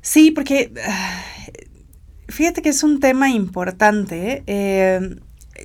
Sí, 0.00 0.32
porque 0.32 0.72
ah, 0.86 1.22
fíjate 2.28 2.60
que 2.60 2.70
es 2.70 2.82
un 2.82 2.98
tema 2.98 3.30
importante. 3.30 4.42
Eh, 4.46 5.16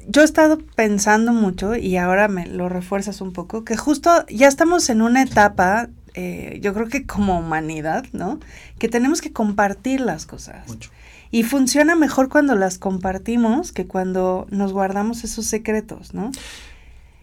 yo 0.08 0.22
he 0.22 0.26
estado 0.26 0.60
pensando 0.76 1.34
mucho 1.34 1.76
y 1.76 1.98
ahora 1.98 2.28
me 2.28 2.46
lo 2.46 2.70
refuerzas 2.70 3.22
un 3.22 3.34
poco, 3.34 3.64
que 3.64 3.76
justo 3.76 4.26
ya 4.28 4.48
estamos 4.48 4.90
en 4.90 5.02
una 5.02 5.24
etapa 5.24 5.90
eh, 6.14 6.60
yo 6.62 6.74
creo 6.74 6.88
que 6.88 7.06
como 7.06 7.40
humanidad, 7.40 8.06
¿no? 8.12 8.40
Que 8.78 8.90
tenemos 8.90 9.22
que 9.22 9.32
compartir 9.32 10.02
las 10.02 10.26
cosas. 10.26 10.68
Mucho. 10.68 10.90
Y 11.32 11.44
funciona 11.44 11.96
mejor 11.96 12.30
cuando 12.30 12.56
las 12.56 12.78
compartimos 12.78 13.72
que 13.72 13.86
cuando 13.86 14.48
nos 14.50 14.74
guardamos 14.74 15.24
esos 15.24 15.46
secretos, 15.46 16.14
¿no? 16.14 16.32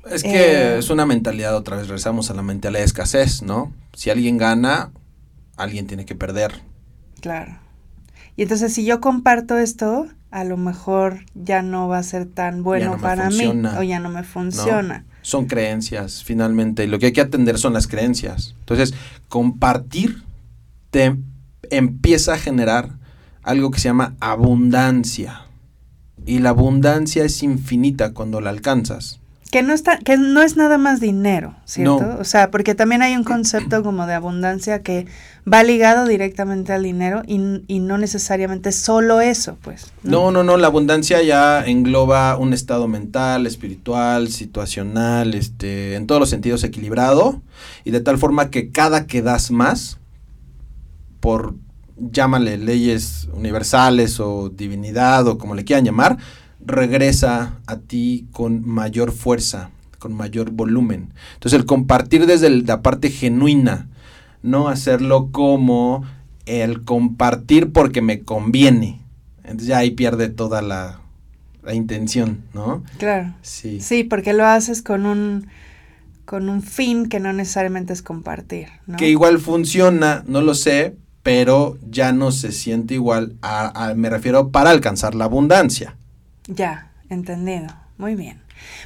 Es 0.09 0.23
que 0.23 0.29
eh, 0.29 0.79
es 0.79 0.91
una 0.91 1.07
mentalidad, 1.07 1.57
otra 1.57 1.77
vez 1.77 1.89
regresamos 1.89 2.31
a 2.31 2.35
la 2.35 2.43
mentalidad 2.43 2.81
de 2.81 2.87
escasez, 2.87 3.43
¿no? 3.43 3.73
Si 3.95 4.11
alguien 4.11 4.39
gana, 4.39 4.93
alguien 5.57 5.89
tiene 5.89 6.05
que 6.05 6.15
perder. 6.15 6.61
Claro. 7.21 7.59
Y 8.37 8.43
entonces 8.43 8.73
si 8.73 8.85
yo 8.85 9.01
comparto 9.01 9.59
esto, 9.59 10.07
a 10.31 10.45
lo 10.45 10.57
mejor 10.57 11.25
ya 11.35 11.63
no 11.63 11.89
va 11.89 11.99
a 11.99 12.03
ser 12.05 12.27
tan 12.27 12.63
bueno 12.63 12.99
para 13.01 13.31
mí 13.31 13.47
o 13.79 13.83
ya 13.83 13.99
no 13.99 14.11
me 14.11 14.23
funciona 14.23 15.05
son 15.27 15.47
creencias, 15.47 16.23
finalmente, 16.23 16.85
y 16.85 16.87
lo 16.87 17.01
que 17.01 17.07
hay 17.07 17.13
que 17.13 17.21
atender 17.21 17.59
son 17.59 17.73
las 17.73 17.89
creencias. 17.89 18.55
Entonces, 18.61 18.95
compartir 19.29 20.23
te 20.91 21.17
empieza 21.69 22.35
a 22.35 22.39
generar 22.39 22.91
algo 23.47 23.71
que 23.71 23.79
se 23.79 23.89
llama 23.89 24.15
abundancia. 24.21 25.43
Y 26.27 26.41
la 26.41 26.51
abundancia 26.51 27.25
es 27.25 27.43
infinita 27.43 28.13
cuando 28.13 28.41
la 28.41 28.51
alcanzas. 28.51 29.21
Que 29.53 29.63
no, 29.63 29.73
está, 29.73 29.99
que 29.99 30.17
no 30.17 30.43
es 30.43 30.57
nada 30.57 30.77
más 30.77 30.99
dinero, 30.99 31.55
¿cierto? 31.65 32.17
O 32.19 32.25
sea, 32.25 32.51
porque 32.51 32.75
también 32.75 33.01
hay 33.03 33.17
un 33.17 33.23
concepto 33.23 33.85
como 33.85 34.05
de 34.05 34.15
abundancia 34.15 34.83
que 34.83 35.07
va 35.51 35.63
ligado 35.63 36.05
directamente 36.05 36.73
al 36.73 36.83
dinero 36.83 37.23
y, 37.29 37.39
no 37.39 37.97
necesariamente 37.97 38.73
solo 38.73 39.21
eso, 39.21 39.57
pues. 39.63 39.93
¿no? 40.03 40.33
¿no? 40.33 40.43
no, 40.43 40.57
la 40.57 40.67
abundancia 40.67 41.23
ya 41.23 41.65
engloba 41.65 42.37
un 42.37 42.53
estado 42.53 42.89
mental, 42.89 43.47
espiritual, 43.47 44.29
situacional, 44.29 45.35
este, 45.35 45.95
en 45.95 46.09
todos 46.09 46.19
los 46.19 46.29
sentidos 46.29 46.65
equilibrado 46.65 47.41
y 47.85 47.93
de 47.93 48.01
tal 48.01 48.19
forma 48.19 48.51
que 48.51 48.73
cada 48.73 49.07
que 49.07 49.23
das 49.23 49.53
más, 49.53 49.99
por 51.21 51.55
llámale 51.97 52.59
leyes 52.59 53.29
universales 53.33 54.21
o 54.21 54.49
divinidad 54.49 55.27
o 55.27 55.39
como 55.39 55.55
le 55.55 55.65
quieran 55.65 55.85
llamar, 55.85 56.19
regresa 56.65 57.59
a 57.67 57.77
ti 57.77 58.27
con 58.33 58.67
mayor 58.67 59.13
fuerza, 59.13 59.71
con 59.99 60.15
mayor 60.15 60.51
volumen. 60.51 61.13
Entonces 61.35 61.59
el 61.59 61.67
compartir 61.67 62.27
desde 62.27 62.51
la 62.51 62.83
parte 62.83 63.11
genuina, 63.11 63.89
no 64.43 64.69
hacerlo 64.69 65.29
como 65.33 66.05
el 66.45 66.85
compartir 66.85 67.73
porque 67.73 68.03
me 68.03 68.23
conviene. 68.23 69.01
Entonces 69.43 69.69
ya 69.69 69.79
ahí 69.79 69.93
pierde 69.93 70.29
toda 70.29 70.63
la, 70.63 71.01
intención, 71.73 72.45
¿no? 72.55 72.85
Claro. 72.97 73.35
Sí. 73.43 73.81
Sí, 73.81 74.05
porque 74.05 74.33
lo 74.33 74.47
haces 74.47 74.83
con 74.83 75.05
un 75.05 75.49
con 76.25 76.49
un 76.49 76.63
fin 76.63 77.09
que 77.09 77.19
no 77.19 77.33
necesariamente 77.33 77.93
es 77.93 78.03
compartir, 78.03 78.69
¿no? 78.87 78.97
Que 78.97 79.09
igual 79.09 79.39
funciona, 79.41 80.23
no 80.27 80.43
lo 80.43 80.55
sé, 80.55 80.97
pero 81.27 81.77
ya 81.91 82.13
no 82.13 82.31
se 82.31 82.53
siente 82.53 82.95
igual, 82.95 83.35
a, 83.43 83.95
me 83.97 84.09
refiero 84.09 84.53
para 84.53 84.71
alcanzar 84.71 85.17
la 85.17 85.25
abundancia. 85.25 85.97
Ya, 86.47 86.93
entendido. 87.11 87.67
Muy 87.99 88.15
bien. 88.15 88.41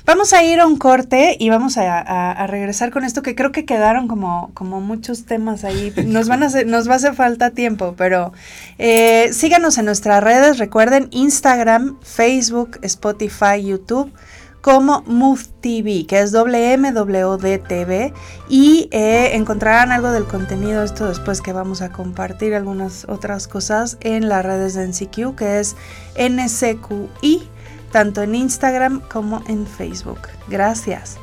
Vamos 0.06 0.32
a 0.32 0.42
ir 0.42 0.58
a 0.58 0.66
un 0.66 0.78
corte 0.78 1.36
y 1.38 1.50
vamos 1.50 1.76
a, 1.76 2.46
regresar 2.46 2.92
con 2.92 3.04
esto 3.04 3.20
que 3.20 3.34
creo 3.34 3.52
que 3.52 3.66
quedaron 3.66 4.08
como, 4.08 4.52
como 4.54 4.80
muchos 4.80 5.26
temas 5.26 5.64
ahí. 5.64 5.92
Nos, 6.06 6.28
van 6.28 6.42
a 6.42 6.48
nos 6.64 6.88
va 6.88 6.94
a 6.94 6.96
hacer 6.96 7.14
falta 7.14 7.50
tiempo, 7.50 7.94
pero 7.98 8.32
eh, 8.78 9.28
síganos 9.34 9.76
en 9.76 9.84
nuestras 9.84 10.24
redes. 10.24 10.56
Recuerden 10.56 11.08
Instagram, 11.10 11.98
Facebook, 12.00 12.78
Spotify, 12.80 13.62
YouTube 13.62 14.10
como 14.60 15.02
Move 15.06 15.42
TV, 15.60 16.06
que 16.06 16.20
es 16.20 16.32
WMWDTV, 16.32 18.12
y 18.48 18.88
eh, 18.90 19.36
encontrarán 19.36 19.92
algo 19.92 20.10
del 20.10 20.24
contenido, 20.24 20.82
esto 20.82 21.06
después 21.06 21.40
que 21.40 21.52
vamos 21.52 21.82
a 21.82 21.90
compartir 21.90 22.54
algunas 22.54 23.06
otras 23.08 23.48
cosas 23.48 23.96
en 24.00 24.28
las 24.28 24.44
redes 24.44 24.74
de 24.74 24.86
NCQ, 24.88 25.36
que 25.36 25.60
es 25.60 25.76
NCQI, 26.16 27.48
tanto 27.92 28.22
en 28.22 28.34
Instagram 28.34 29.00
como 29.08 29.42
en 29.46 29.66
Facebook. 29.66 30.20
Gracias. 30.48 31.18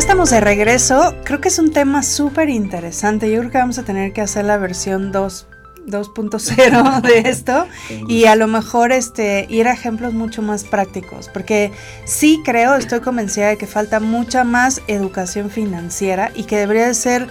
Estamos 0.00 0.30
de 0.30 0.40
regreso. 0.40 1.14
Creo 1.24 1.42
que 1.42 1.48
es 1.48 1.58
un 1.58 1.72
tema 1.72 2.02
súper 2.02 2.48
interesante. 2.48 3.30
Yo 3.30 3.40
creo 3.40 3.50
que 3.50 3.58
vamos 3.58 3.78
a 3.78 3.82
tener 3.82 4.14
que 4.14 4.22
hacer 4.22 4.46
la 4.46 4.56
versión 4.56 5.12
2.0 5.12 7.00
de 7.02 7.18
esto 7.28 7.66
y 8.08 8.24
a 8.24 8.34
lo 8.34 8.46
mejor 8.46 8.92
este 8.92 9.46
ir 9.50 9.68
a 9.68 9.74
ejemplos 9.74 10.14
mucho 10.14 10.40
más 10.40 10.64
prácticos, 10.64 11.28
porque 11.28 11.70
sí 12.06 12.40
creo, 12.42 12.76
estoy 12.76 13.00
convencida 13.00 13.48
de 13.48 13.58
que 13.58 13.66
falta 13.66 14.00
mucha 14.00 14.42
más 14.42 14.80
educación 14.86 15.50
financiera 15.50 16.32
y 16.34 16.44
que 16.44 16.56
debería 16.56 16.86
de 16.86 16.94
ser 16.94 17.28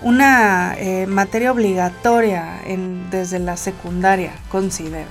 una 0.00 0.76
eh, 0.78 1.06
materia 1.06 1.52
obligatoria 1.52 2.62
en, 2.64 3.10
desde 3.10 3.38
la 3.38 3.58
secundaria, 3.58 4.32
considero. 4.48 5.08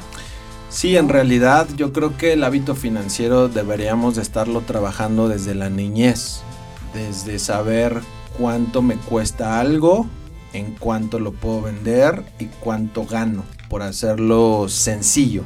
Sí, 0.69 0.97
en 0.97 1.09
realidad 1.09 1.67
yo 1.75 1.93
creo 1.93 2.17
que 2.17 2.33
el 2.33 2.43
hábito 2.43 2.73
financiero 2.73 3.49
deberíamos 3.49 4.15
de 4.15 4.23
estarlo 4.23 4.61
trabajando 4.61 5.29
desde 5.29 5.53
la 5.53 5.69
niñez 5.69 6.41
desde 6.97 7.37
saber 7.37 8.01
cuánto 8.39 8.81
me 8.81 8.95
cuesta 8.95 9.59
algo, 9.59 10.07
en 10.53 10.73
cuánto 10.73 11.19
lo 11.19 11.31
puedo 11.31 11.61
vender 11.61 12.23
y 12.39 12.45
cuánto 12.45 13.05
gano 13.05 13.43
por 13.69 13.83
hacerlo 13.83 14.67
sencillo. 14.67 15.43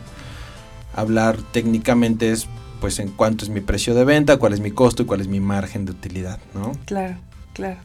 Hablar 0.93 1.37
técnicamente 1.51 2.31
es 2.31 2.47
pues 2.79 2.99
en 2.99 3.09
cuánto 3.09 3.43
es 3.43 3.51
mi 3.51 3.59
precio 3.59 3.93
de 3.93 4.05
venta, 4.05 4.37
cuál 4.37 4.53
es 4.53 4.61
mi 4.61 4.71
costo 4.71 5.03
y 5.03 5.05
cuál 5.05 5.19
es 5.19 5.27
mi 5.27 5.41
margen 5.41 5.85
de 5.85 5.91
utilidad, 5.91 6.39
¿no? 6.53 6.71
Claro, 6.85 7.17
claro. 7.53 7.77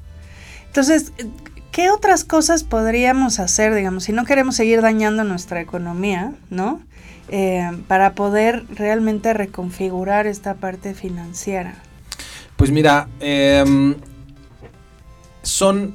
Entonces, 0.67 1.13
¿qué 1.73 1.91
otras 1.91 2.25
cosas 2.25 2.63
podríamos 2.63 3.41
hacer, 3.41 3.75
digamos, 3.75 4.05
si 4.05 4.13
no 4.13 4.25
queremos 4.25 4.55
seguir 4.55 4.81
dañando 4.81 5.25
nuestra 5.25 5.61
economía, 5.61 6.33
¿no? 6.51 6.81
Eh, 7.29 7.69
para 7.89 8.15
poder 8.15 8.65
realmente 8.71 9.35
reconfigurar 9.35 10.29
esta 10.29 10.55
parte 10.55 10.95
financiera. 10.95 11.75
Pues 12.57 12.71
mira, 12.71 13.09
em, 13.21 13.95
son 15.43 15.95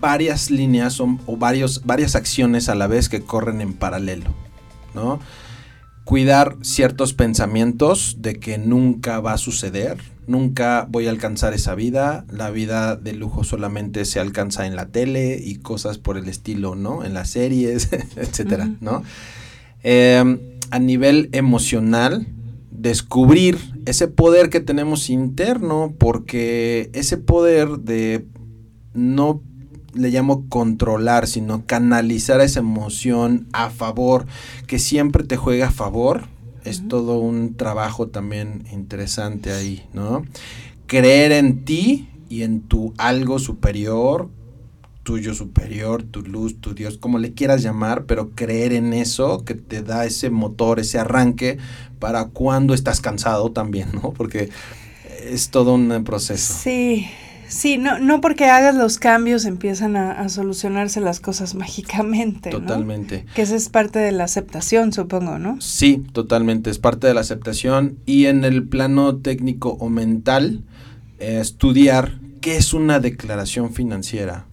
varias 0.00 0.50
líneas 0.50 1.00
o 1.00 1.36
varios, 1.36 1.82
varias 1.84 2.16
acciones 2.16 2.68
a 2.68 2.74
la 2.74 2.86
vez 2.86 3.08
que 3.08 3.22
corren 3.22 3.60
en 3.60 3.74
paralelo, 3.74 4.34
¿no? 4.94 5.20
Cuidar 6.04 6.56
ciertos 6.62 7.12
pensamientos 7.12 8.16
de 8.18 8.34
que 8.34 8.58
nunca 8.58 9.20
va 9.20 9.34
a 9.34 9.38
suceder, 9.38 9.98
nunca 10.26 10.86
voy 10.90 11.06
a 11.06 11.10
alcanzar 11.10 11.54
esa 11.54 11.74
vida, 11.74 12.24
la 12.28 12.50
vida 12.50 12.96
de 12.96 13.12
lujo 13.12 13.44
solamente 13.44 14.04
se 14.04 14.18
alcanza 14.18 14.66
en 14.66 14.74
la 14.74 14.86
tele 14.86 15.40
y 15.42 15.56
cosas 15.56 15.98
por 15.98 16.16
el 16.16 16.28
estilo, 16.28 16.74
¿no? 16.74 17.04
En 17.04 17.14
las 17.14 17.30
series, 17.30 17.92
etcétera, 18.16 18.70
¿no? 18.80 19.02
Em, 19.84 20.40
a 20.70 20.78
nivel 20.78 21.28
emocional, 21.32 22.26
descubrir 22.82 23.58
ese 23.86 24.08
poder 24.08 24.50
que 24.50 24.58
tenemos 24.58 25.08
interno, 25.08 25.94
porque 25.98 26.90
ese 26.94 27.16
poder 27.16 27.78
de 27.78 28.26
no 28.92 29.40
le 29.94 30.10
llamo 30.10 30.48
controlar, 30.48 31.28
sino 31.28 31.64
canalizar 31.64 32.40
esa 32.40 32.58
emoción 32.58 33.46
a 33.52 33.70
favor, 33.70 34.26
que 34.66 34.80
siempre 34.80 35.22
te 35.22 35.36
juega 35.36 35.68
a 35.68 35.70
favor, 35.70 36.24
es 36.64 36.88
todo 36.88 37.18
un 37.18 37.54
trabajo 37.54 38.08
también 38.08 38.64
interesante 38.72 39.52
ahí, 39.52 39.86
¿no? 39.92 40.24
Creer 40.86 41.30
en 41.30 41.64
ti 41.64 42.08
y 42.28 42.42
en 42.42 42.62
tu 42.62 42.94
algo 42.98 43.38
superior, 43.38 44.28
tuyo 45.02 45.34
superior, 45.34 46.02
tu 46.02 46.22
luz, 46.22 46.60
tu 46.60 46.74
Dios, 46.74 46.98
como 46.98 47.18
le 47.18 47.32
quieras 47.32 47.62
llamar, 47.62 48.04
pero 48.04 48.30
creer 48.30 48.72
en 48.72 48.92
eso 48.92 49.44
que 49.44 49.54
te 49.54 49.82
da 49.82 50.04
ese 50.04 50.30
motor, 50.30 50.80
ese 50.80 50.98
arranque 50.98 51.58
para 51.98 52.26
cuando 52.26 52.74
estás 52.74 53.00
cansado 53.00 53.52
también, 53.52 53.88
¿no? 53.92 54.12
Porque 54.12 54.50
es 55.24 55.50
todo 55.50 55.74
un 55.74 56.04
proceso. 56.04 56.54
Sí, 56.54 57.06
Sí, 57.52 57.76
no, 57.76 57.98
no 57.98 58.22
porque 58.22 58.46
hagas 58.46 58.74
los 58.74 58.98
cambios 58.98 59.44
empiezan 59.44 59.94
a, 59.94 60.26
solucionarse 60.30 61.02
las 61.02 61.20
cosas 61.20 61.54
mágicamente. 61.54 62.48
Totalmente. 62.48 63.26
Que 63.34 63.42
esa 63.42 63.56
es 63.56 63.68
parte 63.68 63.98
de 63.98 64.10
la 64.10 64.24
aceptación, 64.24 64.92
supongo, 64.94 65.38
¿no? 65.38 65.60
Sí, 65.60 66.02
totalmente, 66.12 66.70
es 66.70 66.78
parte 66.78 67.06
de 67.06 67.14
la 67.14 67.20
aceptación 67.20 67.98
y 68.06 68.24
en 68.24 68.44
el 68.44 68.66
plano 68.66 69.16
técnico 69.16 69.76
o 69.80 69.90
mental, 69.90 70.64
eh, 71.18 71.40
estudiar 71.42 72.18
qué 72.40 72.56
es 72.56 72.72
una 72.72 73.00
declaración 73.00 73.74
financiera 73.74 74.46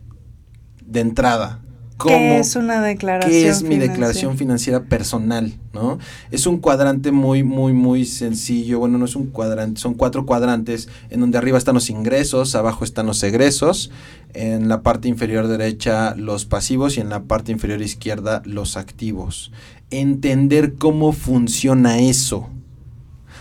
de 0.89 1.01
entrada. 1.01 1.59
¿Qué 2.07 2.37
es 2.37 2.55
una 2.55 2.81
declaración 2.81 3.31
¿Qué 3.31 3.49
es 3.49 3.61
mi 3.61 3.77
declaración 3.77 4.37
financiera 4.37 4.83
personal? 4.83 5.53
¿no? 5.73 5.99
Es 6.31 6.47
un 6.47 6.59
cuadrante 6.59 7.11
muy, 7.11 7.43
muy, 7.43 7.73
muy 7.73 8.05
sencillo. 8.05 8.79
Bueno, 8.79 8.97
no 8.97 9.05
es 9.05 9.17
un 9.17 9.27
cuadrante, 9.27 9.81
son 9.81 9.95
cuatro 9.95 10.25
cuadrantes 10.25 10.87
en 11.09 11.19
donde 11.19 11.37
arriba 11.37 11.57
están 11.57 11.75
los 11.75 11.89
ingresos, 11.89 12.55
abajo 12.55 12.85
están 12.85 13.05
los 13.05 13.21
egresos, 13.23 13.91
en 14.33 14.69
la 14.69 14.81
parte 14.81 15.09
inferior 15.09 15.47
derecha 15.47 16.15
los 16.15 16.45
pasivos 16.45 16.97
y 16.97 17.01
en 17.01 17.09
la 17.09 17.23
parte 17.23 17.51
inferior 17.51 17.81
izquierda 17.81 18.41
los 18.45 18.77
activos. 18.77 19.51
Entender 19.89 20.75
cómo 20.75 21.11
funciona 21.11 21.99
eso. 21.99 22.47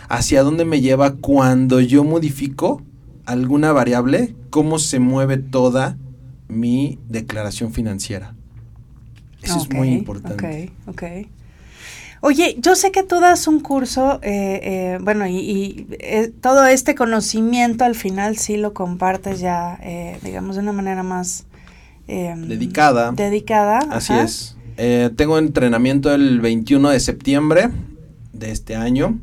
Hacia 0.09 0.43
dónde 0.43 0.65
me 0.65 0.81
lleva 0.81 1.15
cuando 1.15 1.79
yo 1.79 2.03
modifico 2.03 2.81
alguna 3.25 3.71
variable, 3.71 4.35
cómo 4.49 4.79
se 4.79 4.99
mueve 4.99 5.37
toda 5.37 5.97
mi 6.49 6.99
declaración 7.07 7.71
financiera. 7.71 8.35
Eso 9.41 9.57
es 9.57 9.69
muy 9.69 9.89
importante. 9.89 10.71
Ok, 10.85 10.95
ok. 10.95 11.03
Oye, 12.21 12.57
yo 12.59 12.75
sé 12.75 12.91
que 12.91 13.03
tú 13.03 13.21
das 13.21 13.47
un 13.47 13.61
curso, 13.61 14.19
eh, 14.23 14.59
eh, 14.61 14.97
bueno, 15.01 15.25
y, 15.25 15.87
eh, 15.99 16.33
todo 16.41 16.65
este 16.65 16.93
conocimiento 16.93 17.85
al 17.85 17.95
final 17.95 18.37
sí 18.37 18.57
lo 18.57 18.73
compartes 18.73 19.39
ya, 19.39 19.79
digamos, 20.21 20.55
de 20.55 20.61
una 20.61 20.73
manera 20.73 21.03
más... 21.03 21.45
Em, 22.07 22.47
dedicada. 22.47 23.11
Dedicada. 23.13 23.79
Así 23.91 24.13
es. 24.13 24.57
tengo 25.15 25.37
entrenamiento 25.37 26.13
el 26.13 26.41
21 26.41 26.89
de 26.89 26.99
septiembre 26.99 27.69
de 28.33 28.51
este 28.51 28.75
año. 28.75 29.17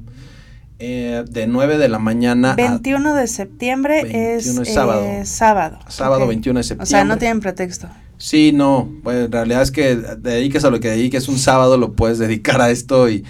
De 0.78 1.46
9 1.48 1.78
de 1.78 1.88
la 1.88 1.98
mañana 1.98 2.54
21 2.54 3.14
de 3.14 3.26
septiembre 3.26 4.36
es, 4.36 4.54
sábado. 4.72 5.04
sábado. 5.24 5.78
Sábado 5.88 6.26
21 6.26 6.60
de 6.60 6.64
septiembre. 6.64 6.84
O 6.84 6.86
sea, 6.86 7.04
no 7.04 7.18
tienen 7.18 7.40
pretexto. 7.40 7.88
Sí, 8.18 8.52
no, 8.52 8.90
pues 9.02 9.26
en 9.26 9.32
realidad 9.32 9.62
es 9.62 9.70
que 9.70 9.96
dediques 9.96 10.64
a 10.64 10.70
lo 10.70 10.80
que 10.80 10.88
dediques, 10.88 11.28
un 11.28 11.38
sábado 11.38 11.76
lo 11.76 11.92
puedes 11.92 12.18
dedicar 12.18 12.60
a 12.60 12.70
esto 12.70 13.08
y 13.10 13.24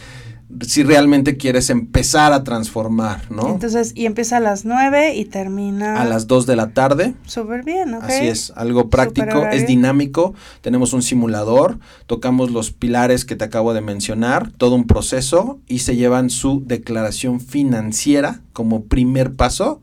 si 0.60 0.82
realmente 0.84 1.36
quieres 1.36 1.70
empezar 1.70 2.32
a 2.32 2.44
transformar, 2.44 3.30
¿no? 3.30 3.48
Entonces, 3.48 3.92
y 3.94 4.06
empieza 4.06 4.36
a 4.36 4.40
las 4.40 4.64
9 4.64 5.14
y 5.14 5.24
termina... 5.24 6.00
A 6.00 6.04
las 6.04 6.26
2 6.26 6.46
de 6.46 6.56
la 6.56 6.70
tarde. 6.70 7.14
Súper 7.26 7.64
bien, 7.64 7.94
¿ok? 7.94 8.04
Así 8.04 8.26
es, 8.26 8.52
algo 8.54 8.88
práctico, 8.88 9.46
es 9.46 9.66
dinámico, 9.66 10.34
tenemos 10.60 10.92
un 10.92 11.02
simulador, 11.02 11.78
tocamos 12.06 12.50
los 12.50 12.70
pilares 12.70 13.24
que 13.24 13.36
te 13.36 13.44
acabo 13.44 13.74
de 13.74 13.80
mencionar, 13.80 14.50
todo 14.52 14.76
un 14.76 14.86
proceso 14.86 15.58
y 15.66 15.80
se 15.80 15.96
llevan 15.96 16.30
su 16.30 16.62
declaración 16.64 17.40
financiera 17.40 18.40
como 18.52 18.84
primer 18.84 19.34
paso 19.34 19.82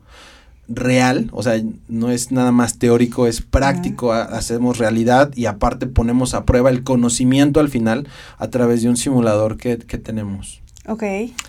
real, 0.68 1.28
o 1.32 1.42
sea, 1.42 1.60
no 1.88 2.10
es 2.10 2.32
nada 2.32 2.52
más 2.52 2.78
teórico, 2.78 3.26
es 3.26 3.42
práctico, 3.42 4.12
hacemos 4.12 4.78
realidad 4.78 5.30
y 5.34 5.46
aparte 5.46 5.86
ponemos 5.86 6.34
a 6.34 6.44
prueba 6.44 6.70
el 6.70 6.82
conocimiento 6.82 7.60
al 7.60 7.68
final 7.68 8.08
a 8.38 8.48
través 8.48 8.82
de 8.82 8.88
un 8.88 8.96
simulador 8.96 9.56
que, 9.56 9.76
tenemos. 9.76 10.62
Ok. 10.86 11.02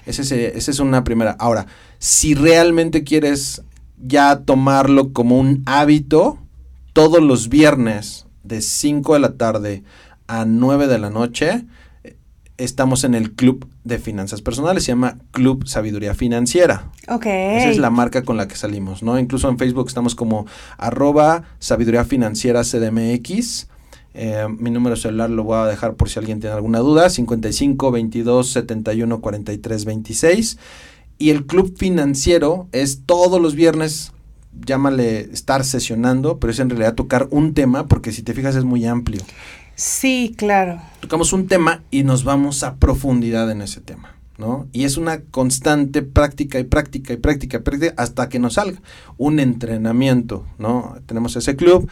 Ese, 0.06 0.58
esa 0.58 0.72
es 0.72 0.80
una 0.80 1.04
primera. 1.04 1.36
Ahora, 1.40 1.68
si 2.00 2.36
realmente 2.36 3.04
quieres 3.04 3.64
ya 4.06 4.40
tomarlo 4.40 5.14
como 5.14 5.40
un 5.40 5.64
hábito, 5.66 6.38
todos 6.94 7.22
los 7.22 7.50
viernes 7.50 8.26
de 8.44 8.62
5 8.62 9.14
de 9.14 9.20
la 9.20 9.34
tarde 9.34 9.84
a 10.28 10.46
9 10.46 10.88
de 10.88 11.00
la 11.00 11.10
noche, 11.10 11.66
estamos 12.58 13.04
en 13.04 13.16
el 13.16 13.34
club 13.34 13.68
de 13.84 14.00
finanzas 14.00 14.42
personales, 14.42 14.84
se 14.84 14.92
llama 14.92 15.18
Club 15.32 15.68
Sabiduría 15.68 16.14
Financiera. 16.14 16.92
Ok. 17.08 17.26
Esa 17.26 17.70
es 17.70 17.78
la 17.78 17.90
marca 17.90 18.24
con 18.24 18.38
la 18.38 18.48
que 18.48 18.56
salimos, 18.56 19.04
¿no? 19.04 19.20
Incluso 19.20 19.50
en 19.50 19.58
Facebook 19.58 19.88
estamos 19.88 20.16
como 20.16 20.46
arroba 20.78 21.44
sabiduría 21.60 22.06
financiera 22.06 22.64
CDMX. 22.64 23.68
Eh, 24.14 24.48
mi 24.58 24.72
número 24.72 24.96
celular 24.96 25.30
lo 25.30 25.44
voy 25.44 25.58
a 25.58 25.66
dejar 25.66 25.96
por 25.96 26.10
si 26.10 26.20
alguien 26.20 26.40
tiene 26.40 26.56
alguna 26.56 26.80
duda, 26.80 27.10
55 27.10 27.92
22 27.92 28.50
71 28.50 29.22
43 29.22 29.86
26. 29.86 30.58
Y 31.18 31.30
el 31.30 31.46
club 31.46 31.76
financiero 31.78 32.68
es 32.72 33.02
todos 33.06 33.42
los 33.42 33.56
viernes, 33.56 34.14
llámale 34.66 35.20
estar 35.34 35.66
sesionando, 35.66 36.40
pero 36.40 36.52
es 36.52 36.60
en 36.60 36.70
realidad 36.70 36.96
tocar 36.96 37.28
un 37.32 37.54
tema, 37.54 37.88
porque 37.88 38.12
si 38.12 38.22
te 38.22 38.34
fijas 38.34 38.56
es 38.56 38.64
muy 38.64 38.86
amplio. 38.86 39.22
Sí, 39.76 40.34
claro. 40.38 40.82
Tocamos 41.02 41.34
un 41.34 41.48
tema 41.48 41.84
y 41.92 42.04
nos 42.04 42.24
vamos 42.24 42.64
a 42.64 42.76
profundidad 42.76 43.52
en 43.52 43.62
ese 43.62 43.82
tema, 43.82 44.16
¿no? 44.38 44.68
Y 44.72 44.86
es 44.86 44.96
una 44.98 45.22
constante 45.22 46.02
práctica 46.02 46.60
y 46.60 46.64
práctica 46.64 47.14
y 47.14 47.18
práctica 47.18 47.58
y 47.58 47.60
práctica 47.60 47.94
hasta 47.98 48.30
que 48.30 48.40
nos 48.40 48.54
salga 48.54 48.82
un 49.18 49.40
entrenamiento, 49.40 50.46
¿no? 50.58 50.98
Tenemos 51.06 51.36
ese 51.36 51.58
club 51.58 51.90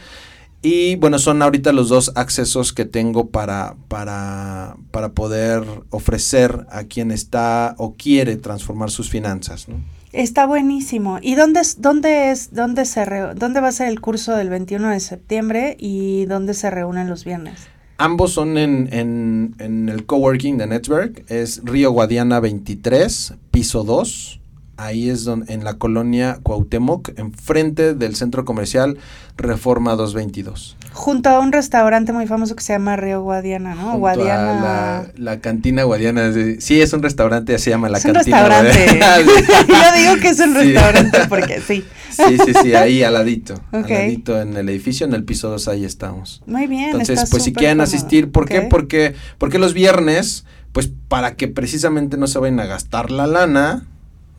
y 0.62 0.96
bueno, 0.96 1.18
son 1.18 1.42
ahorita 1.42 1.74
los 1.74 1.90
dos 1.90 2.10
accesos 2.14 2.72
que 2.72 2.86
tengo 2.86 3.28
para, 3.28 3.76
para, 3.88 4.76
para 4.90 5.12
poder 5.12 5.62
ofrecer 5.90 6.66
a 6.70 6.84
quien 6.84 7.10
está 7.10 7.74
o 7.76 7.92
quiere 7.92 8.36
transformar 8.36 8.90
sus 8.90 9.10
finanzas, 9.10 9.68
¿no? 9.68 9.76
Está 10.12 10.46
buenísimo. 10.46 11.18
¿Y 11.20 11.34
dónde, 11.34 11.60
dónde 11.76 12.30
es, 12.30 12.54
dónde 12.54 12.86
se 12.86 13.04
dónde 13.34 13.60
va 13.60 13.68
a 13.68 13.72
ser 13.72 13.88
el 13.88 14.00
curso 14.00 14.32
del 14.32 14.48
21 14.48 14.88
de 14.88 15.00
septiembre 15.00 15.76
y 15.78 16.24
dónde 16.26 16.54
se 16.54 16.70
reúnen 16.70 17.10
los 17.10 17.24
viernes? 17.24 17.73
Ambos 17.96 18.32
son 18.32 18.58
en, 18.58 18.88
en, 18.92 19.88
el 19.88 20.04
coworking 20.04 20.58
de 20.58 20.66
Network. 20.66 21.24
Es 21.28 21.62
Río 21.64 21.92
Guadiana 21.92 22.40
23, 22.40 23.34
piso 23.50 23.84
2. 23.84 24.40
Ahí 24.76 25.08
es 25.08 25.24
donde, 25.24 25.52
en 25.54 25.62
la 25.64 25.74
colonia 25.74 26.38
Cuauhtémoc, 26.42 27.10
enfrente 27.18 27.94
del 27.94 28.16
centro 28.16 28.44
comercial 28.44 28.98
Reforma 29.36 29.94
222. 29.96 30.76
Junto 30.92 31.28
a 31.28 31.40
un 31.40 31.52
restaurante 31.52 32.12
muy 32.12 32.26
famoso 32.26 32.54
que 32.56 32.62
se 32.62 32.72
llama 32.72 32.96
Río 32.96 33.22
Guadiana, 33.22 33.74
¿no? 33.74 33.82
Junto 33.82 33.98
Guadiana. 33.98 34.58
a 34.58 35.02
la, 35.02 35.06
la 35.16 35.40
cantina 35.40 35.82
Guadiana. 35.84 36.32
sí, 36.58 36.80
es 36.80 36.92
un 36.92 37.02
restaurante, 37.02 37.58
se 37.58 37.70
llama 37.70 37.88
la 37.88 37.98
es 37.98 38.04
un 38.04 38.12
cantina 38.14 38.48
restaurante. 38.48 38.84
Guadiana. 38.98 39.16
Yo 39.68 40.00
digo 40.00 40.20
que 40.22 40.28
es 40.28 40.40
un 40.40 40.52
Sí. 40.54 40.72
restaurante 40.72 41.18
porque 41.28 41.60
sí. 41.60 41.84
Sí, 42.10 42.38
sí, 42.44 42.52
sí, 42.62 42.74
ahí 42.74 43.02
al 43.02 43.14
ladito. 43.14 43.54
Ok. 43.72 43.86
Al 43.86 43.88
ladito 43.90 44.40
en 44.40 44.56
el 44.56 44.68
edificio, 44.68 45.04
en 45.06 45.14
el 45.14 45.24
piso 45.24 45.50
2, 45.50 45.66
ahí 45.68 45.84
estamos. 45.84 46.42
Muy 46.46 46.68
bien. 46.68 46.86
Entonces, 46.90 47.18
está 47.18 47.30
pues 47.30 47.42
si 47.42 47.52
quieren 47.52 47.78
cómodo. 47.78 47.88
asistir, 47.92 48.30
¿por 48.30 48.48
qué? 48.48 48.62
Porque, 48.62 49.14
porque 49.38 49.58
los 49.58 49.74
viernes, 49.74 50.44
pues 50.70 50.90
para 51.08 51.34
que 51.34 51.48
precisamente 51.48 52.16
no 52.16 52.28
se 52.28 52.38
vayan 52.38 52.60
a 52.60 52.66
gastar 52.66 53.10
la 53.10 53.26
lana, 53.26 53.86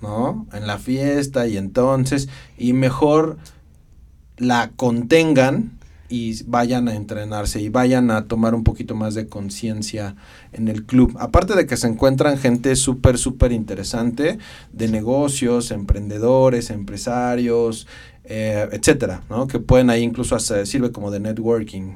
¿no? 0.01 0.47
En 0.53 0.67
la 0.67 0.77
fiesta 0.77 1.47
y 1.47 1.57
entonces, 1.57 2.29
y 2.57 2.73
mejor 2.73 3.37
la 4.37 4.71
contengan 4.75 5.77
y 6.07 6.43
vayan 6.43 6.87
a 6.87 6.95
entrenarse 6.95 7.61
y 7.61 7.69
vayan 7.69 8.11
a 8.11 8.27
tomar 8.27 8.53
un 8.53 8.63
poquito 8.63 8.95
más 8.95 9.15
de 9.15 9.27
conciencia 9.27 10.15
en 10.53 10.67
el 10.67 10.85
club. 10.85 11.15
Aparte 11.19 11.55
de 11.55 11.65
que 11.65 11.77
se 11.77 11.87
encuentran 11.87 12.37
gente 12.37 12.75
súper, 12.75 13.17
súper 13.17 13.51
interesante 13.51 14.37
de 14.71 14.87
negocios, 14.87 15.71
emprendedores, 15.71 16.69
empresarios, 16.69 17.87
eh, 18.23 18.67
etcétera, 18.71 19.23
¿no? 19.29 19.47
Que 19.47 19.59
pueden 19.59 19.89
ahí 19.89 20.03
incluso 20.03 20.35
hacer, 20.35 20.67
sirve 20.67 20.91
como 20.91 21.11
de 21.11 21.19
networking. 21.19 21.93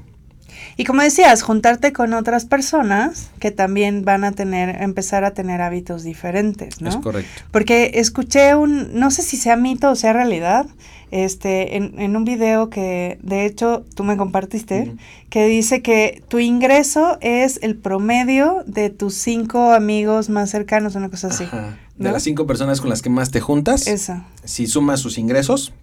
Y 0.79 0.85
como 0.85 1.01
decías, 1.01 1.41
juntarte 1.41 1.91
con 1.91 2.13
otras 2.13 2.45
personas 2.45 3.31
que 3.41 3.51
también 3.51 4.05
van 4.05 4.23
a 4.23 4.31
tener, 4.31 4.81
empezar 4.81 5.25
a 5.25 5.31
tener 5.31 5.61
hábitos 5.61 6.03
diferentes, 6.03 6.79
¿no? 6.79 6.87
Es 6.87 6.95
correcto. 6.95 7.43
Porque 7.51 7.91
escuché 7.95 8.55
un, 8.55 8.97
no 8.97 9.11
sé 9.11 9.21
si 9.21 9.35
sea 9.35 9.57
mito 9.57 9.91
o 9.91 9.95
sea 9.95 10.13
realidad, 10.13 10.67
este, 11.11 11.75
en, 11.75 11.99
en 11.99 12.15
un 12.15 12.23
video 12.23 12.69
que 12.69 13.19
de 13.21 13.45
hecho 13.45 13.83
tú 13.93 14.05
me 14.05 14.15
compartiste, 14.15 14.95
que 15.29 15.47
dice 15.47 15.81
que 15.81 16.23
tu 16.29 16.39
ingreso 16.39 17.17
es 17.19 17.59
el 17.61 17.75
promedio 17.75 18.63
de 18.65 18.89
tus 18.89 19.15
cinco 19.15 19.73
amigos 19.73 20.29
más 20.29 20.49
cercanos, 20.49 20.95
una 20.95 21.09
cosa 21.09 21.27
así. 21.27 21.43
Ajá. 21.43 21.77
De 21.97 22.05
¿no? 22.05 22.13
las 22.13 22.23
cinco 22.23 22.47
personas 22.47 22.79
con 22.79 22.89
las 22.89 23.01
que 23.01 23.09
más 23.09 23.31
te 23.31 23.41
juntas, 23.41 23.85
Eso. 23.85 24.23
si 24.45 24.65
sumas 24.65 25.01
sus 25.01 25.17
ingresos, 25.17 25.73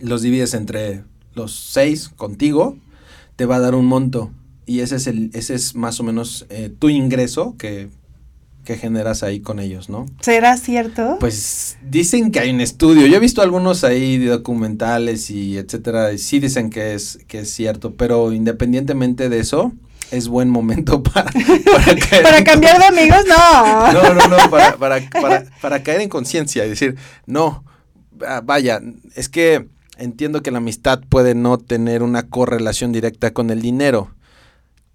los 0.00 0.20
divides 0.20 0.52
entre 0.52 1.02
los 1.32 1.58
seis 1.58 2.10
contigo, 2.10 2.76
te 3.36 3.46
va 3.46 3.56
a 3.56 3.60
dar 3.60 3.74
un 3.74 3.86
monto. 3.86 4.30
Y 4.66 4.80
ese 4.80 4.96
es 4.96 5.06
el, 5.06 5.30
ese 5.34 5.54
es 5.54 5.74
más 5.74 5.98
o 6.00 6.04
menos 6.04 6.46
eh, 6.48 6.72
tu 6.78 6.88
ingreso 6.88 7.56
que, 7.58 7.88
que 8.64 8.76
generas 8.76 9.22
ahí 9.22 9.40
con 9.40 9.58
ellos, 9.58 9.88
¿no? 9.88 10.06
¿Será 10.20 10.56
cierto? 10.56 11.16
Pues 11.18 11.78
dicen 11.82 12.30
que 12.30 12.40
hay 12.40 12.50
un 12.50 12.60
estudio. 12.60 13.06
Yo 13.06 13.16
he 13.16 13.20
visto 13.20 13.42
algunos 13.42 13.82
ahí 13.82 14.18
de 14.18 14.26
documentales 14.26 15.30
y 15.30 15.58
etcétera. 15.58 16.12
Y 16.12 16.18
sí 16.18 16.38
dicen 16.38 16.70
que 16.70 16.94
es, 16.94 17.18
que 17.26 17.40
es 17.40 17.52
cierto. 17.52 17.94
Pero 17.94 18.32
independientemente 18.32 19.28
de 19.28 19.40
eso, 19.40 19.72
es 20.12 20.28
buen 20.28 20.48
momento 20.48 21.02
para, 21.02 21.30
para 21.32 21.96
caer 22.10 22.22
Para 22.22 22.44
cambiar 22.44 22.78
de 22.78 22.84
amigos, 22.84 23.24
no. 23.26 23.92
no, 23.92 24.14
no, 24.14 24.28
no, 24.28 24.50
para, 24.50 24.76
para, 24.76 25.10
para, 25.10 25.44
para 25.60 25.82
caer 25.82 26.02
en 26.02 26.08
conciencia 26.08 26.64
y 26.64 26.68
decir, 26.68 26.96
no, 27.26 27.64
ah, 28.26 28.42
vaya, 28.44 28.80
es 29.16 29.28
que 29.28 29.66
entiendo 29.98 30.42
que 30.42 30.50
la 30.50 30.58
amistad 30.58 31.00
puede 31.08 31.34
no 31.34 31.58
tener 31.58 32.02
una 32.02 32.24
correlación 32.24 32.92
directa 32.92 33.32
con 33.32 33.50
el 33.50 33.60
dinero, 33.62 34.10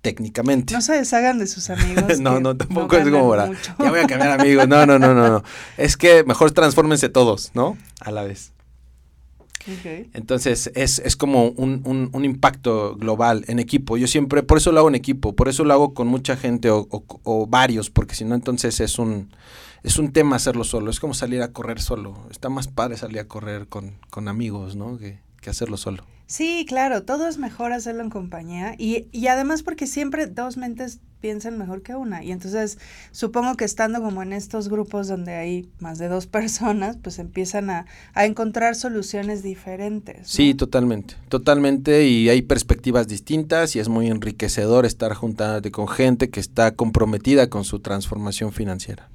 técnicamente. 0.01 0.73
No 0.73 0.81
se 0.81 0.93
deshagan 0.93 1.39
de 1.39 1.47
sus 1.47 1.69
amigos. 1.69 2.19
no, 2.19 2.39
no, 2.39 2.55
tampoco 2.55 2.97
es 2.97 3.03
como 3.09 3.35
mucho. 3.47 3.75
ya 3.79 3.89
voy 3.89 3.99
a 3.99 4.07
cambiar 4.07 4.39
amigos, 4.39 4.67
no, 4.67 4.85
no, 4.85 4.99
no, 4.99 5.13
no, 5.13 5.27
no, 5.29 5.43
es 5.77 5.97
que 5.97 6.23
mejor 6.23 6.51
transfórmense 6.51 7.09
todos, 7.09 7.51
¿no? 7.53 7.77
A 8.01 8.11
la 8.11 8.23
vez. 8.23 8.51
Ok. 9.69 10.07
Entonces 10.13 10.71
es, 10.75 10.99
es 10.99 11.17
como 11.17 11.49
un, 11.49 11.81
un- 11.83 12.09
un 12.13 12.23
impacto 12.23 12.95
global 12.95 13.43
en 13.47 13.59
equipo. 13.59 13.97
Yo 13.97 14.07
siempre, 14.07 14.41
por 14.41 14.59
eso 14.59 14.71
lo 14.71 14.79
hago 14.79 14.87
en 14.87 14.95
equipo, 14.95 15.35
por 15.35 15.49
eso 15.49 15.65
lo 15.65 15.73
hago 15.73 15.93
con 15.93 16.07
mucha 16.07 16.37
gente 16.37 16.69
o, 16.69 16.87
o- 16.89 17.03
o 17.23 17.47
varios, 17.47 17.89
porque 17.89 18.15
si 18.15 18.23
no 18.23 18.33
entonces 18.33 18.79
es 18.79 18.97
un, 18.97 19.29
es 19.83 19.99
un 19.99 20.11
tema 20.11 20.35
hacerlo 20.35 20.63
solo. 20.63 20.91
Es 20.91 20.99
como 20.99 21.13
salir 21.13 21.41
a 21.41 21.51
correr 21.51 21.81
solo. 21.81 22.27
Está 22.29 22.49
más 22.49 22.67
padre 22.67 22.97
salir 22.97 23.19
a 23.19 23.27
correr 23.27 23.67
con, 23.67 23.95
con 24.09 24.27
amigos, 24.27 24.75
¿no? 24.75 24.97
Que, 24.97 25.19
que 25.41 25.49
hacerlo 25.49 25.77
solo. 25.77 26.03
Sí, 26.27 26.65
claro, 26.67 27.03
todo 27.03 27.25
es 27.25 27.37
mejor 27.37 27.71
hacerlo 27.71 28.03
en 28.03 28.09
compañía 28.09 28.75
y, 28.77 29.07
y 29.13 29.27
además 29.27 29.63
porque 29.63 29.87
siempre 29.87 30.27
dos 30.27 30.57
mentes 30.57 30.99
piensan 31.21 31.57
mejor 31.57 31.81
que 31.81 31.95
una 31.95 32.23
y 32.23 32.31
entonces 32.31 32.77
supongo 33.11 33.55
que 33.55 33.65
estando 33.65 34.01
como 34.01 34.21
en 34.21 34.33
estos 34.33 34.67
grupos 34.67 35.07
donde 35.07 35.33
hay 35.35 35.69
más 35.79 35.97
de 35.99 36.09
dos 36.09 36.27
personas, 36.27 36.97
pues 37.01 37.19
empiezan 37.19 37.69
a, 37.69 37.85
a 38.13 38.25
encontrar 38.25 38.75
soluciones 38.75 39.41
diferentes. 39.41 40.17
¿no? 40.17 40.25
Sí, 40.25 40.53
totalmente, 40.53 41.15
totalmente 41.29 42.05
y 42.05 42.27
hay 42.27 42.41
perspectivas 42.41 43.07
distintas 43.07 43.77
y 43.77 43.79
es 43.79 43.87
muy 43.87 44.07
enriquecedor 44.07 44.85
estar 44.85 45.13
juntándote 45.13 45.71
con 45.71 45.87
gente 45.87 46.29
que 46.29 46.41
está 46.41 46.71
comprometida 46.71 47.49
con 47.49 47.63
su 47.63 47.79
transformación 47.79 48.51
financiera. 48.51 49.09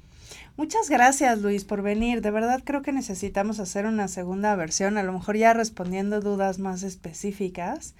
Muchas 0.55 0.89
gracias 0.89 1.41
Luis 1.41 1.65
por 1.65 1.81
venir, 1.81 2.21
de 2.21 2.29
verdad 2.29 2.61
creo 2.63 2.83
que 2.83 2.91
necesitamos 2.91 3.59
hacer 3.59 3.87
una 3.87 4.07
segunda 4.07 4.55
versión, 4.55 4.99
a 4.99 5.03
lo 5.03 5.11
mejor 5.11 5.35
ya 5.35 5.53
respondiendo 5.53 6.21
dudas 6.21 6.59
más 6.59 6.83
específicas. 6.83 7.95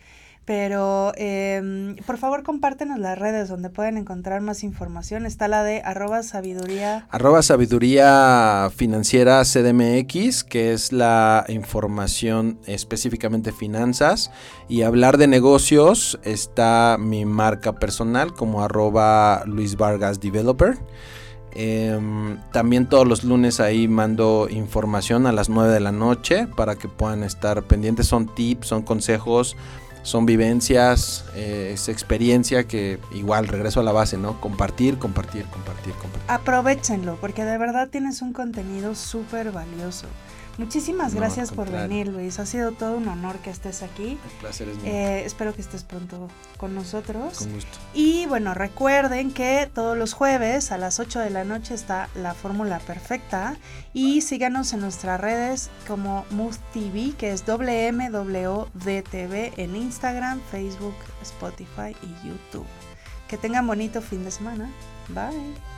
Pero 0.45 1.13
em, 1.15 1.95
por 2.05 2.17
favor 2.17 2.43
compártenos 2.43 2.99
las 2.99 3.17
redes 3.17 3.47
donde 3.47 3.69
pueden 3.69 3.95
encontrar 3.95 4.41
más 4.41 4.63
información. 4.63 5.25
Está 5.25 5.47
la 5.47 5.63
de 5.63 5.81
arroba 5.85 6.21
sabiduría. 6.21 7.07
Arroba 7.11 7.41
sabiduría 7.41 8.69
financiera 8.75 9.41
CDMX, 9.45 10.43
que 10.43 10.73
es 10.73 10.91
la 10.91 11.45
información 11.47 12.59
específicamente 12.67 13.53
finanzas. 13.53 14.31
Y 14.67 14.81
hablar 14.81 15.17
de 15.17 15.27
negocios 15.27 16.19
está 16.23 16.97
mi 16.99 17.23
marca 17.23 17.75
personal 17.75 18.33
como 18.33 18.63
arroba 18.63 19.43
Luis 19.45 19.77
Vargas 19.77 20.19
Developer. 20.19 20.77
Em, 21.55 22.39
también 22.51 22.87
todos 22.87 23.07
los 23.07 23.23
lunes 23.23 23.59
ahí 23.59 23.87
mando 23.87 24.47
información 24.49 25.27
a 25.27 25.31
las 25.31 25.49
9 25.49 25.71
de 25.71 25.79
la 25.79 25.91
noche 25.91 26.47
para 26.47 26.75
que 26.75 26.87
puedan 26.87 27.23
estar 27.23 27.61
pendientes. 27.63 28.07
Son 28.07 28.33
tips, 28.33 28.67
son 28.67 28.81
consejos, 28.81 29.55
son 30.01 30.25
vivencias, 30.25 31.25
eh, 31.35 31.71
es 31.73 31.89
experiencia 31.89 32.65
que 32.67 32.99
igual 33.13 33.47
regreso 33.47 33.79
a 33.79 33.83
la 33.83 33.91
base, 33.91 34.17
¿no? 34.17 34.39
Compartir, 34.41 34.97
compartir, 34.97 35.45
compartir, 35.45 35.93
compartir. 35.93 36.29
Aprovechenlo, 36.29 37.17
porque 37.21 37.45
de 37.45 37.57
verdad 37.57 37.87
tienes 37.89 38.21
un 38.21 38.33
contenido 38.33 38.95
súper 38.95 39.51
valioso. 39.51 40.07
Muchísimas 40.57 41.13
No, 41.13 41.19
gracias 41.19 41.51
por 41.51 41.69
venir, 41.71 42.07
Luis. 42.07 42.39
Ha 42.39 42.45
sido 42.45 42.71
todo 42.71 42.97
un 42.97 43.07
honor 43.07 43.37
que 43.39 43.49
estés 43.49 43.81
aquí. 43.81 44.19
El 44.23 44.31
placer 44.39 44.69
es 44.69 44.77
mío. 44.77 44.91
Eh, 44.91 45.23
espero 45.25 45.55
que 45.55 45.61
estés 45.61 45.83
pronto 45.83 46.27
con 46.57 46.75
nosotros. 46.75 47.39
Con 47.39 47.53
gusto. 47.53 47.77
Y 47.93 48.27
bueno, 48.27 48.53
recuerden 48.53 49.31
que 49.31 49.69
todos 49.73 49.97
los 49.97 50.13
jueves 50.13 50.71
a 50.71 50.77
las 50.77 50.99
8 50.99 51.19
de 51.19 51.31
la 51.31 51.43
noche 51.43 51.73
está 51.73 52.07
la 52.15 52.35
fórmula 52.35 52.79
perfecta. 52.79 53.57
Y 53.93 54.21
síganos 54.21 54.73
en 54.73 54.81
nuestras 54.81 55.19
redes 55.19 55.71
como 55.87 56.25
Mood 56.29 56.55
TV, 56.71 57.13
que 57.17 57.31
es 57.31 57.43
WMWDTV 57.47 58.73
en 59.59 59.75
Instagram, 59.75 60.39
Facebook, 60.51 60.95
Spotify 61.21 61.95
y 62.03 62.27
YouTube. 62.27 62.67
Que 63.27 63.37
tengan 63.37 63.65
bonito 63.65 64.01
fin 64.01 64.23
de 64.23 64.31
semana. 64.31 64.69
Bye. 65.09 65.72